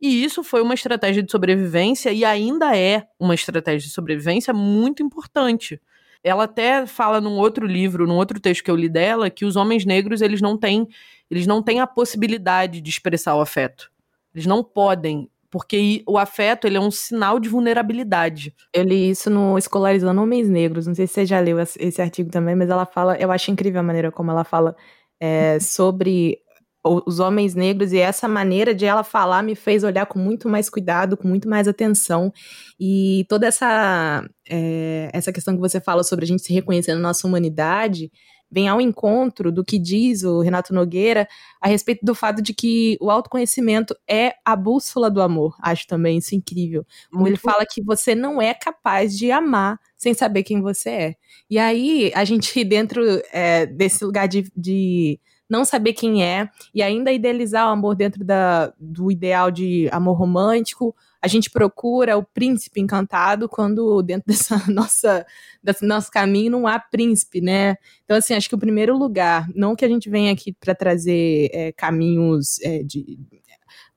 E 0.00 0.24
isso 0.24 0.42
foi 0.42 0.62
uma 0.62 0.72
estratégia 0.72 1.22
de 1.22 1.30
sobrevivência 1.30 2.10
e 2.10 2.24
ainda 2.24 2.74
é 2.74 3.06
uma 3.18 3.34
estratégia 3.34 3.86
de 3.86 3.92
sobrevivência 3.92 4.54
muito 4.54 5.02
importante. 5.02 5.78
Ela 6.24 6.44
até 6.44 6.86
fala 6.86 7.20
num 7.20 7.36
outro 7.36 7.66
livro, 7.66 8.06
num 8.06 8.16
outro 8.16 8.40
texto 8.40 8.64
que 8.64 8.70
eu 8.70 8.76
li 8.76 8.88
dela, 8.88 9.28
que 9.28 9.44
os 9.44 9.56
homens 9.56 9.84
negros 9.84 10.22
eles 10.22 10.40
não 10.40 10.56
têm, 10.56 10.88
eles 11.30 11.46
não 11.46 11.62
têm 11.62 11.80
a 11.80 11.86
possibilidade 11.86 12.80
de 12.80 12.88
expressar 12.88 13.34
o 13.36 13.42
afeto. 13.42 13.92
Eles 14.34 14.46
não 14.46 14.64
podem 14.64 15.28
porque 15.50 16.02
o 16.06 16.16
afeto 16.16 16.66
ele 16.66 16.76
é 16.76 16.80
um 16.80 16.90
sinal 16.90 17.40
de 17.40 17.48
vulnerabilidade. 17.48 18.54
Eu 18.72 18.84
li 18.84 19.10
isso 19.10 19.28
no 19.28 19.58
Escolarizando 19.58 20.22
Homens 20.22 20.48
Negros, 20.48 20.86
não 20.86 20.94
sei 20.94 21.06
se 21.06 21.14
você 21.14 21.26
já 21.26 21.40
leu 21.40 21.58
esse 21.58 22.00
artigo 22.00 22.30
também, 22.30 22.54
mas 22.54 22.70
ela 22.70 22.86
fala, 22.86 23.16
eu 23.16 23.32
acho 23.32 23.50
incrível 23.50 23.80
a 23.80 23.82
maneira 23.82 24.12
como 24.12 24.30
ela 24.30 24.44
fala 24.44 24.76
é, 25.20 25.58
sobre 25.60 26.38
os 26.82 27.20
homens 27.20 27.54
negros 27.54 27.92
e 27.92 27.98
essa 27.98 28.26
maneira 28.26 28.74
de 28.74 28.86
ela 28.86 29.04
falar 29.04 29.42
me 29.42 29.54
fez 29.54 29.84
olhar 29.84 30.06
com 30.06 30.18
muito 30.18 30.48
mais 30.48 30.70
cuidado, 30.70 31.14
com 31.14 31.28
muito 31.28 31.46
mais 31.46 31.68
atenção 31.68 32.32
e 32.78 33.26
toda 33.28 33.46
essa 33.46 34.24
é, 34.48 35.10
essa 35.12 35.30
questão 35.30 35.54
que 35.54 35.60
você 35.60 35.78
fala 35.78 36.02
sobre 36.02 36.24
a 36.24 36.28
gente 36.28 36.42
se 36.42 36.54
reconhecer 36.54 36.94
na 36.94 37.00
nossa 37.00 37.26
humanidade 37.26 38.10
vem 38.50 38.68
ao 38.68 38.80
encontro 38.80 39.52
do 39.52 39.64
que 39.64 39.78
diz 39.78 40.24
o 40.24 40.40
Renato 40.40 40.74
Nogueira 40.74 41.28
a 41.60 41.68
respeito 41.68 42.04
do 42.04 42.14
fato 42.14 42.42
de 42.42 42.52
que 42.52 42.98
o 43.00 43.10
autoconhecimento 43.10 43.94
é 44.08 44.34
a 44.44 44.56
bússola 44.56 45.10
do 45.10 45.22
amor. 45.22 45.56
Acho 45.62 45.86
também 45.86 46.18
isso 46.18 46.34
incrível. 46.34 46.84
Muito. 47.12 47.28
Ele 47.28 47.36
fala 47.36 47.64
que 47.64 47.82
você 47.82 48.14
não 48.14 48.40
é 48.40 48.52
capaz 48.54 49.16
de 49.16 49.30
amar 49.30 49.78
sem 49.96 50.14
saber 50.14 50.42
quem 50.42 50.60
você 50.60 50.90
é. 50.90 51.14
E 51.48 51.58
aí, 51.58 52.10
a 52.14 52.24
gente, 52.24 52.62
dentro 52.64 53.02
é, 53.32 53.66
desse 53.66 54.04
lugar 54.04 54.26
de, 54.26 54.50
de 54.56 55.20
não 55.50 55.64
saber 55.64 55.92
quem 55.92 56.24
é 56.24 56.48
e 56.72 56.82
ainda 56.82 57.12
idealizar 57.12 57.66
o 57.66 57.72
amor 57.72 57.96
dentro 57.96 58.24
da, 58.24 58.72
do 58.78 59.10
ideal 59.10 59.50
de 59.50 59.88
amor 59.90 60.16
romântico, 60.16 60.94
a 61.20 61.28
gente 61.28 61.50
procura 61.50 62.16
o 62.16 62.24
príncipe 62.24 62.80
encantado 62.80 63.48
quando 63.48 64.00
dentro 64.02 64.24
dessa 64.32 64.62
nossa 64.70 65.26
desse 65.62 65.84
nosso 65.84 66.10
caminho 66.10 66.52
não 66.52 66.66
há 66.66 66.78
príncipe, 66.78 67.40
né? 67.40 67.76
Então 68.04 68.16
assim, 68.16 68.34
acho 68.34 68.48
que 68.48 68.54
o 68.54 68.58
primeiro 68.58 68.96
lugar, 68.96 69.48
não 69.54 69.74
que 69.74 69.84
a 69.84 69.88
gente 69.88 70.08
venha 70.08 70.32
aqui 70.32 70.52
para 70.52 70.74
trazer 70.74 71.50
é, 71.52 71.72
caminhos 71.72 72.60
é, 72.62 72.82
de 72.82 73.18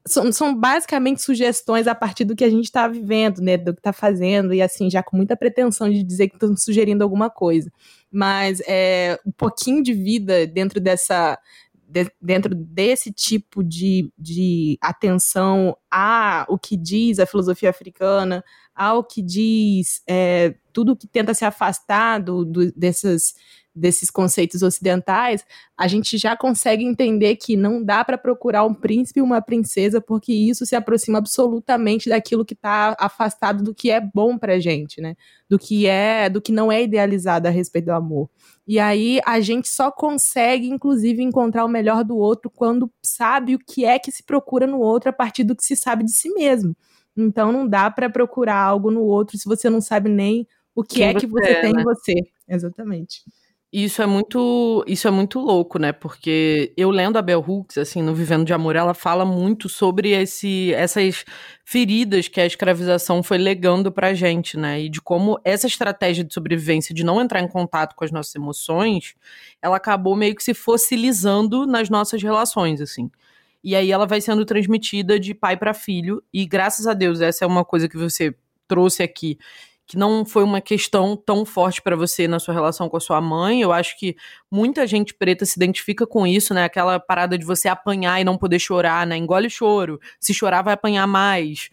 são, 0.06 0.32
são, 0.32 0.54
basicamente 0.54 1.22
sugestões 1.22 1.88
a 1.88 1.96
partir 1.96 2.26
do 2.26 2.36
que 2.36 2.44
a 2.44 2.50
gente 2.50 2.66
está 2.66 2.88
vivendo, 2.88 3.40
né, 3.40 3.58
do 3.58 3.74
que 3.74 3.80
está 3.80 3.94
fazendo, 3.94 4.54
e 4.54 4.62
assim, 4.62 4.90
já 4.90 5.02
com 5.02 5.16
muita 5.16 5.36
pretensão 5.36 5.90
de 5.90 6.04
dizer 6.04 6.28
que 6.28 6.36
estamos 6.36 6.62
sugerindo 6.62 7.04
alguma 7.04 7.30
coisa. 7.30 7.72
Mas 8.14 8.62
é, 8.68 9.20
um 9.26 9.32
pouquinho 9.32 9.82
de 9.82 9.92
vida 9.92 10.46
dentro 10.46 10.80
dessa, 10.80 11.40
de, 11.88 12.12
dentro 12.22 12.54
desse 12.54 13.12
tipo 13.12 13.64
de, 13.64 14.12
de 14.18 14.78
atenção 14.80 15.76
a 15.90 16.46
o 16.48 16.58
que 16.58 16.78
diz 16.78 17.18
a 17.18 17.26
filosofia 17.26 17.72
africana, 17.72 18.44
ao 18.76 19.04
que 19.04 19.22
diz 19.22 20.04
é, 20.08 20.56
tudo 20.72 20.96
que 20.96 21.08
tenta 21.08 21.34
se 21.34 21.44
afastar 21.44 22.20
do, 22.20 22.46
do, 22.46 22.72
dessas, 22.74 23.34
desses 23.76 24.10
conceitos 24.10 24.62
ocidentais, 24.62 25.44
a 25.78 25.88
gente 25.88 26.18
já 26.18 26.38
consegue 26.38 26.84
entender 26.84 27.36
que 27.38 27.56
não 27.58 27.84
dá 27.84 28.06
para 28.06 28.18
procurar 28.18 28.64
um 28.64 28.74
príncipe 28.74 29.20
e 29.20 29.24
uma 29.24 29.42
princesa, 29.42 30.00
porque 30.00 30.32
isso 30.32 30.66
se 30.66 30.76
aproxima 30.76 31.18
absolutamente 31.18 32.10
daquilo 32.10 32.46
que 32.46 32.54
está 32.54 32.96
afastado 33.00 33.64
do 33.64 33.74
que 33.74 33.90
é 33.90 34.00
bom 34.00 34.38
pra 34.38 34.60
gente, 34.60 35.02
né? 35.02 35.16
Do 35.50 35.58
que 35.58 35.88
é, 35.88 36.30
do 36.30 36.42
que 36.42 36.52
não 36.52 36.72
é 36.72 36.84
idealizado 36.84 37.48
a 37.48 37.52
respeito 37.52 37.86
do 37.86 37.94
amor. 37.94 38.30
E 38.68 38.80
aí 38.80 39.20
a 39.26 39.40
gente 39.42 39.68
só 39.68 39.92
consegue, 39.92 40.70
inclusive, 40.70 41.22
encontrar 41.22 41.66
o 41.66 41.70
melhor 41.70 42.04
do 42.04 42.16
outro 42.18 42.50
quando 42.50 42.90
sabe 43.02 43.56
o 43.56 43.60
que 43.60 43.86
é 43.86 43.98
que 44.00 44.12
se 44.12 44.24
procura 44.24 44.68
no 44.68 44.80
outro 44.80 45.10
a 45.10 45.14
partir 45.14 45.44
do 45.44 45.56
que 45.56 45.66
se 45.66 45.76
sabe 45.76 46.04
de 46.04 46.12
si 46.12 46.30
mesmo. 46.30 46.76
Então 47.16 47.52
não 47.52 47.68
dá 47.68 47.90
para 47.92 48.10
procurar 48.10 48.58
algo 48.58 48.90
no 48.90 49.02
outro 49.02 49.38
se 49.38 49.46
você 49.46 49.70
não 49.70 49.82
sabe 49.82 50.10
nem 50.10 50.48
o 50.76 50.84
que 50.84 50.96
Quem 50.96 51.08
é 51.10 51.14
que 51.14 51.28
você, 51.28 51.52
é, 51.52 51.62
tem 51.62 51.74
né? 51.74 51.82
em 51.82 51.84
você. 51.84 52.14
Exatamente. 52.48 53.22
Isso 53.76 54.04
é 54.04 54.06
muito, 54.06 54.86
isso 54.88 55.08
é 55.08 55.12
muito 55.12 55.40
louco, 55.40 55.80
né? 55.80 55.92
Porque 55.92 56.72
eu 56.78 56.92
lendo 56.92 57.18
a 57.18 57.24
Bell 57.24 57.44
Hooks, 57.46 57.80
assim, 57.80 58.04
no 58.04 58.14
Vivendo 58.14 58.46
de 58.46 58.54
Amor, 58.54 58.76
ela 58.76 58.94
fala 58.94 59.26
muito 59.26 59.68
sobre 59.68 60.12
esse, 60.12 60.72
essas 60.76 61.26
feridas 61.66 62.28
que 62.28 62.40
a 62.40 62.46
escravização 62.46 63.24
foi 63.24 63.40
legando 63.40 63.92
pra 63.92 64.14
gente, 64.14 64.58
né? 64.58 64.80
E 64.80 64.90
de 64.90 65.02
como 65.02 65.40
essa 65.44 65.66
estratégia 65.66 66.24
de 66.24 66.32
sobrevivência 66.32 66.94
de 66.94 67.04
não 67.04 67.20
entrar 67.20 67.42
em 67.42 67.48
contato 67.48 67.96
com 67.96 68.06
as 68.06 68.12
nossas 68.12 68.36
emoções, 68.36 69.16
ela 69.60 69.78
acabou 69.78 70.16
meio 70.16 70.36
que 70.36 70.44
se 70.44 70.54
fossilizando 70.54 71.66
nas 71.66 71.90
nossas 71.90 72.22
relações, 72.22 72.80
assim. 72.80 73.10
E 73.64 73.76
aí 73.76 73.92
ela 73.92 74.06
vai 74.06 74.22
sendo 74.22 74.46
transmitida 74.46 75.20
de 75.20 75.34
pai 75.34 75.58
para 75.58 75.74
filho, 75.74 76.22
e 76.32 76.46
graças 76.46 76.86
a 76.86 76.94
Deus, 76.94 77.22
essa 77.22 77.44
é 77.44 77.48
uma 77.48 77.66
coisa 77.66 77.90
que 77.90 77.98
você 77.98 78.36
trouxe 78.68 79.02
aqui 79.02 79.40
que 79.86 79.98
não 79.98 80.26
foi 80.26 80.44
uma 80.44 80.62
questão 80.62 81.16
tão 81.16 81.46
forte 81.46 81.82
para 81.82 81.96
você 81.96 82.28
na 82.28 82.40
sua 82.40 82.54
relação 82.54 82.88
com 82.88 82.98
a 82.98 83.02
sua 83.02 83.20
mãe. 83.20 83.62
Eu 83.62 83.72
acho 83.72 83.98
que 84.00 84.16
muita 84.50 84.88
gente 84.88 85.14
preta 85.14 85.46
se 85.46 85.58
identifica 85.58 86.08
com 86.08 86.26
isso, 86.26 86.54
né? 86.54 86.64
Aquela 86.64 87.00
parada 87.00 87.38
de 87.38 87.46
você 87.46 87.68
apanhar 87.68 88.20
e 88.20 88.24
não 88.24 88.38
poder 88.38 88.60
chorar, 88.60 89.06
né? 89.06 89.18
Engole 89.18 89.48
o 89.48 89.52
choro. 89.52 90.00
Se 90.20 90.34
chorar, 90.34 90.62
vai 90.62 90.74
apanhar 90.74 91.06
mais. 91.06 91.70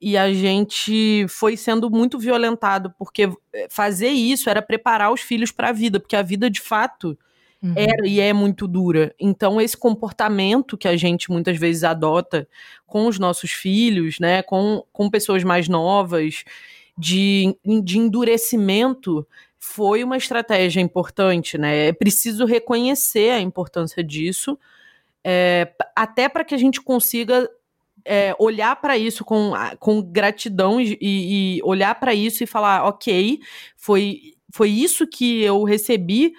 E 0.00 0.16
a 0.16 0.32
gente 0.32 1.26
foi 1.28 1.56
sendo 1.56 1.90
muito 1.90 2.18
violentado, 2.18 2.94
porque 2.96 3.28
eh, 3.52 3.66
fazer 3.68 4.10
isso 4.10 4.48
era 4.48 4.62
preparar 4.62 5.12
os 5.12 5.20
filhos 5.20 5.50
para 5.50 5.70
a 5.70 5.72
vida, 5.72 5.98
porque 5.98 6.14
a 6.14 6.22
vida 6.22 6.48
de 6.48 6.60
fato 6.60 7.18
uhum. 7.60 7.72
era 7.76 8.06
e 8.06 8.20
é 8.20 8.32
muito 8.32 8.68
dura. 8.68 9.12
Então, 9.18 9.60
esse 9.60 9.76
comportamento 9.76 10.78
que 10.78 10.86
a 10.86 10.96
gente 10.96 11.30
muitas 11.30 11.58
vezes 11.58 11.82
adota 11.82 12.48
com 12.86 13.06
os 13.06 13.18
nossos 13.18 13.50
filhos, 13.50 14.20
né, 14.20 14.40
com, 14.42 14.84
com 14.92 15.10
pessoas 15.10 15.42
mais 15.42 15.68
novas, 15.68 16.44
de, 16.98 17.56
de 17.84 17.98
endurecimento 17.98 19.26
foi 19.56 20.02
uma 20.02 20.16
estratégia 20.16 20.80
importante, 20.80 21.56
né? 21.56 21.88
É 21.88 21.92
preciso 21.92 22.44
reconhecer 22.44 23.30
a 23.30 23.40
importância 23.40 24.02
disso, 24.02 24.58
é, 25.22 25.72
até 25.94 26.28
para 26.28 26.44
que 26.44 26.54
a 26.54 26.58
gente 26.58 26.80
consiga 26.80 27.48
é, 28.04 28.34
olhar 28.38 28.74
para 28.76 28.96
isso 28.96 29.24
com, 29.24 29.52
com 29.78 30.02
gratidão 30.02 30.80
e, 30.80 30.96
e 31.00 31.60
olhar 31.62 31.94
para 32.00 32.14
isso 32.14 32.42
e 32.42 32.46
falar, 32.46 32.84
ok, 32.84 33.40
foi, 33.76 34.34
foi 34.50 34.70
isso 34.70 35.06
que 35.06 35.42
eu 35.42 35.62
recebi 35.62 36.32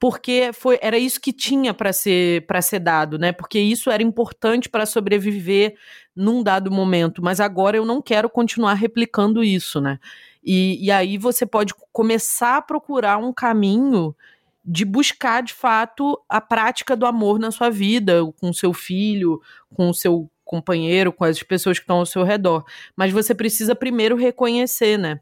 porque 0.00 0.50
foi, 0.54 0.78
era 0.80 0.98
isso 0.98 1.20
que 1.20 1.30
tinha 1.30 1.74
para 1.74 1.92
ser 1.92 2.46
para 2.46 2.62
ser 2.62 2.78
dado, 2.80 3.18
né? 3.18 3.32
Porque 3.32 3.60
isso 3.60 3.90
era 3.90 4.02
importante 4.02 4.66
para 4.66 4.86
sobreviver 4.86 5.76
num 6.16 6.42
dado 6.42 6.70
momento, 6.70 7.22
mas 7.22 7.38
agora 7.38 7.76
eu 7.76 7.84
não 7.84 8.00
quero 8.00 8.28
continuar 8.30 8.74
replicando 8.74 9.44
isso, 9.44 9.78
né? 9.78 10.00
E, 10.42 10.82
e 10.82 10.90
aí 10.90 11.18
você 11.18 11.44
pode 11.44 11.74
começar 11.92 12.56
a 12.56 12.62
procurar 12.62 13.18
um 13.18 13.30
caminho 13.30 14.16
de 14.64 14.86
buscar 14.86 15.42
de 15.42 15.52
fato 15.52 16.18
a 16.26 16.40
prática 16.40 16.96
do 16.96 17.04
amor 17.04 17.38
na 17.38 17.50
sua 17.50 17.68
vida, 17.68 18.20
com 18.40 18.52
seu 18.54 18.72
filho, 18.72 19.38
com 19.74 19.90
o 19.90 19.94
seu 19.94 20.30
companheiro, 20.46 21.12
com 21.12 21.24
as 21.24 21.42
pessoas 21.42 21.78
que 21.78 21.84
estão 21.84 21.98
ao 21.98 22.06
seu 22.06 22.24
redor. 22.24 22.64
Mas 22.96 23.12
você 23.12 23.34
precisa 23.34 23.74
primeiro 23.74 24.16
reconhecer, 24.16 24.98
né? 24.98 25.20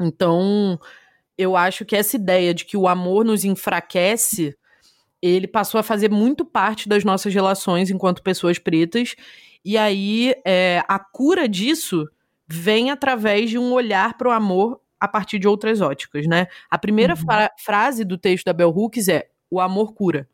Então, 0.00 0.78
eu 1.42 1.56
acho 1.56 1.84
que 1.84 1.96
essa 1.96 2.16
ideia 2.16 2.54
de 2.54 2.64
que 2.64 2.76
o 2.76 2.88
amor 2.88 3.24
nos 3.24 3.44
enfraquece, 3.44 4.56
ele 5.20 5.46
passou 5.46 5.78
a 5.78 5.82
fazer 5.82 6.10
muito 6.10 6.44
parte 6.44 6.88
das 6.88 7.04
nossas 7.04 7.32
relações 7.32 7.90
enquanto 7.90 8.22
pessoas 8.22 8.58
pretas. 8.58 9.14
E 9.64 9.78
aí 9.78 10.34
é, 10.44 10.82
a 10.88 10.98
cura 10.98 11.48
disso 11.48 12.08
vem 12.46 12.90
através 12.90 13.50
de 13.50 13.58
um 13.58 13.72
olhar 13.72 14.16
para 14.16 14.28
o 14.28 14.32
amor 14.32 14.80
a 15.00 15.08
partir 15.08 15.38
de 15.38 15.48
outras 15.48 15.80
óticas, 15.80 16.26
né? 16.26 16.46
A 16.70 16.78
primeira 16.78 17.14
uhum. 17.14 17.20
fra 17.20 17.50
frase 17.58 18.04
do 18.04 18.16
texto 18.16 18.44
da 18.44 18.52
Bell 18.52 18.70
Hooks 18.70 19.08
é: 19.08 19.28
"O 19.50 19.60
amor 19.60 19.94
cura". 19.94 20.28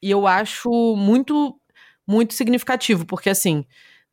E 0.00 0.10
eu 0.10 0.26
acho 0.26 0.70
muito 0.96 1.58
muito 2.06 2.34
significativo, 2.34 3.06
porque 3.06 3.30
assim, 3.30 3.64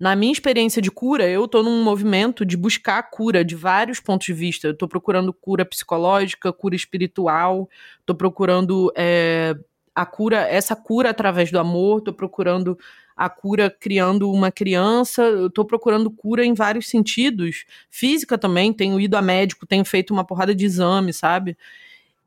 na 0.01 0.15
minha 0.15 0.31
experiência 0.31 0.81
de 0.81 0.89
cura, 0.89 1.29
eu 1.29 1.47
tô 1.47 1.61
num 1.61 1.83
movimento 1.83 2.43
de 2.43 2.57
buscar 2.57 3.03
cura 3.03 3.45
de 3.45 3.53
vários 3.55 3.99
pontos 3.99 4.25
de 4.25 4.33
vista. 4.33 4.65
Eu 4.65 4.75
tô 4.75 4.87
procurando 4.87 5.31
cura 5.31 5.63
psicológica, 5.63 6.51
cura 6.51 6.75
espiritual, 6.75 7.69
tô 8.03 8.15
procurando 8.15 8.91
é, 8.97 9.55
a 9.93 10.03
cura, 10.03 10.37
essa 10.37 10.75
cura 10.75 11.11
através 11.11 11.51
do 11.51 11.59
amor, 11.59 12.01
tô 12.01 12.11
procurando 12.11 12.75
a 13.15 13.29
cura 13.29 13.69
criando 13.69 14.31
uma 14.31 14.51
criança, 14.51 15.21
tô 15.53 15.63
procurando 15.63 16.09
cura 16.09 16.43
em 16.43 16.55
vários 16.55 16.89
sentidos. 16.89 17.63
Física 17.87 18.39
também, 18.39 18.73
tenho 18.73 18.99
ido 18.99 19.15
a 19.15 19.21
médico, 19.21 19.67
tenho 19.67 19.85
feito 19.85 20.11
uma 20.11 20.25
porrada 20.25 20.55
de 20.55 20.65
exame, 20.65 21.13
sabe? 21.13 21.55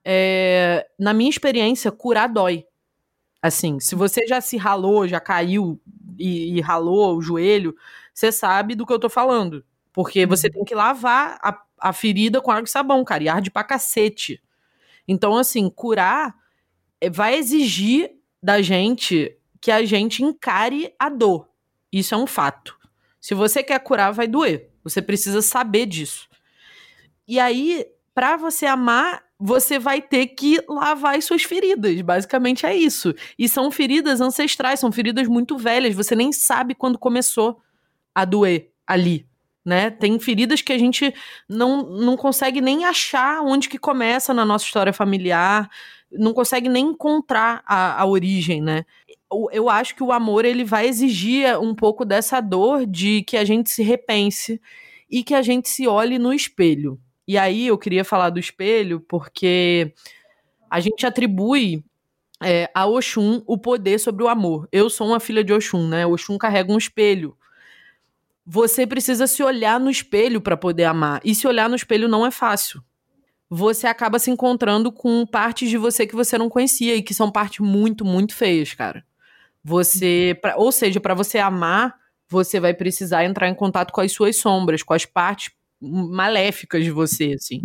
É, 0.05 0.87
na 0.97 1.13
minha 1.13 1.29
experiência, 1.31 1.91
curar 1.91 2.29
dói. 2.29 2.65
Assim, 3.45 3.79
se 3.79 3.95
você 3.95 4.27
já 4.27 4.41
se 4.41 4.57
ralou, 4.57 5.07
já 5.07 5.21
caiu 5.21 5.79
e, 6.19 6.57
e 6.57 6.61
ralou 6.63 7.15
o 7.15 7.21
joelho, 7.21 7.77
você 8.11 8.33
sabe 8.33 8.75
do 8.75 8.87
que 8.87 8.93
eu 8.95 8.99
tô 8.99 9.11
falando. 9.11 9.63
Porque 9.93 10.25
você 10.25 10.47
uhum. 10.47 10.53
tem 10.55 10.65
que 10.65 10.75
lavar 10.75 11.39
a, 11.43 11.63
a 11.79 11.93
ferida 11.93 12.41
com 12.41 12.51
água 12.51 12.65
e 12.65 12.71
sabão, 12.71 13.05
cara, 13.05 13.23
e 13.23 13.29
arde 13.29 13.51
pra 13.51 13.63
cacete. 13.63 14.43
Então, 15.07 15.37
assim, 15.37 15.69
curar 15.69 16.35
eh, 17.03 17.11
vai 17.11 17.37
exigir 17.37 18.13
da 18.43 18.63
gente 18.63 19.37
que 19.61 19.71
a 19.71 19.85
gente 19.85 20.25
encare 20.25 20.95
a 20.99 21.11
dor. 21.11 21.47
Isso 21.93 22.15
é 22.15 22.17
um 22.17 22.27
fato. 22.27 22.75
Se 23.21 23.35
você 23.35 23.63
quer 23.63 23.79
curar, 23.81 24.11
vai 24.11 24.27
doer. 24.27 24.71
Você 24.83 25.03
precisa 25.03 25.43
saber 25.43 25.85
disso. 25.85 26.31
E 27.29 27.39
aí, 27.39 27.85
para 28.15 28.39
você 28.39 28.65
amar, 28.65 29.23
você 29.39 29.79
vai 29.79 30.01
ter 30.01 30.29
que 30.29 30.61
lavar 30.69 31.17
as 31.17 31.25
suas 31.25 31.43
feridas. 31.43 32.01
Basicamente 32.01 32.67
é 32.67 32.75
isso. 32.75 33.15
E 33.39 33.49
são 33.49 33.71
feridas 33.71 34.21
ancestrais, 34.21 34.81
são 34.81 34.93
feridas 34.93 35.27
muito 35.27 35.59
velhas. 35.59 35.95
Você 35.95 36.15
nem 36.15 36.33
sabe 36.33 36.75
quando 36.75 36.99
começou 36.99 37.61
a 38.15 38.25
doer 38.25 38.71
ali. 38.87 39.27
Né? 39.65 39.91
Tem 39.91 40.19
feridas 40.19 40.61
que 40.61 40.73
a 40.73 40.79
gente 40.79 41.13
não, 41.49 41.83
não 41.85 42.17
consegue 42.17 42.61
nem 42.61 42.85
achar 42.85 43.43
onde 43.43 43.69
que 43.69 43.79
começa 43.79 44.35
na 44.35 44.45
nossa 44.45 44.67
história 44.67 44.93
familiar, 44.93 45.71
não 46.13 46.35
consegue 46.35 46.69
nem 46.69 46.89
encontrar 46.89 47.63
a, 47.67 48.01
a 48.03 48.07
origem, 48.07 48.61
né? 48.61 48.85
Eu, 49.33 49.49
eu 49.51 49.69
acho 49.71 49.97
que 49.97 50.03
o 50.03 50.13
amor 50.13 50.45
ele 50.45 50.65
vai 50.65 50.87
exigir 50.87 51.59
um 51.59 51.75
pouco 51.75 52.05
dessa 52.05 52.41
dor 52.41 52.87
de 52.87 53.23
que 53.23 53.39
a 53.39 53.45
gente 53.45 53.71
se 53.71 53.83
repense 53.83 54.61
e 55.11 55.25
que 55.25 55.35
a 55.35 55.41
gente 55.43 55.69
se 55.69 55.89
olhe 55.89 56.19
no 56.19 56.33
espelho. 56.33 57.01
E 57.27 57.39
aí 57.39 57.67
eu 57.67 57.79
queria 57.79 58.05
falar 58.05 58.31
do 58.31 58.39
espelho 58.39 59.01
porque 59.01 59.95
a 60.71 60.81
gente 60.81 61.07
atribui 61.07 61.85
é, 62.43 62.71
a 62.75 62.87
Oxum 62.87 63.43
o 63.47 63.57
poder 63.57 63.99
sobre 63.99 64.23
o 64.25 64.29
amor. 64.29 64.69
Eu 64.71 64.91
sou 64.91 65.09
uma 65.09 65.21
filha 65.21 65.43
de 65.43 65.53
Oxum, 65.53 65.89
né? 65.89 66.07
Oxum 66.07 66.37
carrega 66.37 66.73
um 66.73 66.79
espelho. 66.79 67.37
Você 68.47 68.87
precisa 68.87 69.27
se 69.27 69.43
olhar 69.43 69.81
no 69.81 69.91
espelho 69.91 70.41
para 70.41 70.57
poder 70.57 70.85
amar. 70.85 71.21
E 71.25 71.35
se 71.35 71.47
olhar 71.47 71.69
no 71.69 71.77
espelho 71.77 72.09
não 72.09 72.27
é 72.27 72.31
fácil. 72.31 72.83
Você 73.49 73.87
acaba 73.87 74.19
se 74.19 74.31
encontrando 74.31 74.93
com 74.93 75.27
partes 75.27 75.71
de 75.71 75.79
você 75.79 76.07
que 76.07 76.15
você 76.15 76.37
não 76.37 76.51
conhecia 76.51 76.95
e 76.95 77.03
que 77.03 77.15
são 77.15 77.31
partes 77.31 77.61
muito, 77.61 78.05
muito 78.05 78.35
feias, 78.35 78.75
cara. 78.75 79.05
Você, 79.63 80.39
pra, 80.43 80.57
ou 80.57 80.71
seja, 80.71 81.01
para 81.01 81.15
você 81.15 81.39
amar, 81.39 81.95
você 82.29 82.61
vai 82.61 82.75
precisar 82.75 83.25
entrar 83.25 83.49
em 83.49 83.55
contato 83.55 83.93
com 83.93 84.01
as 84.01 84.13
suas 84.13 84.37
sombras, 84.37 84.83
com 84.83 84.93
as 84.93 85.07
partes 85.07 85.51
maléficas 85.85 86.85
de 86.85 86.91
você, 86.91 87.35
assim. 87.35 87.63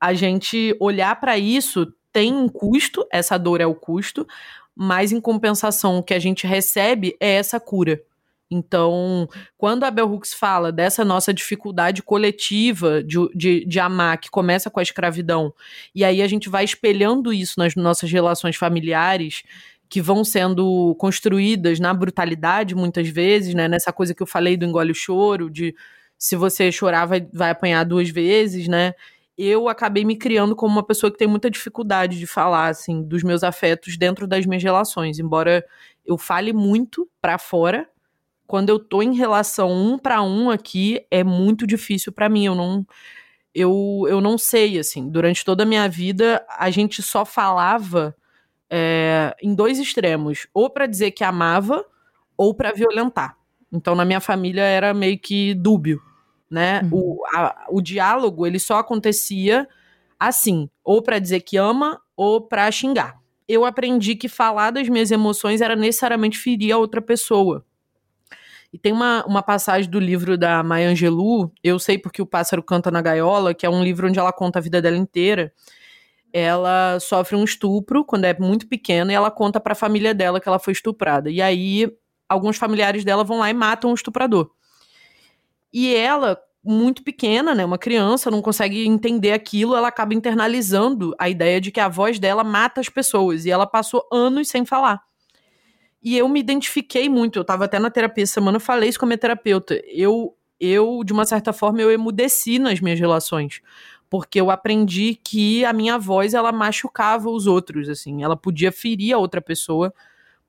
A 0.00 0.14
gente 0.14 0.76
olhar 0.80 1.18
para 1.20 1.38
isso 1.38 1.92
tem 2.12 2.34
um 2.34 2.48
custo, 2.48 3.06
essa 3.10 3.38
dor 3.38 3.60
é 3.60 3.66
o 3.66 3.74
custo, 3.74 4.26
mas 4.74 5.12
em 5.12 5.20
compensação 5.20 5.98
o 5.98 6.02
que 6.02 6.14
a 6.14 6.18
gente 6.18 6.46
recebe 6.46 7.16
é 7.20 7.32
essa 7.32 7.58
cura. 7.60 8.00
Então, 8.50 9.26
quando 9.56 9.84
a 9.84 9.90
Bell 9.90 10.12
Hooks 10.12 10.34
fala 10.34 10.70
dessa 10.70 11.04
nossa 11.04 11.32
dificuldade 11.32 12.02
coletiva 12.02 13.02
de, 13.02 13.16
de, 13.34 13.64
de, 13.64 13.80
amar, 13.80 14.18
que 14.18 14.30
começa 14.30 14.68
com 14.68 14.78
a 14.78 14.82
escravidão, 14.82 15.54
e 15.94 16.04
aí 16.04 16.20
a 16.20 16.28
gente 16.28 16.50
vai 16.50 16.62
espelhando 16.62 17.32
isso 17.32 17.54
nas 17.58 17.74
nossas 17.74 18.12
relações 18.12 18.56
familiares, 18.56 19.42
que 19.88 20.02
vão 20.02 20.22
sendo 20.22 20.94
construídas 20.96 21.80
na 21.80 21.94
brutalidade, 21.94 22.74
muitas 22.74 23.08
vezes, 23.08 23.54
né? 23.54 23.68
Nessa 23.68 23.92
coisa 23.92 24.14
que 24.14 24.22
eu 24.22 24.26
falei 24.26 24.56
do 24.56 24.64
engole 24.66 24.92
o 24.92 24.94
choro, 24.94 25.50
de 25.50 25.74
se 26.22 26.36
você 26.36 26.70
chorar, 26.70 27.04
vai, 27.04 27.26
vai 27.32 27.50
apanhar 27.50 27.82
duas 27.84 28.08
vezes, 28.08 28.68
né? 28.68 28.94
eu 29.36 29.68
acabei 29.68 30.04
me 30.04 30.14
criando 30.14 30.54
como 30.54 30.72
uma 30.72 30.86
pessoa 30.86 31.10
que 31.10 31.18
tem 31.18 31.26
muita 31.26 31.50
dificuldade 31.50 32.16
de 32.16 32.28
falar, 32.28 32.68
assim, 32.68 33.02
dos 33.02 33.24
meus 33.24 33.42
afetos 33.42 33.96
dentro 33.96 34.24
das 34.24 34.46
minhas 34.46 34.62
relações. 34.62 35.18
Embora 35.18 35.64
eu 36.06 36.16
fale 36.16 36.52
muito 36.52 37.10
para 37.20 37.38
fora, 37.38 37.88
quando 38.46 38.68
eu 38.68 38.78
tô 38.78 39.02
em 39.02 39.16
relação 39.16 39.72
um 39.72 39.98
para 39.98 40.22
um 40.22 40.48
aqui, 40.48 41.04
é 41.10 41.24
muito 41.24 41.66
difícil 41.66 42.12
para 42.12 42.28
mim. 42.28 42.46
Eu 42.46 42.54
não. 42.54 42.86
Eu, 43.52 44.06
eu 44.08 44.20
não 44.20 44.38
sei, 44.38 44.78
assim. 44.78 45.10
Durante 45.10 45.44
toda 45.44 45.64
a 45.64 45.66
minha 45.66 45.88
vida, 45.88 46.46
a 46.48 46.70
gente 46.70 47.02
só 47.02 47.24
falava 47.24 48.14
é, 48.70 49.34
em 49.42 49.56
dois 49.56 49.80
extremos: 49.80 50.46
ou 50.54 50.70
para 50.70 50.86
dizer 50.86 51.10
que 51.10 51.24
amava, 51.24 51.84
ou 52.36 52.54
para 52.54 52.70
violentar. 52.72 53.36
Então, 53.72 53.96
na 53.96 54.04
minha 54.04 54.20
família, 54.20 54.62
era 54.62 54.94
meio 54.94 55.18
que 55.18 55.52
dúbio 55.54 56.00
né? 56.52 56.82
Uhum. 56.84 56.90
O, 56.92 57.26
a, 57.32 57.66
o 57.70 57.80
diálogo 57.80 58.46
ele 58.46 58.58
só 58.58 58.76
acontecia 58.76 59.66
assim, 60.20 60.68
ou 60.84 61.02
para 61.02 61.18
dizer 61.18 61.40
que 61.40 61.56
ama 61.56 62.00
ou 62.14 62.40
para 62.40 62.70
xingar. 62.70 63.16
Eu 63.48 63.64
aprendi 63.64 64.14
que 64.14 64.28
falar 64.28 64.70
das 64.70 64.88
minhas 64.88 65.10
emoções 65.10 65.60
era 65.60 65.74
necessariamente 65.74 66.38
ferir 66.38 66.72
a 66.72 66.78
outra 66.78 67.00
pessoa. 67.00 67.64
E 68.72 68.78
tem 68.78 68.92
uma, 68.92 69.24
uma 69.26 69.42
passagem 69.42 69.90
do 69.90 69.98
livro 69.98 70.38
da 70.38 70.62
Maya 70.62 70.90
Angelou, 70.90 71.52
Eu 71.62 71.78
Sei 71.78 71.98
Porque 71.98 72.22
o 72.22 72.26
Pássaro 72.26 72.62
Canta 72.62 72.90
na 72.90 73.02
Gaiola, 73.02 73.52
que 73.52 73.66
é 73.66 73.70
um 73.70 73.82
livro 73.82 74.08
onde 74.08 74.18
ela 74.18 74.32
conta 74.32 74.58
a 74.58 74.62
vida 74.62 74.80
dela 74.80 74.96
inteira. 74.96 75.52
Ela 76.32 76.98
sofre 77.00 77.36
um 77.36 77.44
estupro 77.44 78.04
quando 78.04 78.24
é 78.24 78.38
muito 78.38 78.66
pequena 78.66 79.12
e 79.12 79.14
ela 79.14 79.30
conta 79.30 79.60
para 79.60 79.72
a 79.72 79.76
família 79.76 80.14
dela 80.14 80.40
que 80.40 80.48
ela 80.48 80.58
foi 80.58 80.72
estuprada. 80.72 81.30
E 81.30 81.42
aí, 81.42 81.90
alguns 82.28 82.56
familiares 82.56 83.04
dela 83.04 83.24
vão 83.24 83.40
lá 83.40 83.50
e 83.50 83.54
matam 83.54 83.90
o 83.90 83.94
estuprador. 83.94 84.50
E 85.72 85.94
ela, 85.94 86.38
muito 86.62 87.02
pequena, 87.02 87.54
né, 87.54 87.64
uma 87.64 87.78
criança, 87.78 88.30
não 88.30 88.42
consegue 88.42 88.86
entender 88.86 89.32
aquilo, 89.32 89.74
ela 89.74 89.88
acaba 89.88 90.14
internalizando 90.14 91.14
a 91.18 91.28
ideia 91.28 91.60
de 91.60 91.70
que 91.70 91.80
a 91.80 91.88
voz 91.88 92.18
dela 92.18 92.44
mata 92.44 92.80
as 92.80 92.88
pessoas. 92.88 93.44
E 93.44 93.50
ela 93.50 93.66
passou 93.66 94.06
anos 94.12 94.48
sem 94.48 94.64
falar. 94.64 95.00
E 96.02 96.18
eu 96.18 96.28
me 96.28 96.40
identifiquei 96.40 97.08
muito, 97.08 97.38
eu 97.38 97.44
tava 97.44 97.64
até 97.64 97.78
na 97.78 97.90
terapia 97.90 98.24
essa 98.24 98.34
semana, 98.34 98.58
falei 98.58 98.88
isso 98.88 98.98
com 98.98 99.06
a 99.06 99.08
minha 99.08 99.18
terapeuta. 99.18 99.80
Eu, 99.86 100.36
eu, 100.58 101.02
de 101.04 101.12
uma 101.12 101.24
certa 101.24 101.52
forma, 101.52 101.80
eu 101.80 101.92
emudeci 101.92 102.58
nas 102.58 102.80
minhas 102.80 102.98
relações. 102.98 103.60
Porque 104.10 104.40
eu 104.40 104.50
aprendi 104.50 105.14
que 105.14 105.64
a 105.64 105.72
minha 105.72 105.98
voz, 105.98 106.34
ela 106.34 106.52
machucava 106.52 107.30
os 107.30 107.46
outros, 107.46 107.88
assim. 107.88 108.22
Ela 108.22 108.36
podia 108.36 108.70
ferir 108.70 109.14
a 109.14 109.18
outra 109.18 109.40
pessoa 109.40 109.94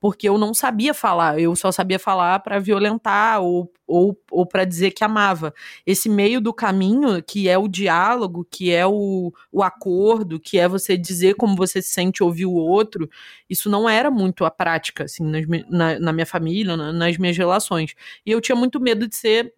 porque 0.04 0.28
eu 0.28 0.36
não 0.36 0.52
sabia 0.52 0.92
falar, 0.92 1.40
eu 1.40 1.56
só 1.56 1.72
sabia 1.72 1.98
falar 1.98 2.38
para 2.40 2.58
violentar 2.58 3.40
ou, 3.40 3.72
ou, 3.86 4.14
ou 4.30 4.44
para 4.44 4.66
dizer 4.66 4.90
que 4.90 5.02
amava. 5.02 5.54
Esse 5.86 6.10
meio 6.10 6.42
do 6.42 6.52
caminho, 6.52 7.22
que 7.22 7.48
é 7.48 7.56
o 7.56 7.66
diálogo, 7.66 8.46
que 8.50 8.70
é 8.70 8.86
o, 8.86 9.32
o 9.50 9.62
acordo, 9.62 10.38
que 10.38 10.58
é 10.58 10.68
você 10.68 10.94
dizer 10.94 11.36
como 11.36 11.56
você 11.56 11.80
se 11.80 11.88
sente 11.88 12.22
ouvir 12.22 12.44
o 12.44 12.52
outro, 12.52 13.08
isso 13.48 13.70
não 13.70 13.88
era 13.88 14.10
muito 14.10 14.44
a 14.44 14.50
prática, 14.50 15.04
assim, 15.04 15.24
nas, 15.24 15.46
na, 15.70 15.98
na 15.98 16.12
minha 16.12 16.26
família, 16.26 16.76
na, 16.76 16.92
nas 16.92 17.16
minhas 17.16 17.38
relações. 17.38 17.94
E 18.26 18.30
eu 18.30 18.42
tinha 18.42 18.56
muito 18.56 18.78
medo 18.78 19.08
de 19.08 19.16
ser, 19.16 19.54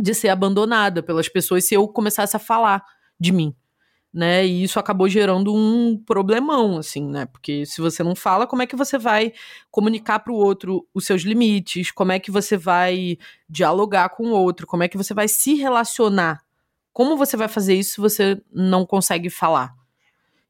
de 0.00 0.14
ser 0.14 0.30
abandonada 0.30 1.02
pelas 1.02 1.28
pessoas 1.28 1.66
se 1.66 1.74
eu 1.74 1.86
começasse 1.86 2.34
a 2.34 2.40
falar 2.40 2.82
de 3.20 3.30
mim 3.30 3.54
né? 4.12 4.46
E 4.46 4.62
isso 4.62 4.78
acabou 4.78 5.08
gerando 5.08 5.54
um 5.54 5.96
problemão, 5.96 6.76
assim, 6.76 7.08
né? 7.08 7.24
Porque 7.26 7.64
se 7.64 7.80
você 7.80 8.02
não 8.02 8.14
fala, 8.14 8.46
como 8.46 8.62
é 8.62 8.66
que 8.66 8.76
você 8.76 8.98
vai 8.98 9.32
comunicar 9.70 10.18
para 10.18 10.32
o 10.32 10.36
outro 10.36 10.86
os 10.92 11.06
seus 11.06 11.22
limites? 11.22 11.90
Como 11.90 12.12
é 12.12 12.18
que 12.18 12.30
você 12.30 12.56
vai 12.56 13.16
dialogar 13.48 14.10
com 14.10 14.24
o 14.28 14.32
outro? 14.32 14.66
Como 14.66 14.82
é 14.82 14.88
que 14.88 14.98
você 14.98 15.14
vai 15.14 15.28
se 15.28 15.54
relacionar? 15.54 16.42
Como 16.92 17.16
você 17.16 17.36
vai 17.36 17.48
fazer 17.48 17.74
isso 17.74 17.94
se 17.94 18.00
você 18.00 18.42
não 18.52 18.84
consegue 18.84 19.30
falar? 19.30 19.74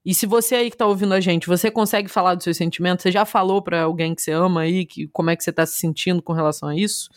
E 0.04 0.12
se 0.12 0.26
você 0.26 0.56
aí 0.56 0.70
que 0.70 0.76
tá 0.76 0.84
ouvindo 0.84 1.14
a 1.14 1.20
gente, 1.20 1.46
você 1.46 1.70
consegue 1.70 2.08
falar 2.08 2.34
dos 2.34 2.42
seus 2.42 2.56
sentimentos? 2.56 3.04
Você 3.04 3.12
já 3.12 3.24
falou 3.24 3.62
para 3.62 3.82
alguém 3.82 4.14
que 4.16 4.22
você 4.22 4.32
ama 4.32 4.62
aí, 4.62 4.84
que 4.84 5.06
como 5.08 5.30
é 5.30 5.36
que 5.36 5.44
você 5.44 5.52
tá 5.52 5.64
se 5.64 5.78
sentindo 5.78 6.20
com 6.20 6.32
relação 6.32 6.68
a 6.68 6.76
isso? 6.76 7.08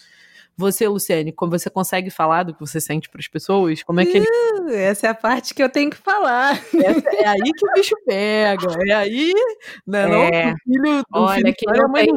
Você, 0.57 0.87
Luciane, 0.87 1.33
como 1.33 1.51
você 1.51 1.69
consegue 1.69 2.09
falar 2.09 2.43
do 2.43 2.53
que 2.53 2.59
você 2.59 2.79
sente 2.79 3.09
para 3.09 3.19
as 3.19 3.27
pessoas? 3.27 3.83
Como 3.83 3.99
é 3.99 4.05
que 4.05 4.19
uh, 4.19 4.69
Essa 4.69 5.07
é 5.07 5.09
a 5.09 5.15
parte 5.15 5.53
que 5.53 5.61
eu 5.61 5.69
tenho 5.69 5.89
que 5.89 5.97
falar. 5.97 6.61
Essa, 6.73 7.09
é 7.09 7.27
aí 7.27 7.51
que 7.51 7.65
o 7.65 7.73
bicho 7.73 7.95
pega. 8.05 8.67
É 8.87 8.93
aí, 8.93 9.33
né? 9.85 10.29
É. 10.29 10.45
Não, 10.45 10.51
o 10.51 10.57
filho, 10.57 10.99
o 10.99 11.19
Olha, 11.19 11.35
filho 11.35 11.55
que 11.55 11.65
não 11.71 11.93
tem... 11.93 12.07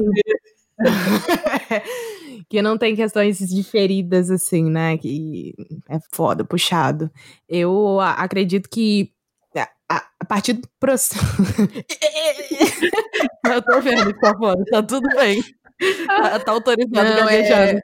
que 2.49 2.63
não 2.63 2.79
tem 2.79 2.95
questões 2.95 3.39
diferidas 3.39 4.31
assim, 4.31 4.71
né? 4.71 4.97
Que 4.97 5.55
é 5.89 5.99
foda, 6.13 6.45
puxado. 6.45 7.11
Eu 7.49 7.99
acredito 8.01 8.71
que 8.71 9.13
a, 9.89 10.25
partir 10.27 10.55
do 10.55 10.69
processo. 10.79 11.25
eu 13.47 13.63
tô 13.63 13.81
vendo 13.81 14.13
que 14.13 14.21
tá 14.21 14.35
tá 14.71 14.83
tudo 14.83 15.09
bem. 15.17 15.43
Tá, 16.07 16.41
tá 16.41 16.53
autorizado 16.53 17.09
não, 17.09 17.17
gaguejar 17.17 17.69
é... 17.69 17.81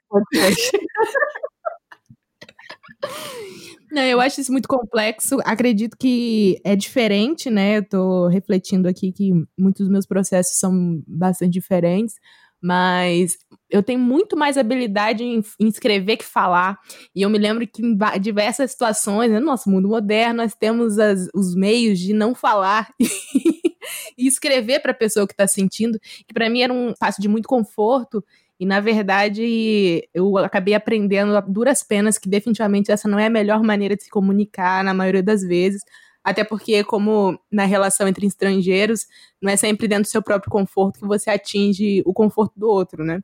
Não, 3.95 4.03
eu 4.03 4.20
acho 4.20 4.40
isso 4.40 4.51
muito 4.51 4.68
complexo. 4.68 5.38
Acredito 5.45 5.97
que 5.97 6.61
é 6.64 6.74
diferente, 6.74 7.49
né? 7.49 7.78
Eu 7.78 7.88
tô 7.88 8.26
refletindo 8.26 8.88
aqui 8.88 9.12
que 9.12 9.30
muitos 9.57 9.82
dos 9.82 9.88
meus 9.88 10.05
processos 10.05 10.59
são 10.59 11.01
bastante 11.07 11.53
diferentes, 11.53 12.16
mas 12.61 13.36
eu 13.70 13.84
tenho 13.84 14.01
muito 14.01 14.36
mais 14.36 14.59
habilidade 14.59 15.22
em, 15.22 15.40
em 15.61 15.68
escrever 15.68 16.16
que 16.16 16.24
falar. 16.24 16.76
E 17.14 17.22
eu 17.22 17.30
me 17.30 17.38
lembro 17.38 17.68
que 17.68 17.86
em 17.86 17.97
diversas 18.20 18.72
situações, 18.72 19.30
né, 19.30 19.38
no 19.38 19.47
nosso 19.47 19.70
mundo 19.70 19.86
moderno, 19.86 20.42
nós 20.42 20.55
temos 20.55 20.99
as, 20.99 21.28
os 21.32 21.55
meios 21.55 21.99
de 22.01 22.12
não 22.12 22.34
falar 22.34 22.88
e 24.16 24.26
escrever 24.26 24.80
para 24.80 24.93
a 24.93 24.95
pessoa 24.95 25.26
que 25.26 25.32
está 25.32 25.47
sentindo, 25.47 25.99
que 26.26 26.35
para 26.35 26.49
mim 26.49 26.62
era 26.62 26.72
um 26.72 26.91
espaço 26.91 27.20
de 27.20 27.28
muito 27.28 27.49
conforto. 27.49 28.24
E, 28.59 28.64
na 28.64 28.80
verdade, 28.80 30.09
eu 30.14 30.39
acabei 30.39 30.74
aprendendo 30.74 31.37
a 31.37 31.41
duras 31.41 31.82
penas 31.82 32.18
que 32.18 32.28
definitivamente 32.28 32.93
essa 32.93 33.09
não 33.09 33.18
é 33.18 33.26
a 33.26 33.30
melhor 33.30 33.62
maneira 33.62 33.97
de 33.97 34.05
se 34.05 34.11
comunicar, 34.11 34.85
na 34.85 34.95
maioria 34.95 35.22
das 35.22 35.43
vezes. 35.43 35.82
Até 36.22 36.45
porque, 36.45 36.82
como 36.85 37.39
na 37.51 37.64
relação 37.64 38.09
entre 38.09 38.26
estrangeiros, 38.26 39.07
não 39.43 39.51
é 39.53 39.57
sempre 39.57 39.89
dentro 39.89 40.05
do 40.05 40.11
seu 40.11 40.22
próprio 40.22 40.51
conforto 40.51 41.01
que 41.01 41.07
você 41.07 41.30
atinge 41.30 42.03
o 42.07 42.14
conforto 42.14 42.53
do 42.57 42.68
outro, 42.68 43.05
né? 43.05 43.20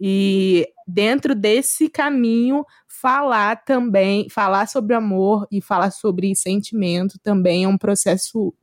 E 0.00 0.68
dentro 0.86 1.34
desse 1.34 1.88
caminho, 1.88 2.64
falar 2.86 3.64
também, 3.64 4.28
falar 4.28 4.68
sobre 4.68 4.94
amor 4.94 5.46
e 5.50 5.60
falar 5.60 5.90
sobre 5.90 6.34
sentimento 6.36 7.18
também 7.22 7.64
é 7.64 7.68
um 7.68 7.78
processo 7.78 8.54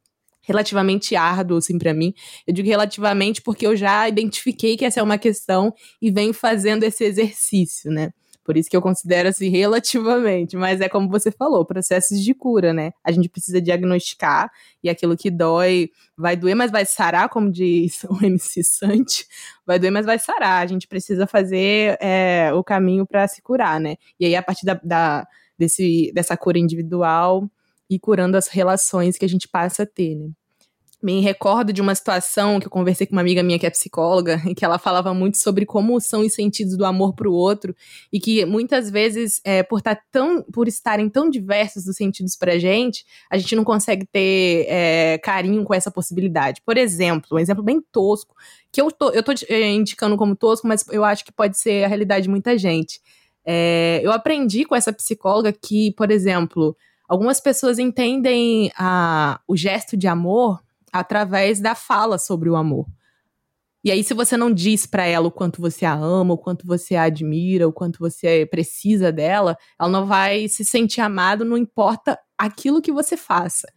relativamente 0.41 1.15
árduo, 1.15 1.57
assim, 1.57 1.77
para 1.77 1.93
mim. 1.93 2.13
Eu 2.45 2.53
digo 2.53 2.67
relativamente 2.67 3.41
porque 3.41 3.65
eu 3.65 3.75
já 3.75 4.07
identifiquei 4.07 4.75
que 4.77 4.85
essa 4.85 4.99
é 4.99 5.03
uma 5.03 5.17
questão 5.17 5.73
e 6.01 6.11
venho 6.11 6.33
fazendo 6.33 6.83
esse 6.83 7.03
exercício, 7.03 7.91
né? 7.91 8.11
Por 8.43 8.57
isso 8.57 8.69
que 8.69 8.75
eu 8.75 8.81
considero 8.81 9.29
assim 9.29 9.49
relativamente, 9.49 10.57
mas 10.57 10.81
é 10.81 10.89
como 10.89 11.09
você 11.09 11.31
falou, 11.31 11.65
processos 11.65 12.23
de 12.23 12.33
cura, 12.33 12.73
né? 12.73 12.91
A 13.03 13.11
gente 13.11 13.29
precisa 13.29 13.61
diagnosticar 13.61 14.49
e 14.83 14.89
aquilo 14.89 15.15
que 15.15 15.29
dói 15.29 15.89
vai 16.17 16.35
doer, 16.35 16.55
mas 16.55 16.71
vai 16.71 16.85
sarar, 16.85 17.29
como 17.29 17.51
diz 17.51 18.03
o 18.09 18.23
MC 18.23 18.63
Sante, 18.63 19.25
vai 19.65 19.77
doer, 19.79 19.91
mas 19.91 20.05
vai 20.05 20.17
sarar. 20.17 20.63
A 20.63 20.67
gente 20.67 20.87
precisa 20.87 21.27
fazer 21.27 21.97
é, 22.01 22.51
o 22.53 22.63
caminho 22.63 23.05
para 23.05 23.27
se 23.27 23.41
curar, 23.41 23.79
né? 23.79 23.95
E 24.19 24.25
aí, 24.25 24.35
a 24.35 24.41
partir 24.43 24.65
da, 24.65 24.79
da, 24.83 25.27
desse, 25.57 26.11
dessa 26.13 26.35
cura 26.35 26.57
individual, 26.57 27.49
e 27.91 27.99
curando 27.99 28.37
as 28.37 28.47
relações 28.47 29.17
que 29.17 29.25
a 29.25 29.27
gente 29.27 29.49
passa 29.49 29.83
a 29.83 29.85
ter, 29.85 30.15
né? 30.15 30.29
Me 31.03 31.19
recordo 31.19 31.73
de 31.73 31.81
uma 31.81 31.95
situação 31.95 32.59
que 32.59 32.67
eu 32.67 32.71
conversei 32.71 33.07
com 33.07 33.13
uma 33.13 33.21
amiga 33.21 33.41
minha 33.41 33.57
que 33.57 33.65
é 33.65 33.69
psicóloga, 33.71 34.39
e 34.45 34.53
que 34.55 34.63
ela 34.63 34.77
falava 34.77 35.13
muito 35.13 35.37
sobre 35.39 35.65
como 35.65 35.99
são 35.99 36.21
os 36.21 36.33
sentidos 36.33 36.77
do 36.77 36.85
amor 36.85 37.15
para 37.15 37.27
o 37.27 37.33
outro, 37.33 37.75
e 38.13 38.19
que 38.19 38.45
muitas 38.45 38.89
vezes, 38.89 39.41
é, 39.43 39.61
por, 39.61 39.81
tá 39.81 39.99
tão, 40.09 40.43
por 40.43 40.67
estarem 40.67 41.09
tão 41.09 41.29
diversos 41.29 41.87
os 41.87 41.97
sentidos 41.97 42.37
para 42.37 42.53
a 42.53 42.59
gente, 42.59 43.03
a 43.29 43.37
gente 43.37 43.55
não 43.55 43.63
consegue 43.63 44.05
ter 44.05 44.67
é, 44.69 45.17
carinho 45.17 45.65
com 45.65 45.73
essa 45.73 45.91
possibilidade. 45.91 46.61
Por 46.63 46.77
exemplo, 46.77 47.29
um 47.35 47.39
exemplo 47.39 47.63
bem 47.63 47.81
tosco, 47.91 48.35
que 48.71 48.79
eu 48.79 48.89
tô, 48.89 49.11
tô 49.23 49.33
é, 49.49 49.69
indicando 49.69 50.15
como 50.15 50.35
tosco, 50.35 50.67
mas 50.67 50.85
eu 50.91 51.03
acho 51.03 51.25
que 51.25 51.31
pode 51.31 51.57
ser 51.57 51.83
a 51.83 51.87
realidade 51.87 52.23
de 52.23 52.29
muita 52.29 52.57
gente. 52.57 53.01
É, 53.43 53.99
eu 54.03 54.11
aprendi 54.11 54.65
com 54.65 54.75
essa 54.75 54.93
psicóloga 54.93 55.51
que, 55.51 55.91
por 55.93 56.11
exemplo, 56.11 56.77
Algumas 57.11 57.41
pessoas 57.41 57.77
entendem 57.77 58.71
a, 58.77 59.41
o 59.45 59.57
gesto 59.57 59.97
de 59.97 60.07
amor 60.07 60.61
através 60.93 61.59
da 61.59 61.75
fala 61.75 62.17
sobre 62.17 62.49
o 62.49 62.55
amor. 62.55 62.87
E 63.83 63.91
aí, 63.91 64.01
se 64.01 64.13
você 64.13 64.37
não 64.37 64.49
diz 64.49 64.85
para 64.85 65.03
ela 65.05 65.27
o 65.27 65.31
quanto 65.31 65.59
você 65.59 65.83
a 65.83 65.93
ama, 65.93 66.35
o 66.35 66.37
quanto 66.37 66.65
você 66.65 66.95
a 66.95 67.03
admira, 67.03 67.67
o 67.67 67.73
quanto 67.73 67.99
você 67.99 68.45
precisa 68.49 69.11
dela, 69.11 69.57
ela 69.77 69.89
não 69.89 70.05
vai 70.05 70.47
se 70.47 70.63
sentir 70.63 71.01
amada, 71.01 71.43
não 71.43 71.57
importa 71.57 72.17
aquilo 72.37 72.81
que 72.81 72.93
você 72.93 73.17
faça. 73.17 73.67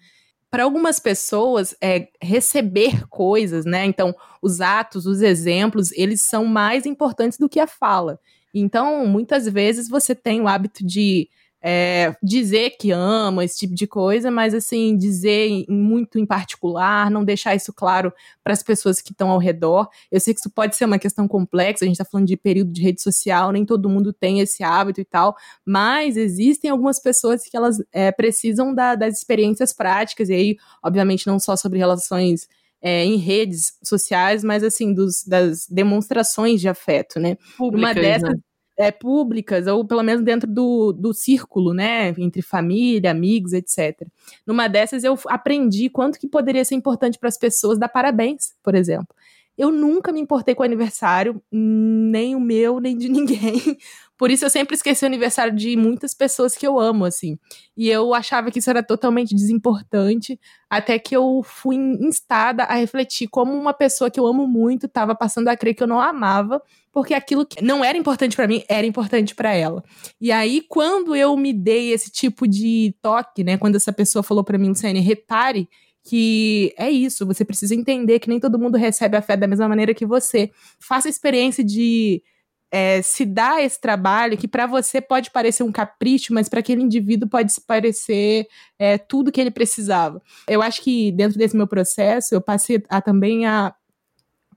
Para 0.48 0.62
algumas 0.62 1.00
pessoas, 1.00 1.74
é, 1.82 2.06
receber 2.22 3.04
coisas, 3.08 3.64
né? 3.64 3.84
Então, 3.84 4.14
os 4.40 4.60
atos, 4.60 5.06
os 5.06 5.22
exemplos, 5.22 5.90
eles 5.90 6.22
são 6.22 6.44
mais 6.44 6.86
importantes 6.86 7.36
do 7.36 7.48
que 7.48 7.58
a 7.58 7.66
fala. 7.66 8.20
Então, 8.54 9.04
muitas 9.08 9.48
vezes 9.48 9.88
você 9.88 10.14
tem 10.14 10.40
o 10.40 10.46
hábito 10.46 10.86
de 10.86 11.28
é, 11.66 12.14
dizer 12.22 12.76
que 12.78 12.90
ama, 12.90 13.42
esse 13.42 13.56
tipo 13.56 13.74
de 13.74 13.86
coisa, 13.86 14.30
mas 14.30 14.52
assim, 14.52 14.94
dizer 14.98 15.64
muito 15.66 16.18
em 16.18 16.26
particular, 16.26 17.10
não 17.10 17.24
deixar 17.24 17.54
isso 17.54 17.72
claro 17.72 18.12
para 18.42 18.52
as 18.52 18.62
pessoas 18.62 19.00
que 19.00 19.12
estão 19.12 19.30
ao 19.30 19.38
redor. 19.38 19.88
Eu 20.12 20.20
sei 20.20 20.34
que 20.34 20.40
isso 20.40 20.50
pode 20.50 20.76
ser 20.76 20.84
uma 20.84 20.98
questão 20.98 21.26
complexa, 21.26 21.82
a 21.82 21.86
gente 21.86 21.94
está 21.94 22.04
falando 22.04 22.26
de 22.26 22.36
período 22.36 22.70
de 22.70 22.82
rede 22.82 23.00
social, 23.00 23.50
nem 23.50 23.64
todo 23.64 23.88
mundo 23.88 24.12
tem 24.12 24.40
esse 24.40 24.62
hábito 24.62 25.00
e 25.00 25.06
tal, 25.06 25.34
mas 25.64 26.18
existem 26.18 26.70
algumas 26.70 27.00
pessoas 27.00 27.42
que 27.44 27.56
elas 27.56 27.78
é, 27.90 28.12
precisam 28.12 28.74
da, 28.74 28.94
das 28.94 29.16
experiências 29.16 29.72
práticas, 29.72 30.28
e 30.28 30.34
aí, 30.34 30.56
obviamente, 30.84 31.26
não 31.26 31.40
só 31.40 31.56
sobre 31.56 31.78
relações. 31.78 32.46
É, 32.86 33.02
em 33.02 33.16
redes 33.16 33.78
sociais, 33.82 34.44
mas 34.44 34.62
assim, 34.62 34.92
dos, 34.92 35.24
das 35.26 35.66
demonstrações 35.66 36.60
de 36.60 36.68
afeto, 36.68 37.18
né? 37.18 37.38
Públicas, 37.56 37.92
Uma 37.92 37.94
dessas, 37.94 38.28
né? 38.28 38.36
É, 38.76 38.90
públicas, 38.90 39.66
ou 39.66 39.84
pelo 39.84 40.02
menos 40.02 40.24
dentro 40.24 40.50
do, 40.50 40.92
do 40.92 41.12
círculo, 41.12 41.72
né? 41.72 42.14
Entre 42.18 42.42
família, 42.42 43.10
amigos, 43.10 43.52
etc. 43.52 44.06
Numa 44.46 44.68
dessas, 44.68 45.04
eu 45.04 45.18
aprendi 45.28 45.88
quanto 45.88 46.18
que 46.18 46.26
poderia 46.26 46.64
ser 46.64 46.74
importante 46.74 47.18
para 47.18 47.28
as 47.28 47.38
pessoas 47.38 47.78
dar 47.78 47.88
parabéns, 47.88 48.54
por 48.62 48.74
exemplo. 48.74 49.14
Eu 49.56 49.70
nunca 49.70 50.10
me 50.10 50.20
importei 50.20 50.54
com 50.54 50.62
o 50.62 50.66
aniversário, 50.66 51.40
nem 51.50 52.34
o 52.34 52.40
meu, 52.40 52.80
nem 52.80 52.96
de 52.96 53.08
ninguém. 53.10 53.60
Por 54.16 54.30
isso 54.30 54.44
eu 54.44 54.50
sempre 54.50 54.76
esqueci 54.76 55.04
o 55.04 55.06
aniversário 55.06 55.54
de 55.54 55.76
muitas 55.76 56.14
pessoas 56.14 56.56
que 56.56 56.66
eu 56.66 56.78
amo, 56.78 57.04
assim. 57.04 57.38
E 57.76 57.88
eu 57.88 58.14
achava 58.14 58.50
que 58.50 58.58
isso 58.58 58.70
era 58.70 58.82
totalmente 58.82 59.34
desimportante, 59.34 60.38
até 60.70 60.98
que 60.98 61.16
eu 61.16 61.42
fui 61.44 61.76
instada 61.76 62.64
a 62.64 62.74
refletir 62.74 63.28
como 63.28 63.52
uma 63.52 63.72
pessoa 63.72 64.10
que 64.10 64.18
eu 64.18 64.26
amo 64.26 64.46
muito 64.46 64.86
estava 64.86 65.14
passando 65.14 65.48
a 65.48 65.56
crer 65.56 65.74
que 65.74 65.82
eu 65.82 65.86
não 65.88 66.00
amava, 66.00 66.62
porque 66.92 67.12
aquilo 67.12 67.44
que 67.44 67.62
não 67.62 67.84
era 67.84 67.98
importante 67.98 68.36
para 68.36 68.46
mim 68.46 68.62
era 68.68 68.86
importante 68.86 69.34
para 69.34 69.52
ela. 69.52 69.82
E 70.20 70.30
aí 70.30 70.62
quando 70.68 71.14
eu 71.16 71.36
me 71.36 71.52
dei 71.52 71.92
esse 71.92 72.10
tipo 72.10 72.46
de 72.46 72.94
toque, 73.02 73.42
né, 73.42 73.58
quando 73.58 73.76
essa 73.76 73.92
pessoa 73.92 74.22
falou 74.22 74.44
para 74.44 74.58
mim, 74.58 74.68
Luciane, 74.68 75.00
repare 75.00 75.68
que 76.04 76.74
é 76.76 76.90
isso, 76.90 77.26
você 77.26 77.44
precisa 77.44 77.74
entender 77.74 78.18
que 78.18 78.28
nem 78.28 78.38
todo 78.38 78.58
mundo 78.58 78.76
recebe 78.76 79.16
a 79.16 79.22
fé 79.22 79.36
da 79.36 79.46
mesma 79.46 79.66
maneira 79.66 79.94
que 79.94 80.04
você. 80.04 80.50
Faça 80.78 81.08
a 81.08 81.10
experiência 81.10 81.64
de 81.64 82.22
é, 82.70 83.00
se 83.00 83.24
dar 83.24 83.64
esse 83.64 83.80
trabalho 83.80 84.36
que 84.36 84.46
para 84.46 84.66
você 84.66 85.00
pode 85.00 85.30
parecer 85.30 85.62
um 85.62 85.72
capricho, 85.72 86.34
mas 86.34 86.48
para 86.48 86.60
aquele 86.60 86.82
indivíduo 86.82 87.28
pode 87.28 87.52
parecer 87.66 88.46
é, 88.78 88.98
tudo 88.98 89.32
que 89.32 89.40
ele 89.40 89.50
precisava. 89.50 90.20
Eu 90.46 90.60
acho 90.60 90.82
que 90.82 91.10
dentro 91.12 91.38
desse 91.38 91.56
meu 91.56 91.66
processo 91.66 92.34
eu 92.34 92.40
passei 92.40 92.82
a 92.90 93.00
também 93.00 93.46
a 93.46 93.74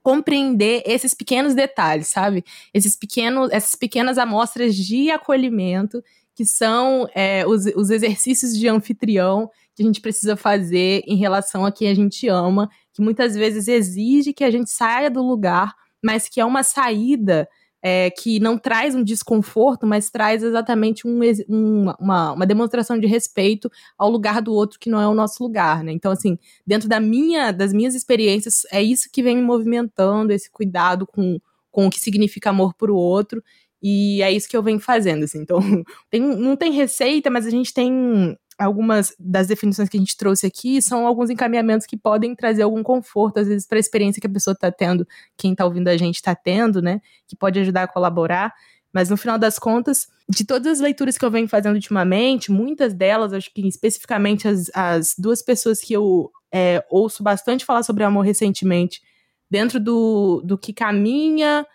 compreender 0.02 0.82
esses 0.84 1.14
pequenos 1.14 1.54
detalhes, 1.54 2.08
sabe? 2.08 2.44
Esses 2.74 2.94
pequenos, 2.94 3.50
essas 3.50 3.74
pequenas 3.74 4.18
amostras 4.18 4.76
de 4.76 5.10
acolhimento 5.10 6.02
que 6.34 6.44
são 6.44 7.08
é, 7.14 7.46
os, 7.46 7.66
os 7.74 7.90
exercícios 7.90 8.56
de 8.56 8.68
anfitrião 8.68 9.50
que 9.78 9.82
a 9.82 9.86
gente 9.86 10.00
precisa 10.00 10.36
fazer 10.36 11.04
em 11.06 11.14
relação 11.14 11.64
a 11.64 11.70
quem 11.70 11.88
a 11.88 11.94
gente 11.94 12.26
ama, 12.26 12.68
que 12.92 13.00
muitas 13.00 13.36
vezes 13.36 13.68
exige 13.68 14.32
que 14.32 14.42
a 14.42 14.50
gente 14.50 14.72
saia 14.72 15.08
do 15.08 15.22
lugar, 15.22 15.72
mas 16.04 16.28
que 16.28 16.40
é 16.40 16.44
uma 16.44 16.64
saída 16.64 17.48
é, 17.80 18.10
que 18.10 18.40
não 18.40 18.58
traz 18.58 18.96
um 18.96 19.04
desconforto, 19.04 19.86
mas 19.86 20.10
traz 20.10 20.42
exatamente 20.42 21.06
um, 21.06 21.20
um, 21.48 21.92
uma, 22.00 22.32
uma, 22.32 22.44
demonstração 22.44 22.98
de 22.98 23.06
respeito 23.06 23.70
ao 23.96 24.10
lugar 24.10 24.42
do 24.42 24.52
outro 24.52 24.80
que 24.80 24.90
não 24.90 25.00
é 25.00 25.06
o 25.06 25.14
nosso 25.14 25.40
lugar, 25.40 25.84
né? 25.84 25.92
Então, 25.92 26.10
assim, 26.10 26.36
dentro 26.66 26.88
da 26.88 26.98
minha, 26.98 27.52
das 27.52 27.72
minhas 27.72 27.94
experiências, 27.94 28.62
é 28.72 28.82
isso 28.82 29.08
que 29.12 29.22
vem 29.22 29.36
me 29.36 29.42
movimentando, 29.42 30.32
esse 30.32 30.50
cuidado 30.50 31.06
com, 31.06 31.38
com 31.70 31.86
o 31.86 31.90
que 31.90 32.00
significa 32.00 32.50
amor 32.50 32.74
para 32.74 32.90
o 32.90 32.96
outro. 32.96 33.40
E 33.80 34.20
é 34.22 34.32
isso 34.32 34.48
que 34.48 34.56
eu 34.56 34.62
venho 34.62 34.80
fazendo, 34.80 35.22
assim. 35.22 35.38
Então, 35.38 35.60
tem, 36.10 36.20
não 36.20 36.56
tem 36.56 36.72
receita, 36.72 37.30
mas 37.30 37.46
a 37.46 37.50
gente 37.50 37.72
tem 37.72 38.36
algumas 38.58 39.14
das 39.18 39.46
definições 39.46 39.88
que 39.88 39.96
a 39.96 40.00
gente 40.00 40.16
trouxe 40.16 40.46
aqui 40.46 40.82
são 40.82 41.06
alguns 41.06 41.30
encaminhamentos 41.30 41.86
que 41.86 41.96
podem 41.96 42.34
trazer 42.34 42.62
algum 42.62 42.82
conforto, 42.82 43.38
às 43.38 43.46
vezes, 43.46 43.66
para 43.66 43.78
a 43.78 43.80
experiência 43.80 44.20
que 44.20 44.26
a 44.26 44.30
pessoa 44.30 44.52
está 44.52 44.70
tendo, 44.70 45.06
quem 45.36 45.52
está 45.52 45.64
ouvindo 45.64 45.88
a 45.88 45.96
gente 45.96 46.16
está 46.16 46.34
tendo, 46.34 46.82
né? 46.82 47.00
Que 47.26 47.36
pode 47.36 47.58
ajudar 47.60 47.84
a 47.84 47.88
colaborar. 47.88 48.52
Mas 48.92 49.10
no 49.10 49.16
final 49.16 49.38
das 49.38 49.58
contas, 49.58 50.08
de 50.28 50.44
todas 50.44 50.72
as 50.72 50.80
leituras 50.80 51.16
que 51.16 51.24
eu 51.24 51.30
venho 51.30 51.46
fazendo 51.46 51.74
ultimamente, 51.74 52.50
muitas 52.50 52.92
delas, 52.92 53.32
acho 53.32 53.52
que 53.52 53.66
especificamente 53.66 54.48
as, 54.48 54.70
as 54.74 55.14
duas 55.16 55.42
pessoas 55.42 55.80
que 55.80 55.92
eu 55.92 56.30
é, 56.52 56.84
ouço 56.90 57.22
bastante 57.22 57.64
falar 57.64 57.82
sobre 57.82 58.02
amor 58.02 58.22
recentemente, 58.22 59.02
dentro 59.50 59.78
do, 59.78 60.42
do 60.44 60.58
que 60.58 60.72
caminha 60.72 61.66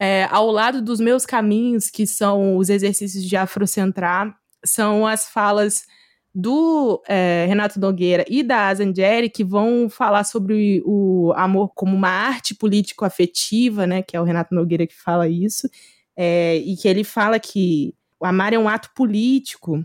é, 0.00 0.24
ao 0.30 0.50
lado 0.50 0.82
dos 0.82 0.98
meus 0.98 1.24
caminhos, 1.24 1.88
que 1.88 2.06
são 2.06 2.56
os 2.56 2.68
exercícios 2.68 3.24
de 3.24 3.36
afrocentrar, 3.36 4.36
são 4.64 5.06
as 5.06 5.28
falas 5.28 5.84
do 6.34 7.02
é, 7.06 7.44
Renato 7.46 7.78
Nogueira 7.78 8.24
e 8.28 8.42
da 8.42 8.68
Azangeri, 8.68 9.28
que 9.28 9.44
vão 9.44 9.88
falar 9.90 10.24
sobre 10.24 10.82
o 10.86 11.32
amor 11.36 11.72
como 11.74 11.94
uma 11.94 12.08
arte 12.08 12.54
político-afetiva, 12.54 13.86
né? 13.86 14.02
Que 14.02 14.16
é 14.16 14.20
o 14.20 14.24
Renato 14.24 14.54
Nogueira 14.54 14.86
que 14.86 14.94
fala 14.96 15.28
isso, 15.28 15.68
é, 16.16 16.56
e 16.56 16.76
que 16.76 16.88
ele 16.88 17.04
fala 17.04 17.38
que 17.38 17.94
o 18.18 18.24
amar 18.24 18.52
é 18.52 18.58
um 18.58 18.68
ato 18.68 18.90
político, 18.94 19.84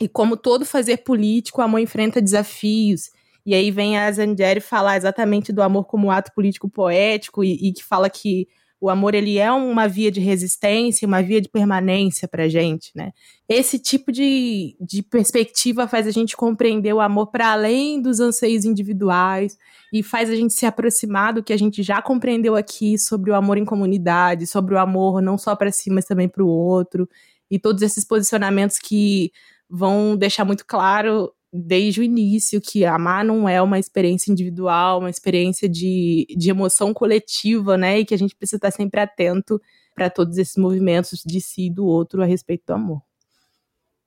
e 0.00 0.08
como 0.08 0.36
todo 0.36 0.64
fazer 0.64 0.98
político, 0.98 1.60
o 1.60 1.64
amor 1.64 1.80
enfrenta 1.80 2.20
desafios. 2.22 3.10
E 3.44 3.54
aí 3.54 3.70
vem 3.70 3.98
a 3.98 4.06
Azangeri 4.06 4.60
falar 4.60 4.96
exatamente 4.96 5.52
do 5.52 5.62
amor 5.62 5.84
como 5.86 6.10
ato 6.10 6.32
político 6.34 6.68
poético, 6.68 7.42
e, 7.44 7.68
e 7.68 7.72
que 7.72 7.84
fala 7.84 8.08
que 8.10 8.48
o 8.82 8.90
amor 8.90 9.14
ele 9.14 9.38
é 9.38 9.50
uma 9.52 9.86
via 9.86 10.10
de 10.10 10.18
resistência, 10.18 11.06
uma 11.06 11.22
via 11.22 11.40
de 11.40 11.48
permanência 11.48 12.26
para 12.26 12.48
gente, 12.48 12.90
né? 12.96 13.12
Esse 13.48 13.78
tipo 13.78 14.10
de, 14.10 14.76
de 14.80 15.04
perspectiva 15.04 15.86
faz 15.86 16.04
a 16.04 16.10
gente 16.10 16.36
compreender 16.36 16.92
o 16.92 17.00
amor 17.00 17.28
para 17.30 17.52
além 17.52 18.02
dos 18.02 18.18
anseios 18.18 18.64
individuais 18.64 19.56
e 19.92 20.02
faz 20.02 20.28
a 20.28 20.34
gente 20.34 20.52
se 20.52 20.66
aproximar 20.66 21.32
do 21.32 21.44
que 21.44 21.52
a 21.52 21.56
gente 21.56 21.80
já 21.80 22.02
compreendeu 22.02 22.56
aqui 22.56 22.98
sobre 22.98 23.30
o 23.30 23.36
amor 23.36 23.56
em 23.56 23.64
comunidade, 23.64 24.48
sobre 24.48 24.74
o 24.74 24.78
amor 24.78 25.22
não 25.22 25.38
só 25.38 25.54
para 25.54 25.70
si, 25.70 25.88
mas 25.88 26.04
também 26.04 26.28
para 26.28 26.42
o 26.42 26.48
outro 26.48 27.08
e 27.48 27.60
todos 27.60 27.82
esses 27.82 28.04
posicionamentos 28.04 28.80
que 28.80 29.30
vão 29.70 30.16
deixar 30.16 30.44
muito 30.44 30.66
claro 30.66 31.32
desde 31.52 32.00
o 32.00 32.02
início 32.02 32.60
que 32.60 32.84
amar 32.84 33.24
não 33.24 33.48
é 33.48 33.60
uma 33.60 33.78
experiência 33.78 34.32
individual, 34.32 35.00
uma 35.00 35.10
experiência 35.10 35.68
de, 35.68 36.26
de 36.36 36.50
emoção 36.50 36.94
coletiva, 36.94 37.76
né? 37.76 37.98
E 37.98 38.04
que 38.04 38.14
a 38.14 38.18
gente 38.18 38.34
precisa 38.34 38.56
estar 38.56 38.70
sempre 38.70 39.00
atento 39.00 39.60
para 39.94 40.08
todos 40.08 40.38
esses 40.38 40.56
movimentos 40.56 41.22
de 41.24 41.40
si 41.40 41.66
e 41.66 41.70
do 41.70 41.84
outro 41.84 42.22
a 42.22 42.24
respeito 42.24 42.64
do 42.66 42.72
amor. 42.72 43.02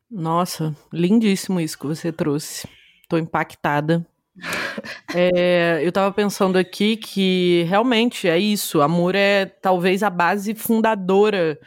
Nossa, 0.09 0.75
lindíssimo 0.91 1.59
isso 1.59 1.77
que 1.77 1.85
você 1.85 2.11
trouxe. 2.11 2.67
Tô 3.07 3.17
impactada. 3.17 4.05
É, 5.15 5.79
eu 5.81 5.93
tava 5.93 6.11
pensando 6.11 6.57
aqui 6.57 6.97
que 6.97 7.63
realmente 7.69 8.27
é 8.27 8.37
isso. 8.37 8.81
Amor 8.81 9.15
é 9.15 9.45
talvez 9.45 10.03
a 10.03 10.09
base 10.09 10.53
fundadora 10.53 11.57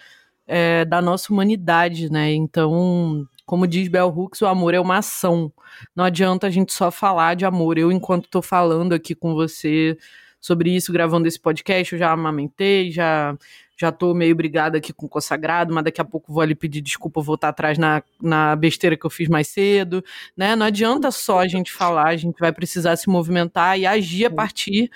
é, 0.47 0.85
da 0.85 1.01
nossa 1.01 1.33
humanidade, 1.33 2.13
né? 2.13 2.35
Então, 2.35 3.27
como 3.49 3.67
diz 3.67 3.89
Bell 3.89 4.09
Hooks, 4.09 4.43
o 4.43 4.47
amor 4.47 4.75
é 4.75 4.79
uma 4.79 4.99
ação. 4.99 5.51
Não 5.97 6.05
adianta 6.05 6.47
a 6.47 6.51
gente 6.51 6.71
só 6.71 6.91
falar 6.91 7.35
de 7.35 7.47
amor. 7.47 7.79
Eu, 7.79 7.91
enquanto 7.91 8.27
estou 8.27 8.43
falando 8.43 8.93
aqui 8.93 9.15
com 9.15 9.33
você 9.33 9.97
sobre 10.39 10.77
isso, 10.77 10.93
gravando 10.93 11.27
esse 11.27 11.41
podcast, 11.41 11.95
eu 11.95 11.99
já 11.99 12.13
amamentei, 12.13 12.91
já 12.93 13.35
já 13.81 13.91
tô 13.91 14.13
meio 14.13 14.37
brigada 14.37 14.77
aqui 14.77 14.93
com 14.93 15.07
o 15.07 15.09
consagrado, 15.09 15.73
mas 15.73 15.83
daqui 15.83 15.99
a 15.99 16.05
pouco 16.05 16.31
vou 16.31 16.43
ali 16.43 16.55
pedir 16.55 16.83
desculpa, 16.83 17.23
voltar 17.23 17.49
atrás 17.49 17.79
na, 17.79 18.03
na 18.21 18.55
besteira 18.55 18.99
que 18.99 19.07
eu 19.07 19.11
fiz 19.11 19.29
mais 19.29 19.49
cedo, 19.49 20.05
né? 20.37 20.55
Não 20.55 20.67
adianta 20.67 21.11
só 21.11 21.39
a 21.39 21.49
gente 21.49 21.73
falar, 21.73 22.09
a 22.09 22.17
gente 22.17 22.39
vai 22.39 22.53
precisar 22.53 22.97
se 22.97 23.09
movimentar 23.09 23.79
e 23.79 23.87
agir 23.87 24.27
a 24.27 24.31
partir 24.31 24.91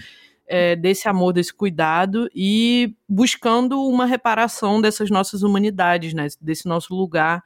é, 0.46 0.76
desse 0.76 1.08
amor, 1.08 1.32
desse 1.32 1.54
cuidado 1.54 2.28
e 2.34 2.94
buscando 3.08 3.80
uma 3.82 4.04
reparação 4.04 4.78
dessas 4.78 5.08
nossas 5.08 5.42
humanidades, 5.42 6.12
né? 6.12 6.26
Desse 6.38 6.66
nosso 6.68 6.94
lugar 6.94 7.42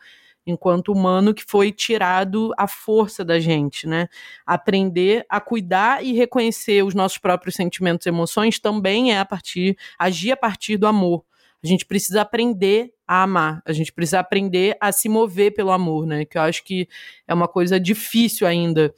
enquanto 0.46 0.92
humano 0.92 1.34
que 1.34 1.44
foi 1.44 1.72
tirado 1.72 2.52
a 2.56 2.68
força 2.68 3.24
da 3.24 3.40
gente, 3.40 3.86
né? 3.86 4.08
Aprender 4.46 5.26
a 5.28 5.40
cuidar 5.40 6.04
e 6.04 6.12
reconhecer 6.12 6.84
os 6.84 6.94
nossos 6.94 7.18
próprios 7.18 7.56
sentimentos 7.56 8.06
e 8.06 8.10
emoções 8.10 8.58
também 8.58 9.12
é 9.12 9.18
a 9.18 9.24
partir, 9.24 9.76
agir 9.98 10.32
a 10.32 10.36
partir 10.36 10.76
do 10.76 10.86
amor. 10.86 11.24
A 11.62 11.66
gente 11.66 11.84
precisa 11.84 12.20
aprender 12.20 12.92
a 13.08 13.22
amar, 13.24 13.62
a 13.64 13.72
gente 13.72 13.92
precisa 13.92 14.20
aprender 14.20 14.76
a 14.80 14.92
se 14.92 15.08
mover 15.08 15.52
pelo 15.52 15.72
amor, 15.72 16.06
né? 16.06 16.24
Que 16.24 16.38
eu 16.38 16.42
acho 16.42 16.62
que 16.62 16.88
é 17.26 17.34
uma 17.34 17.48
coisa 17.48 17.80
difícil 17.80 18.46
ainda 18.46 18.94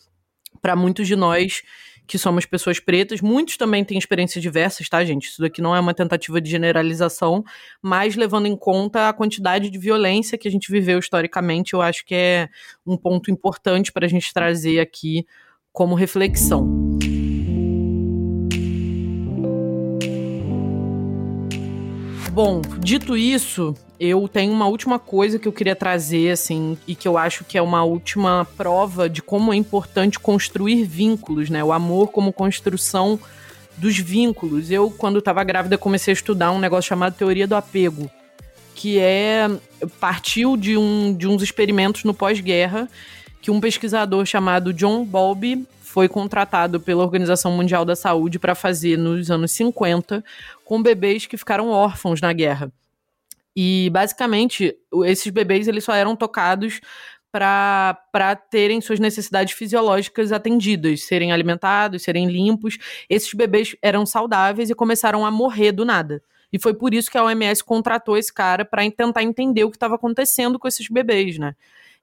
para 0.61 0.76
muitos 0.76 1.07
de 1.07 1.16
nós 1.16 1.62
que 2.09 2.18
somos 2.18 2.46
pessoas 2.46 2.80
pretas. 2.80 3.20
Muitos 3.20 3.59
também 3.59 3.84
têm 3.84 3.98
experiências 3.98 4.42
diversas, 4.42 4.88
tá, 4.88 5.04
gente? 5.04 5.26
Isso 5.26 5.42
daqui 5.42 5.61
não 5.61 5.76
é 5.76 5.78
uma 5.78 5.92
tentativa 5.92 6.40
de 6.40 6.50
generalização, 6.50 7.44
mas 7.82 8.16
levando 8.16 8.46
em 8.46 8.56
conta 8.56 9.11
a 9.11 9.12
quantidade 9.12 9.68
de 9.68 9.78
violência 9.78 10.38
que 10.38 10.48
a 10.48 10.50
gente 10.50 10.72
viveu 10.72 10.98
historicamente, 10.98 11.74
eu 11.74 11.82
acho 11.82 12.04
que 12.06 12.14
é 12.14 12.48
um 12.86 12.96
ponto 12.96 13.30
importante 13.30 13.92
para 13.92 14.06
a 14.06 14.09
gente 14.09 14.32
trazer 14.32 14.80
aqui 14.80 15.26
como 15.70 15.94
reflexão. 15.94 16.66
Bom, 22.32 22.62
dito 22.80 23.16
isso, 23.16 23.74
eu 24.01 24.28
tenho 24.28 24.53
uma 24.53 24.66
última 24.66 24.99
coisa 24.99 25.38
que 25.38 25.49
eu 25.49 25.53
queria 25.53 25.74
trazer, 25.74 26.30
assim, 26.30 26.78
e 26.86 26.94
que 26.94 27.09
eu 27.09 27.18
acho 27.18 27.44
que 27.44 27.59
é 27.59 27.62
uma 27.62 27.82
última 27.82 28.46
prova 28.57 29.09
de 29.09 29.20
como 29.20 29.53
é 29.53 29.57
importante 29.57 30.18
construir 30.20 30.84
vínculos, 30.84 31.51
né? 31.51 31.64
O 31.64 31.72
amor 31.72 32.09
como 32.09 32.32
construção 32.32 33.18
dos 33.76 33.99
vínculos. 33.99 34.70
Eu, 34.70 34.90
quando 34.90 35.18
estava 35.18 35.42
grávida, 35.42 35.76
comecei 35.76 36.12
a 36.12 36.14
estudar 36.14 36.53
um 36.53 36.59
negócio 36.59 36.88
chamado 36.88 37.16
teoria 37.16 37.46
do 37.46 37.57
apego, 37.57 38.11
que 38.74 38.99
é 38.99 39.51
partiu 40.01 40.57
de, 40.57 40.76
um, 40.76 41.12
de 41.12 41.26
uns 41.26 41.42
experimentos 41.42 42.05
no 42.05 42.14
pós-guerra 42.14 42.88
que 43.40 43.51
um 43.51 43.61
pesquisador 43.61 44.26
chamado 44.26 44.72
John 44.72 45.05
Bowlby 45.05 45.66
foi 45.80 46.09
contratado 46.09 46.78
pela 46.78 47.03
Organização 47.03 47.53
Mundial 47.53 47.84
da 47.84 47.96
Saúde 47.96 48.38
para 48.38 48.55
fazer 48.55 48.99
nos 48.99 49.30
anos 49.30 49.53
50 49.53 50.24
com 50.64 50.82
bebês 50.82 51.26
que 51.26 51.36
ficaram 51.36 51.70
órfãos 51.70 52.20
na 52.20 52.32
guerra. 52.32 52.70
E 53.61 53.90
basicamente, 53.90 54.72
esses 55.04 55.32
bebês 55.32 55.66
eles 55.66 55.82
só 55.82 55.92
eram 55.92 56.14
tocados 56.14 56.80
para 57.32 58.36
terem 58.48 58.80
suas 58.80 59.00
necessidades 59.00 59.52
fisiológicas 59.52 60.30
atendidas, 60.30 61.02
serem 61.02 61.32
alimentados, 61.32 62.04
serem 62.04 62.28
limpos. 62.28 62.78
Esses 63.11 63.34
bebês 63.34 63.74
eram 63.82 64.06
saudáveis 64.06 64.70
e 64.70 64.76
começaram 64.76 65.26
a 65.26 65.30
morrer 65.32 65.72
do 65.72 65.84
nada. 65.84 66.22
E 66.52 66.59
foi 66.61 66.72
por 66.72 66.94
isso 66.94 67.11
que 67.11 67.18
a 67.18 67.24
OMS 67.24 67.64
contratou 67.64 68.16
esse 68.16 68.32
cara 68.32 68.64
para 68.64 68.88
tentar 68.92 69.24
entender 69.24 69.64
o 69.64 69.70
que 69.70 69.76
estava 69.76 69.96
acontecendo 69.96 70.56
com 70.56 70.68
esses 70.68 70.88
bebês, 70.88 71.36
né? 71.36 71.56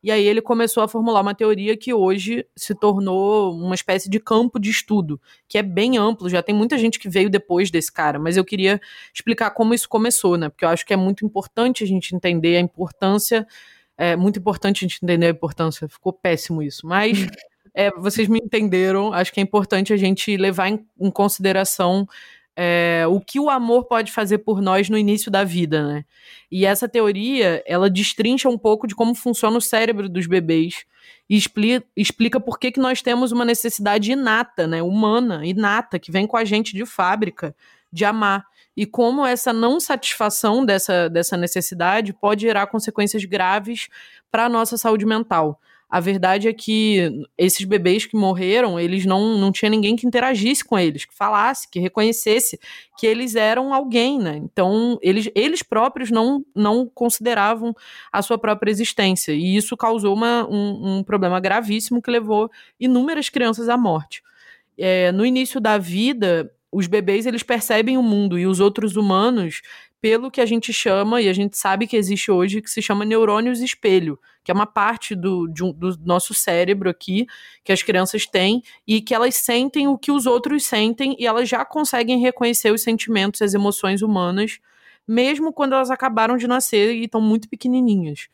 E 0.06 0.12
aí 0.12 0.24
ele 0.28 0.40
começou 0.40 0.84
a 0.84 0.88
formular 0.88 1.20
uma 1.22 1.34
teoria 1.34 1.76
que 1.76 1.92
hoje 1.92 2.46
se 2.56 2.76
tornou 2.76 3.52
uma 3.56 3.74
espécie 3.74 4.08
de 4.08 4.20
campo 4.20 4.60
de 4.60 4.70
estudo, 4.70 5.20
que 5.48 5.58
é 5.58 5.64
bem 5.64 5.98
amplo, 5.98 6.30
já 6.30 6.44
tem 6.44 6.54
muita 6.54 6.78
gente 6.78 7.00
que 7.00 7.10
veio 7.10 7.28
depois 7.28 7.72
desse 7.72 7.92
cara, 7.92 8.20
mas 8.20 8.38
eu 8.38 8.46
queria 8.46 8.80
explicar 9.12 9.50
como 9.50 9.74
isso 9.74 9.90
começou, 9.90 10.38
né? 10.38 10.48
Porque 10.48 10.64
eu 10.64 10.70
acho 10.70 10.86
que 10.86 10.94
é 10.94 10.96
muito 10.96 11.26
importante 11.26 11.84
a 11.84 11.88
gente 11.88 12.16
entender 12.16 12.56
a 12.56 12.60
importância, 12.60 13.48
é 13.98 14.16
muito 14.16 14.38
importante 14.38 14.86
a 14.86 14.88
gente 14.88 15.00
entender 15.02 15.26
a 15.26 15.32
importância, 15.32 15.90
ficou 15.90 16.14
péssimo 16.14 16.62
isso, 16.62 16.86
mas 16.86 17.18
é, 17.74 17.90
vocês 17.90 18.28
me 18.28 18.38
entenderam, 18.38 19.12
acho 19.12 19.34
que 19.34 19.40
é 19.40 19.44
importante 19.44 19.92
a 19.92 19.98
gente 19.98 20.38
levar 20.38 20.70
em, 20.70 20.86
em 21.02 21.10
consideração 21.10 22.08
é, 22.56 23.06
o 23.08 23.20
que 23.20 23.40
o 23.40 23.50
amor 23.50 23.86
pode 23.86 24.12
fazer 24.12 24.40
por 24.40 24.62
nós 24.62 24.90
no 24.90 24.98
início 24.98 25.30
da 25.30 25.44
vida, 25.44 25.86
né? 25.86 26.06
E 26.50 26.66
essa 26.66 26.88
teoria, 26.88 27.62
ela 27.66 27.90
destrincha 27.90 28.48
um 28.48 28.58
pouco 28.58 28.88
de 28.88 28.96
como 28.96 29.14
funciona 29.14 29.58
o 29.58 29.62
cérebro 29.62 30.08
dos 30.08 30.26
bebês 30.26 30.86
e 31.30 31.36
explica, 31.36 31.86
explica 31.96 32.40
por 32.40 32.58
que, 32.58 32.72
que 32.72 32.80
nós 32.80 33.02
temos 33.02 33.32
uma 33.32 33.44
necessidade 33.44 34.12
inata, 34.12 34.66
né? 34.66 34.82
Humana, 34.82 35.46
inata, 35.46 36.00
que 36.00 36.12
vem 36.12 36.26
com 36.26 36.38
a 36.38 36.46
gente 36.46 36.74
de 36.74 36.86
fábrica, 36.86 37.54
de 37.92 38.06
amar. 38.06 38.46
E 38.78 38.86
como 38.86 39.26
essa 39.26 39.54
não 39.54 39.80
satisfação 39.80 40.66
dessa, 40.66 41.10
dessa 41.10 41.38
necessidade 41.38 42.14
pode 42.14 42.42
gerar 42.42 42.68
consequências 42.68 43.24
graves 43.24 43.88
para 44.32 44.46
a 44.46 44.50
nossa 44.50 44.78
saúde 44.78 45.06
mental. 45.06 45.60
A 45.96 46.02
verdade 46.02 46.50
é 46.50 46.52
que 46.52 47.10
esses 47.38 47.64
bebês 47.64 48.06
que 48.06 48.18
morreram, 48.18 48.78
eles 48.78 49.06
não, 49.06 49.38
não 49.38 49.50
tinha 49.50 49.70
ninguém 49.70 49.96
que 49.96 50.06
interagisse 50.06 50.62
com 50.62 50.78
eles, 50.78 51.06
que 51.06 51.16
falasse, 51.16 51.70
que 51.72 51.80
reconhecesse 51.80 52.60
que 52.98 53.08
eles 53.08 53.34
eram 53.34 53.74
alguém, 53.74 54.20
né? 54.20 54.36
Então, 54.36 55.00
eles, 55.02 55.32
eles 55.34 55.64
próprios 55.64 56.12
não, 56.12 56.44
não 56.54 56.86
consideravam 56.86 57.74
a 58.12 58.22
sua 58.22 58.38
própria 58.38 58.70
existência. 58.70 59.32
E 59.32 59.56
isso 59.56 59.78
causou 59.78 60.14
uma, 60.14 60.46
um, 60.50 60.98
um 60.98 61.04
problema 61.06 61.40
gravíssimo 61.40 62.02
que 62.02 62.12
levou 62.12 62.52
inúmeras 62.78 63.30
crianças 63.30 63.70
à 63.70 63.78
morte. 63.78 64.22
É, 64.78 65.14
no 65.14 65.26
início 65.26 65.62
da 65.62 65.78
vida, 65.78 66.52
os 66.70 66.88
bebês 66.88 67.26
eles 67.26 67.42
percebem 67.42 67.98
o 67.98 68.04
mundo 68.04 68.38
e 68.38 68.46
os 68.46 68.60
outros 68.60 68.98
humanos 68.98 69.62
pelo 70.02 70.30
que 70.30 70.42
a 70.42 70.46
gente 70.46 70.74
chama, 70.74 71.22
e 71.22 71.30
a 71.30 71.34
gente 71.34 71.58
sabe 71.58 71.88
que 71.88 71.96
existe 71.96 72.30
hoje, 72.30 72.62
que 72.62 72.70
se 72.70 72.82
chama 72.82 73.06
neurônios 73.06 73.62
espelho, 73.62 74.20
que 74.46 74.52
é 74.52 74.54
uma 74.54 74.68
parte 74.68 75.16
do, 75.16 75.52
um, 75.62 75.74
do 75.74 75.98
nosso 76.06 76.32
cérebro 76.32 76.88
aqui, 76.88 77.26
que 77.64 77.74
as 77.74 77.82
crianças 77.82 78.28
têm, 78.28 78.62
e 78.88 79.02
que 79.02 79.14
elas 79.14 79.36
sentem 79.36 79.88
o 79.88 79.98
que 79.98 80.12
os 80.12 80.28
outros 80.28 80.64
sentem, 80.64 81.16
e 81.20 81.26
elas 81.26 81.50
já 81.50 81.66
conseguem 81.66 82.20
reconhecer 82.20 82.72
os 82.72 82.84
sentimentos, 82.84 83.42
as 83.42 83.56
emoções 83.56 84.04
humanas, 84.04 84.60
mesmo 85.08 85.52
quando 85.52 85.74
elas 85.74 85.90
acabaram 85.90 86.38
de 86.38 86.48
nascer 86.48 86.94
e 86.94 87.06
estão 87.06 87.20
muito 87.20 87.50
pequenininhas. 87.50 88.30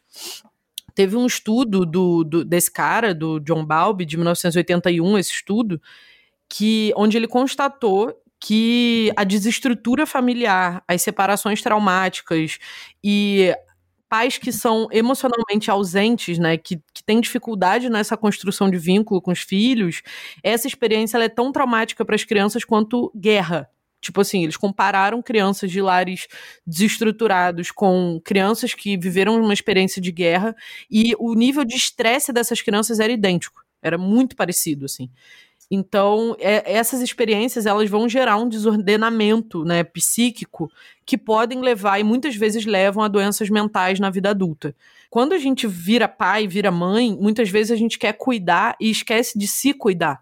Teve 0.93 1.15
um 1.15 1.25
estudo 1.25 1.85
do, 1.85 2.25
do, 2.25 2.43
desse 2.43 2.69
cara, 2.69 3.15
do 3.15 3.39
John 3.39 3.65
Balbi, 3.65 4.05
de 4.05 4.17
1981, 4.17 5.17
esse 5.17 5.31
estudo, 5.31 5.81
que 6.49 6.91
onde 6.97 7.15
ele 7.15 7.27
constatou 7.27 8.13
que 8.37 9.13
a 9.15 9.23
desestrutura 9.23 10.05
familiar, 10.05 10.83
as 10.85 11.01
separações 11.01 11.61
traumáticas 11.61 12.57
e 13.01 13.55
pais 14.11 14.37
que 14.37 14.51
são 14.51 14.89
emocionalmente 14.91 15.71
ausentes, 15.71 16.37
né, 16.37 16.57
que, 16.57 16.81
que 16.93 17.01
têm 17.01 17.21
dificuldade 17.21 17.89
nessa 17.89 18.17
construção 18.17 18.69
de 18.69 18.77
vínculo 18.77 19.21
com 19.21 19.31
os 19.31 19.39
filhos, 19.39 20.01
essa 20.43 20.67
experiência 20.67 21.17
é 21.17 21.29
tão 21.29 21.49
traumática 21.49 22.03
para 22.03 22.13
as 22.13 22.25
crianças 22.25 22.65
quanto 22.65 23.09
guerra. 23.15 23.69
Tipo 24.01 24.19
assim, 24.19 24.43
eles 24.43 24.57
compararam 24.57 25.21
crianças 25.21 25.71
de 25.71 25.81
lares 25.81 26.27
desestruturados 26.67 27.71
com 27.71 28.19
crianças 28.25 28.73
que 28.73 28.97
viveram 28.97 29.41
uma 29.41 29.53
experiência 29.53 30.01
de 30.01 30.11
guerra 30.11 30.53
e 30.89 31.13
o 31.17 31.33
nível 31.33 31.63
de 31.63 31.77
estresse 31.77 32.33
dessas 32.33 32.61
crianças 32.61 32.99
era 32.99 33.13
idêntico, 33.13 33.63
era 33.81 33.97
muito 33.97 34.35
parecido, 34.35 34.83
assim. 34.83 35.09
Então, 35.73 36.35
é, 36.37 36.73
essas 36.73 36.99
experiências 36.99 37.65
elas 37.65 37.89
vão 37.89 38.09
gerar 38.09 38.35
um 38.35 38.49
desordenamento 38.49 39.63
né, 39.63 39.85
psíquico 39.85 40.69
que 41.05 41.17
podem 41.17 41.61
levar 41.61 41.97
e 41.97 42.03
muitas 42.03 42.35
vezes 42.35 42.65
levam 42.65 43.01
a 43.01 43.07
doenças 43.07 43.49
mentais 43.49 43.97
na 43.97 44.09
vida 44.09 44.31
adulta. 44.31 44.75
Quando 45.09 45.31
a 45.31 45.37
gente 45.37 45.65
vira 45.67 46.09
pai, 46.09 46.45
vira 46.45 46.69
mãe, 46.69 47.17
muitas 47.17 47.49
vezes 47.49 47.71
a 47.71 47.77
gente 47.77 47.97
quer 47.97 48.11
cuidar 48.11 48.75
e 48.81 48.91
esquece 48.91 49.39
de 49.39 49.47
se 49.47 49.73
cuidar. 49.73 50.19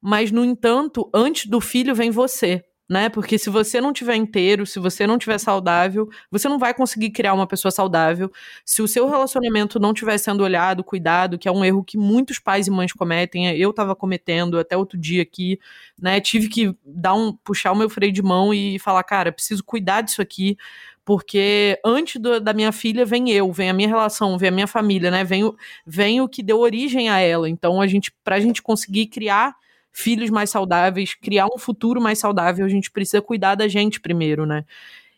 Mas, 0.00 0.32
no 0.32 0.42
entanto, 0.42 1.08
antes 1.12 1.46
do 1.46 1.60
filho 1.60 1.94
vem 1.94 2.10
você 2.10 2.64
né? 2.88 3.08
Porque 3.08 3.38
se 3.38 3.48
você 3.48 3.80
não 3.80 3.92
tiver 3.92 4.16
inteiro, 4.16 4.66
se 4.66 4.78
você 4.78 5.06
não 5.06 5.16
tiver 5.18 5.38
saudável, 5.38 6.08
você 6.30 6.48
não 6.48 6.58
vai 6.58 6.74
conseguir 6.74 7.10
criar 7.10 7.32
uma 7.32 7.46
pessoa 7.46 7.70
saudável. 7.70 8.30
Se 8.64 8.82
o 8.82 8.88
seu 8.88 9.08
relacionamento 9.08 9.78
não 9.78 9.92
estiver 9.92 10.18
sendo 10.18 10.42
olhado, 10.42 10.84
cuidado, 10.84 11.38
que 11.38 11.48
é 11.48 11.52
um 11.52 11.64
erro 11.64 11.84
que 11.84 11.96
muitos 11.96 12.38
pais 12.38 12.66
e 12.66 12.70
mães 12.70 12.92
cometem, 12.92 13.56
eu 13.56 13.70
estava 13.70 13.94
cometendo 13.96 14.58
até 14.58 14.76
outro 14.76 14.98
dia 14.98 15.22
aqui, 15.22 15.58
né? 16.00 16.20
Tive 16.20 16.48
que 16.48 16.76
dar 16.84 17.14
um 17.14 17.32
puxar 17.32 17.72
o 17.72 17.76
meu 17.76 17.88
freio 17.88 18.12
de 18.12 18.22
mão 18.22 18.52
e 18.52 18.78
falar, 18.78 19.02
cara, 19.04 19.32
preciso 19.32 19.64
cuidar 19.64 20.02
disso 20.02 20.20
aqui, 20.20 20.56
porque 21.04 21.78
antes 21.84 22.20
do, 22.20 22.40
da 22.40 22.52
minha 22.52 22.72
filha 22.72 23.04
vem 23.04 23.30
eu, 23.30 23.52
vem 23.52 23.70
a 23.70 23.72
minha 23.72 23.88
relação, 23.88 24.38
vem 24.38 24.48
a 24.48 24.52
minha 24.52 24.66
família, 24.66 25.10
né? 25.10 25.24
Vem, 25.24 25.50
vem 25.86 26.20
o 26.20 26.28
que 26.28 26.42
deu 26.42 26.58
origem 26.60 27.08
a 27.08 27.18
ela. 27.18 27.48
Então 27.48 27.80
a 27.80 27.86
gente, 27.86 28.12
para 28.22 28.36
a 28.36 28.40
gente 28.40 28.62
conseguir 28.62 29.06
criar 29.06 29.54
filhos 29.92 30.30
mais 30.30 30.50
saudáveis, 30.50 31.14
criar 31.14 31.46
um 31.46 31.58
futuro 31.58 32.00
mais 32.00 32.18
saudável, 32.18 32.64
a 32.64 32.68
gente 32.68 32.90
precisa 32.90 33.20
cuidar 33.20 33.54
da 33.54 33.68
gente 33.68 34.00
primeiro, 34.00 34.46
né? 34.46 34.64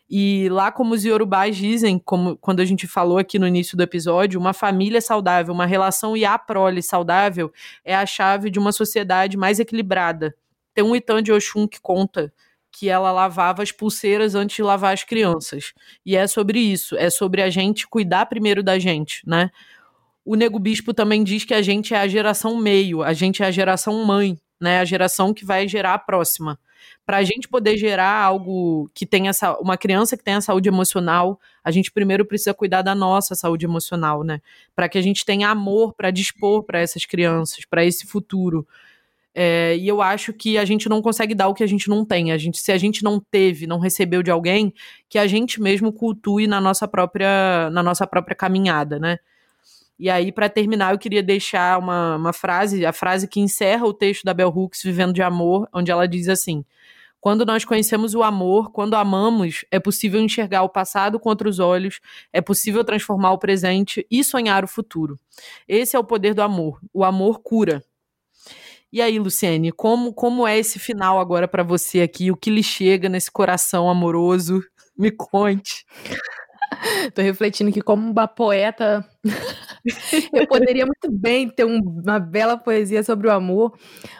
E 0.07 0.47
lá, 0.49 0.71
como 0.71 0.93
os 0.93 1.03
Yorubás 1.03 1.55
dizem, 1.55 1.97
como 1.97 2.37
quando 2.37 2.59
a 2.59 2.65
gente 2.65 2.85
falou 2.85 3.17
aqui 3.17 3.39
no 3.39 3.47
início 3.47 3.75
do 3.75 3.81
episódio, 3.81 4.39
uma 4.39 4.53
família 4.53 5.01
saudável, 5.01 5.51
uma 5.51 5.65
relação 5.65 6.15
e 6.15 6.23
a 6.23 6.37
prole 6.37 6.83
saudável 6.83 7.51
é 7.83 7.95
a 7.95 8.05
chave 8.05 8.51
de 8.51 8.59
uma 8.59 8.71
sociedade 8.71 9.35
mais 9.35 9.59
equilibrada. 9.59 10.35
Tem 10.75 10.83
um 10.83 10.95
Itan 10.95 11.23
de 11.23 11.31
Oxum 11.31 11.67
que 11.67 11.81
conta 11.81 12.31
que 12.71 12.89
ela 12.89 13.11
lavava 13.11 13.63
as 13.63 13.71
pulseiras 13.71 14.35
antes 14.35 14.57
de 14.57 14.61
lavar 14.61 14.93
as 14.93 15.03
crianças. 15.03 15.73
E 16.05 16.15
é 16.15 16.27
sobre 16.27 16.59
isso, 16.59 16.95
é 16.97 17.09
sobre 17.09 17.41
a 17.41 17.49
gente 17.49 17.87
cuidar 17.87 18.25
primeiro 18.27 18.61
da 18.61 18.77
gente, 18.77 19.21
né? 19.25 19.49
O 20.23 20.35
Nego 20.35 20.59
Bispo 20.59 20.93
também 20.93 21.23
diz 21.23 21.45
que 21.45 21.53
a 21.53 21.61
gente 21.61 21.93
é 21.93 21.97
a 21.97 22.07
geração 22.07 22.57
meio, 22.57 23.01
a 23.01 23.13
gente 23.13 23.41
é 23.41 23.45
a 23.45 23.51
geração 23.51 24.03
mãe 24.03 24.37
né? 24.59 24.79
A 24.79 24.85
geração 24.85 25.33
que 25.33 25.45
vai 25.45 25.67
gerar 25.67 25.93
a 25.93 25.99
próxima. 25.99 26.59
Para 27.05 27.17
a 27.17 27.23
gente 27.23 27.47
poder 27.47 27.77
gerar 27.77 28.23
algo 28.23 28.89
que 28.93 29.05
tenha 29.05 29.31
uma 29.59 29.77
criança 29.77 30.17
que 30.17 30.23
tenha 30.23 30.41
saúde 30.41 30.69
emocional, 30.69 31.39
a 31.63 31.71
gente 31.71 31.91
primeiro 31.91 32.25
precisa 32.25 32.53
cuidar 32.53 32.81
da 32.81 32.95
nossa 32.95 33.35
saúde 33.35 33.65
emocional, 33.65 34.23
né? 34.23 34.41
Para 34.75 34.89
que 34.89 34.97
a 34.97 35.01
gente 35.01 35.25
tenha 35.25 35.49
amor 35.49 35.93
para 35.93 36.11
dispor 36.11 36.63
para 36.63 36.79
essas 36.79 37.05
crianças, 37.05 37.65
para 37.65 37.85
esse 37.85 38.05
futuro. 38.05 38.67
É, 39.37 39.75
e 39.77 39.85
eu 39.85 40.01
acho 40.01 40.31
que 40.31 40.57
a 40.57 40.63
gente 40.63 40.87
não 40.87 41.01
consegue 41.01 41.35
dar 41.35 41.49
o 41.49 41.53
que 41.53 41.63
a 41.63 41.67
gente 41.67 41.89
não 41.89 42.05
tem. 42.05 42.31
A 42.31 42.37
gente, 42.37 42.57
se 42.57 42.71
a 42.71 42.77
gente 42.77 43.03
não 43.03 43.19
teve, 43.19 43.67
não 43.67 43.79
recebeu 43.79 44.23
de 44.23 44.31
alguém, 44.31 44.73
que 45.09 45.19
a 45.19 45.27
gente 45.27 45.61
mesmo 45.61 45.91
cultue 45.91 46.47
na 46.47 46.61
nossa 46.61 46.87
própria, 46.87 47.69
na 47.71 47.83
nossa 47.83 48.07
própria 48.07 48.35
caminhada, 48.35 48.97
né? 48.97 49.19
E 49.97 50.09
aí, 50.09 50.31
para 50.31 50.49
terminar, 50.49 50.93
eu 50.93 50.99
queria 50.99 51.23
deixar 51.23 51.79
uma, 51.79 52.17
uma 52.17 52.33
frase, 52.33 52.85
a 52.85 52.91
frase 52.91 53.27
que 53.27 53.39
encerra 53.39 53.85
o 53.85 53.93
texto 53.93 54.23
da 54.23 54.33
Bell 54.33 54.49
Hooks, 54.49 54.83
Vivendo 54.83 55.13
de 55.13 55.21
Amor, 55.21 55.67
onde 55.73 55.89
ela 55.89 56.07
diz 56.07 56.27
assim: 56.27 56.65
Quando 57.21 57.45
nós 57.45 57.63
conhecemos 57.63 58.13
o 58.13 58.21
amor, 58.21 58.71
quando 58.71 58.95
amamos, 58.95 59.63
é 59.71 59.79
possível 59.79 60.19
enxergar 60.19 60.63
o 60.63 60.69
passado 60.69 61.19
com 61.19 61.29
outros 61.29 61.59
olhos, 61.59 62.01
é 62.33 62.41
possível 62.41 62.83
transformar 62.83 63.31
o 63.31 63.39
presente 63.39 64.05
e 64.11 64.23
sonhar 64.23 64.65
o 64.65 64.67
futuro. 64.67 65.17
Esse 65.67 65.95
é 65.95 65.99
o 65.99 66.03
poder 66.03 66.33
do 66.33 66.41
amor. 66.41 66.79
O 66.93 67.03
amor 67.03 67.39
cura. 67.41 67.81
E 68.91 69.01
aí, 69.01 69.19
Luciene, 69.19 69.71
como, 69.71 70.13
como 70.13 70.47
é 70.47 70.57
esse 70.57 70.79
final 70.79 71.19
agora 71.19 71.47
para 71.47 71.63
você 71.63 72.01
aqui? 72.01 72.31
O 72.31 72.37
que 72.37 72.49
lhe 72.49 72.63
chega 72.63 73.09
nesse 73.09 73.31
coração 73.31 73.89
amoroso? 73.89 74.61
Me 74.97 75.11
conte. 75.11 75.85
Tô 77.13 77.21
refletindo 77.21 77.71
que, 77.71 77.81
como 77.81 78.09
uma 78.11 78.27
poeta, 78.27 79.05
eu 80.33 80.47
poderia 80.47 80.85
muito 80.85 81.11
bem 81.11 81.49
ter 81.49 81.65
um, 81.65 81.79
uma 81.79 82.19
bela 82.19 82.57
poesia 82.57 83.03
sobre 83.03 83.27
o 83.27 83.31
amor, 83.31 83.77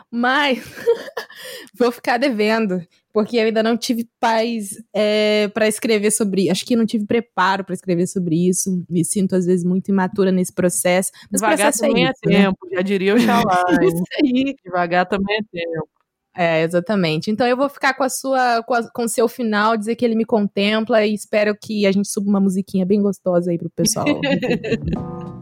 mas 0.09 0.59
vou 1.77 1.91
ficar 1.91 2.17
devendo, 2.17 2.81
porque 3.13 3.37
eu 3.37 3.45
ainda 3.45 3.63
não 3.63 3.77
tive 3.77 4.07
paz 4.19 4.75
é, 4.93 5.47
para 5.53 5.67
escrever 5.67 6.11
sobre. 6.11 6.49
Acho 6.49 6.65
que 6.65 6.75
não 6.75 6.85
tive 6.85 7.05
preparo 7.05 7.63
para 7.63 7.73
escrever 7.73 8.07
sobre 8.07 8.47
isso. 8.47 8.83
Me 8.89 9.05
sinto, 9.05 9.35
às 9.35 9.45
vezes, 9.45 9.63
muito 9.65 9.89
imatura 9.89 10.31
nesse 10.31 10.53
processo. 10.53 11.11
Mas 11.31 11.41
Devagar 11.41 11.73
também 11.73 12.07
é, 12.07 12.09
isso, 12.09 12.19
é 12.25 12.29
tempo, 12.29 12.57
né? 12.65 12.75
já 12.75 12.81
diria 12.81 13.15
o 13.15 13.19
Xalá. 13.19 13.65
isso 13.81 14.03
aí. 14.21 14.55
Devagar 14.63 15.05
também 15.05 15.37
é 15.37 15.43
tempo. 15.51 15.94
É, 16.37 16.63
exatamente. 16.63 17.31
Então 17.31 17.47
eu 17.47 17.55
vou 17.55 17.69
ficar 17.69 17.93
com 17.93 18.03
a 18.03 18.09
sua, 18.09 18.61
com, 18.93 19.03
o 19.03 19.07
seu 19.07 19.27
final, 19.27 19.77
dizer 19.77 19.95
que 19.95 20.03
ele 20.03 20.15
me 20.15 20.25
contempla 20.25 21.05
e 21.05 21.13
espero 21.13 21.55
que 21.55 21.85
a 21.85 21.91
gente 21.91 22.09
suba 22.09 22.29
uma 22.29 22.41
musiquinha 22.41 22.85
bem 22.85 23.01
gostosa 23.01 23.51
aí 23.51 23.57
pro 23.57 23.69
pessoal. 23.69 24.05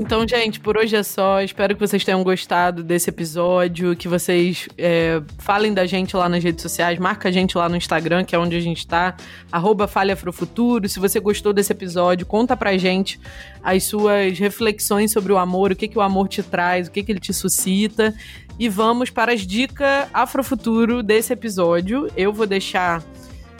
Então, 0.00 0.24
gente, 0.28 0.60
por 0.60 0.76
hoje 0.76 0.94
é 0.94 1.02
só. 1.02 1.42
Espero 1.42 1.74
que 1.74 1.80
vocês 1.80 2.04
tenham 2.04 2.22
gostado 2.22 2.84
desse 2.84 3.10
episódio, 3.10 3.96
que 3.96 4.06
vocês 4.06 4.68
é, 4.78 5.20
falem 5.38 5.74
da 5.74 5.86
gente 5.86 6.16
lá 6.16 6.28
nas 6.28 6.44
redes 6.44 6.62
sociais, 6.62 7.00
marca 7.00 7.28
a 7.28 7.32
gente 7.32 7.58
lá 7.58 7.68
no 7.68 7.74
Instagram, 7.74 8.24
que 8.24 8.32
é 8.32 8.38
onde 8.38 8.54
a 8.54 8.60
gente 8.60 8.86
tá, 8.86 9.16
arroba 9.50 9.90
Futuro. 10.32 10.88
Se 10.88 11.00
você 11.00 11.18
gostou 11.18 11.52
desse 11.52 11.72
episódio, 11.72 12.24
conta 12.26 12.56
pra 12.56 12.76
gente 12.76 13.18
as 13.60 13.82
suas 13.82 14.38
reflexões 14.38 15.10
sobre 15.10 15.32
o 15.32 15.36
amor, 15.36 15.72
o 15.72 15.76
que, 15.76 15.88
que 15.88 15.98
o 15.98 16.00
amor 16.00 16.28
te 16.28 16.44
traz, 16.44 16.86
o 16.86 16.92
que, 16.92 17.02
que 17.02 17.10
ele 17.10 17.18
te 17.18 17.34
suscita. 17.34 18.14
E 18.56 18.68
vamos 18.68 19.10
para 19.10 19.32
as 19.32 19.44
dicas 19.44 20.06
Afrofuturo 20.14 21.02
desse 21.02 21.32
episódio. 21.32 22.08
Eu 22.16 22.32
vou 22.32 22.46
deixar 22.46 23.02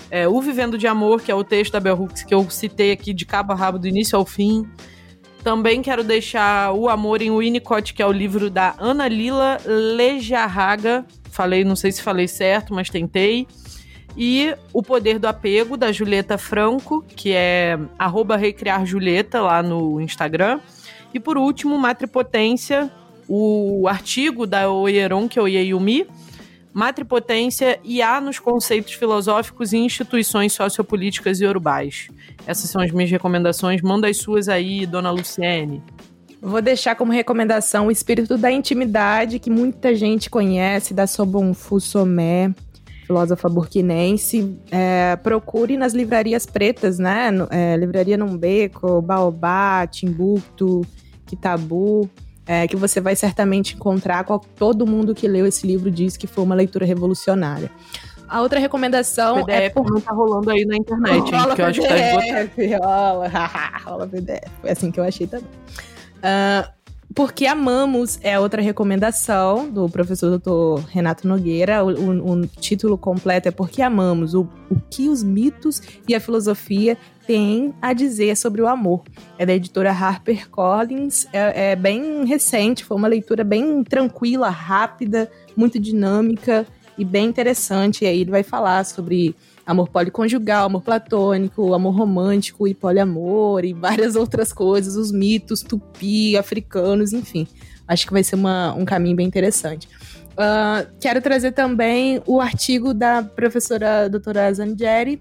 é, 0.08 0.28
o 0.28 0.40
Vivendo 0.40 0.78
de 0.78 0.86
Amor, 0.86 1.20
que 1.20 1.32
é 1.32 1.34
o 1.34 1.42
texto 1.42 1.72
da 1.72 1.80
Bell 1.80 2.00
Hooks 2.00 2.22
que 2.22 2.32
eu 2.32 2.48
citei 2.48 2.92
aqui 2.92 3.12
de 3.12 3.26
cabo 3.26 3.52
a 3.52 3.56
rabo, 3.56 3.76
do 3.76 3.88
início 3.88 4.16
ao 4.16 4.24
fim. 4.24 4.64
Também 5.42 5.80
quero 5.80 6.02
deixar 6.02 6.72
O 6.72 6.88
Amor 6.88 7.22
em 7.22 7.30
Winnicott, 7.30 7.94
que 7.94 8.02
é 8.02 8.06
o 8.06 8.12
livro 8.12 8.50
da 8.50 8.74
Ana 8.78 9.08
Lila 9.08 9.58
Lejarraga. 9.64 11.04
Falei, 11.30 11.64
não 11.64 11.76
sei 11.76 11.92
se 11.92 12.02
falei 12.02 12.28
certo, 12.28 12.74
mas 12.74 12.90
tentei. 12.90 13.46
E 14.16 14.54
O 14.72 14.82
Poder 14.82 15.18
do 15.18 15.28
Apego, 15.28 15.76
da 15.76 15.92
Julieta 15.92 16.36
Franco, 16.36 17.04
que 17.06 17.32
é 17.32 17.78
arroba 17.98 18.36
Recriar 18.36 18.84
Julieta 18.84 19.40
lá 19.40 19.62
no 19.62 20.00
Instagram. 20.00 20.60
E 21.14 21.20
por 21.20 21.38
último, 21.38 21.78
Matripotência, 21.78 22.90
o 23.28 23.86
artigo 23.88 24.46
da 24.46 24.70
Oyeron, 24.70 25.28
que 25.28 25.38
é 25.38 25.42
o 25.42 25.46
Yeyumi, 25.46 26.06
matripotência 26.72 27.78
e 27.82 28.00
há 28.02 28.20
nos 28.20 28.38
conceitos 28.38 28.92
filosóficos 28.92 29.72
e 29.72 29.78
instituições 29.78 30.52
sociopolíticas 30.52 31.40
e 31.40 31.46
urbais. 31.46 32.08
Essas 32.46 32.70
são 32.70 32.80
as 32.80 32.90
minhas 32.90 33.10
recomendações. 33.10 33.82
Manda 33.82 34.08
as 34.08 34.16
suas 34.16 34.48
aí, 34.48 34.86
dona 34.86 35.10
Luciene. 35.10 35.82
Vou 36.40 36.62
deixar 36.62 36.94
como 36.94 37.12
recomendação 37.12 37.88
o 37.88 37.90
Espírito 37.90 38.38
da 38.38 38.50
Intimidade, 38.50 39.38
que 39.38 39.50
muita 39.50 39.94
gente 39.94 40.30
conhece, 40.30 40.94
da 40.94 41.06
Sobon 41.06 41.52
Fussomé, 41.52 42.54
filósofa 43.06 43.48
burkinense. 43.48 44.56
É, 44.70 45.16
procure 45.16 45.76
nas 45.76 45.94
livrarias 45.94 46.46
pretas, 46.46 46.98
né? 46.98 47.30
É, 47.50 47.76
Livraria 47.76 48.16
Numbeco, 48.16 49.02
Baobá, 49.02 49.86
Timbuktu, 49.86 50.82
Kitabu 51.26 52.08
é, 52.48 52.66
que 52.66 52.74
você 52.74 52.98
vai 52.98 53.14
certamente 53.14 53.74
encontrar. 53.74 54.24
todo 54.56 54.86
mundo 54.86 55.14
que 55.14 55.28
leu 55.28 55.46
esse 55.46 55.66
livro 55.66 55.90
diz 55.90 56.16
que 56.16 56.26
foi 56.26 56.42
uma 56.42 56.54
leitura 56.54 56.86
revolucionária. 56.86 57.70
A 58.28 58.42
outra 58.42 58.60
recomendação 58.60 59.44
PDF 59.44 59.60
é 59.60 59.70
por... 59.70 60.00
tá 60.02 60.12
rolando 60.12 60.50
aí 60.50 60.64
na 60.64 60.76
internet, 60.76 61.30
rola 61.30 61.48
hein, 61.48 61.54
que 61.54 61.62
eu 61.62 61.66
acho 61.66 61.80
que 61.80 61.88
tá 61.88 61.96
esgotado. 61.96 62.84
Rola, 62.84 63.28
rola 63.84 64.06
PDF. 64.06 64.50
Foi 64.60 64.70
assim 64.70 64.90
que 64.90 65.00
eu 65.00 65.04
achei 65.04 65.26
também. 65.26 65.48
Uh, 66.18 66.78
porque 67.14 67.46
Amamos 67.46 68.18
é 68.22 68.38
outra 68.38 68.60
recomendação 68.60 69.68
do 69.70 69.88
professor 69.88 70.38
Dr. 70.38 70.84
Renato 70.88 71.26
Nogueira. 71.26 71.82
O, 71.82 71.88
o, 71.88 72.32
o 72.32 72.46
título 72.46 72.98
completo 72.98 73.48
é 73.48 73.50
Porque 73.50 73.80
Amamos, 73.80 74.34
o, 74.34 74.42
o 74.70 74.78
que 74.90 75.08
os 75.08 75.22
mitos 75.22 75.80
e 76.06 76.14
a 76.14 76.20
filosofia 76.20 76.98
têm 77.26 77.74
a 77.80 77.92
dizer 77.92 78.36
sobre 78.36 78.60
o 78.60 78.68
amor. 78.68 79.02
É 79.38 79.46
da 79.46 79.54
editora 79.54 79.90
Harper 79.90 80.48
Collins, 80.50 81.26
é, 81.32 81.72
é 81.72 81.76
bem 81.76 82.24
recente, 82.24 82.84
foi 82.84 82.96
uma 82.96 83.08
leitura 83.08 83.42
bem 83.42 83.82
tranquila, 83.84 84.48
rápida, 84.48 85.30
muito 85.56 85.78
dinâmica 85.78 86.66
e 86.98 87.04
bem 87.04 87.26
interessante. 87.26 88.04
E 88.04 88.08
aí 88.08 88.20
ele 88.20 88.30
vai 88.30 88.42
falar 88.42 88.84
sobre 88.84 89.34
amor 89.64 89.88
policonjugal, 89.88 90.66
amor 90.66 90.82
platônico, 90.82 91.74
amor 91.74 91.94
romântico 91.94 92.66
e 92.66 92.74
poliamor 92.74 93.64
e 93.64 93.72
várias 93.72 94.16
outras 94.16 94.52
coisas, 94.52 94.96
os 94.96 95.12
mitos 95.12 95.62
tupi, 95.62 96.36
africanos, 96.36 97.12
enfim. 97.12 97.46
Acho 97.86 98.06
que 98.06 98.12
vai 98.12 98.24
ser 98.24 98.34
uma, 98.34 98.74
um 98.74 98.84
caminho 98.84 99.16
bem 99.16 99.26
interessante. 99.26 99.88
Uh, 100.32 100.86
quero 101.00 101.20
trazer 101.20 101.52
também 101.52 102.22
o 102.26 102.40
artigo 102.40 102.94
da 102.94 103.22
professora 103.22 104.08
doutora 104.08 104.52
Zangieri, 104.52 105.20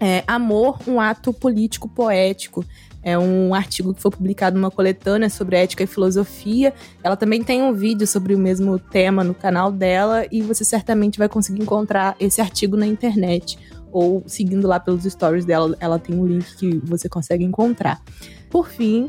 é, 0.00 0.22
Amor, 0.26 0.78
um 0.86 1.00
ato 1.00 1.32
político 1.32 1.88
poético. 1.88 2.64
É 3.04 3.18
um 3.18 3.54
artigo 3.54 3.92
que 3.92 4.00
foi 4.00 4.10
publicado 4.10 4.56
numa 4.56 4.70
coletânea 4.70 5.28
sobre 5.28 5.56
ética 5.56 5.84
e 5.84 5.86
filosofia. 5.86 6.72
Ela 7.02 7.16
também 7.16 7.42
tem 7.42 7.62
um 7.62 7.72
vídeo 7.72 8.06
sobre 8.06 8.34
o 8.34 8.38
mesmo 8.38 8.78
tema 8.78 9.22
no 9.22 9.34
canal 9.34 9.70
dela 9.70 10.26
e 10.32 10.40
você 10.40 10.64
certamente 10.64 11.18
vai 11.18 11.28
conseguir 11.28 11.62
encontrar 11.62 12.16
esse 12.18 12.40
artigo 12.40 12.76
na 12.76 12.86
internet 12.86 13.58
ou 13.94 14.24
seguindo 14.26 14.66
lá 14.66 14.80
pelos 14.80 15.04
stories 15.04 15.44
dela, 15.44 15.76
ela 15.78 16.00
tem 16.00 16.18
um 16.18 16.26
link 16.26 16.56
que 16.56 16.78
você 16.84 17.08
consegue 17.08 17.44
encontrar. 17.44 18.02
Por 18.50 18.68
fim, 18.68 19.08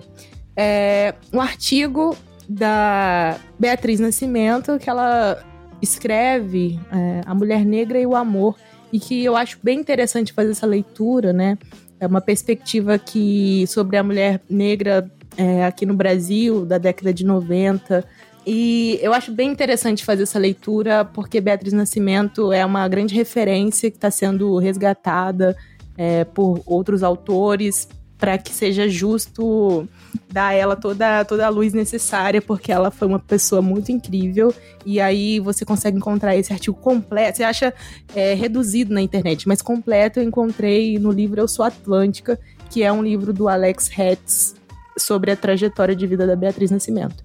é 0.55 1.15
um 1.33 1.41
artigo 1.41 2.15
da 2.47 3.39
Beatriz 3.57 3.99
Nascimento 3.99 4.77
que 4.77 4.87
ela 4.87 5.43
escreve 5.81 6.79
é, 6.91 7.21
A 7.25 7.33
Mulher 7.33 7.65
Negra 7.65 7.99
e 7.99 8.05
o 8.05 8.15
Amor 8.15 8.55
e 8.93 8.99
que 8.99 9.25
eu 9.25 9.35
acho 9.35 9.57
bem 9.63 9.79
interessante 9.79 10.31
fazer 10.31 10.51
essa 10.51 10.67
leitura, 10.67 11.33
né? 11.33 11.57
É 12.05 12.07
uma 12.07 12.21
perspectiva 12.21 12.99
que 12.99 13.65
sobre 13.67 13.97
a 13.97 14.03
mulher 14.03 14.39
negra 14.47 15.09
é, 15.35 15.65
aqui 15.65 15.85
no 15.85 15.95
Brasil, 15.95 16.63
da 16.63 16.77
década 16.77 17.11
de 17.11 17.25
90. 17.25 18.05
E 18.45 18.99
eu 19.01 19.11
acho 19.11 19.31
bem 19.31 19.49
interessante 19.49 20.05
fazer 20.05 20.23
essa 20.23 20.37
leitura, 20.37 21.03
porque 21.03 21.41
Beatriz 21.41 21.73
Nascimento 21.73 22.53
é 22.53 22.63
uma 22.63 22.87
grande 22.87 23.15
referência 23.15 23.89
que 23.89 23.97
está 23.97 24.11
sendo 24.11 24.55
resgatada 24.59 25.57
é, 25.97 26.23
por 26.25 26.61
outros 26.65 27.01
autores, 27.01 27.89
para 28.17 28.37
que 28.37 28.51
seja 28.51 28.87
justo 28.87 29.87
dar 30.31 30.47
a 30.47 30.53
ela 30.53 30.75
toda, 30.75 31.25
toda 31.25 31.45
a 31.45 31.49
luz 31.49 31.73
necessária, 31.73 32.41
porque 32.41 32.71
ela 32.71 32.89
foi 32.89 33.07
uma 33.07 33.19
pessoa 33.19 33.61
muito 33.61 33.91
incrível. 33.91 34.53
E 34.85 34.99
aí 34.99 35.39
você 35.39 35.65
consegue 35.65 35.97
encontrar 35.97 36.35
esse 36.35 36.53
artigo 36.53 36.77
completo. 36.77 37.37
Você 37.37 37.43
acha 37.43 37.73
é, 38.15 38.33
reduzido 38.33 38.93
na 38.93 39.01
internet, 39.01 39.47
mas 39.47 39.61
completo 39.61 40.19
eu 40.19 40.23
encontrei 40.23 40.97
no 40.97 41.11
livro 41.11 41.39
Eu 41.39 41.47
Sou 41.47 41.65
Atlântica, 41.65 42.39
que 42.69 42.83
é 42.83 42.91
um 42.91 43.03
livro 43.03 43.33
do 43.33 43.47
Alex 43.47 43.89
Hetz 43.97 44.55
sobre 44.97 45.31
a 45.31 45.35
trajetória 45.35 45.95
de 45.95 46.07
vida 46.07 46.25
da 46.25 46.35
Beatriz 46.35 46.71
Nascimento. 46.71 47.23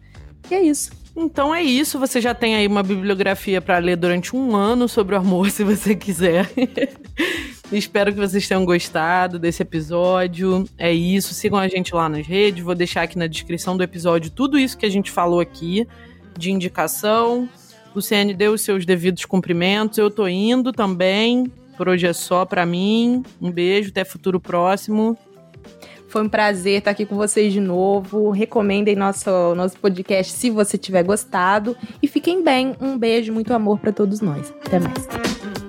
E 0.51 0.55
é 0.55 0.63
isso. 0.63 0.91
Então 1.17 1.55
é 1.55 1.63
isso, 1.63 1.99
você 1.99 2.21
já 2.21 2.35
tem 2.35 2.55
aí 2.57 2.67
uma 2.67 2.83
bibliografia 2.83 3.61
para 3.61 3.79
ler 3.79 3.97
durante 3.97 4.35
um 4.35 4.55
ano 4.55 4.89
sobre 4.89 5.15
o 5.15 5.19
amor, 5.19 5.51
se 5.53 5.65
você 5.65 5.95
quiser. 5.95 6.49
Espero 7.73 8.13
que 8.13 8.19
vocês 8.19 8.49
tenham 8.49 8.65
gostado 8.65 9.39
desse 9.39 9.63
episódio. 9.63 10.65
É 10.77 10.93
isso, 10.93 11.33
sigam 11.33 11.59
a 11.59 11.69
gente 11.69 11.95
lá 11.95 12.09
nas 12.09 12.27
redes, 12.27 12.65
vou 12.65 12.75
deixar 12.75 13.03
aqui 13.03 13.17
na 13.17 13.27
descrição 13.27 13.77
do 13.77 13.83
episódio 13.83 14.31
tudo 14.31 14.59
isso 14.59 14.77
que 14.77 14.87
a 14.87 14.91
gente 14.91 15.11
falou 15.11 15.41
aqui 15.41 15.87
de 16.37 16.51
indicação. 16.51 17.49
Luciane 17.95 18.35
deu 18.35 18.53
os 18.53 18.63
seus 18.63 18.85
devidos 18.85 19.25
cumprimentos, 19.25 19.99
eu 19.99 20.11
tô 20.11 20.27
indo 20.27 20.73
também. 20.73 21.51
Por 21.77 21.89
hoje 21.89 22.07
é 22.07 22.13
só 22.13 22.45
para 22.45 22.67
mim. 22.67 23.23
Um 23.41 23.51
beijo, 23.51 23.91
até 23.91 24.05
futuro 24.05 24.39
próximo. 24.39 25.17
Foi 26.09 26.23
um 26.23 26.29
prazer 26.29 26.79
estar 26.79 26.91
aqui 26.91 27.07
com 27.07 27.17
vocês 27.17 27.53
de 27.53 27.61
novo. 27.61 28.31
Recomendem 28.31 28.97
nosso, 28.97 29.55
nosso 29.55 29.79
podcast 29.79 30.33
se 30.33 30.51
você 30.51 30.77
tiver 30.77 31.05
gostado. 31.05 31.77
E 32.03 32.09
fiquem 32.09 32.43
bem. 32.43 32.75
Um 32.81 32.99
beijo, 32.99 33.33
muito 33.33 33.55
amor 33.55 33.79
para 33.79 33.93
todos 33.93 34.21
nós. 34.21 34.53
Até 34.67 34.79
mais. 34.79 35.60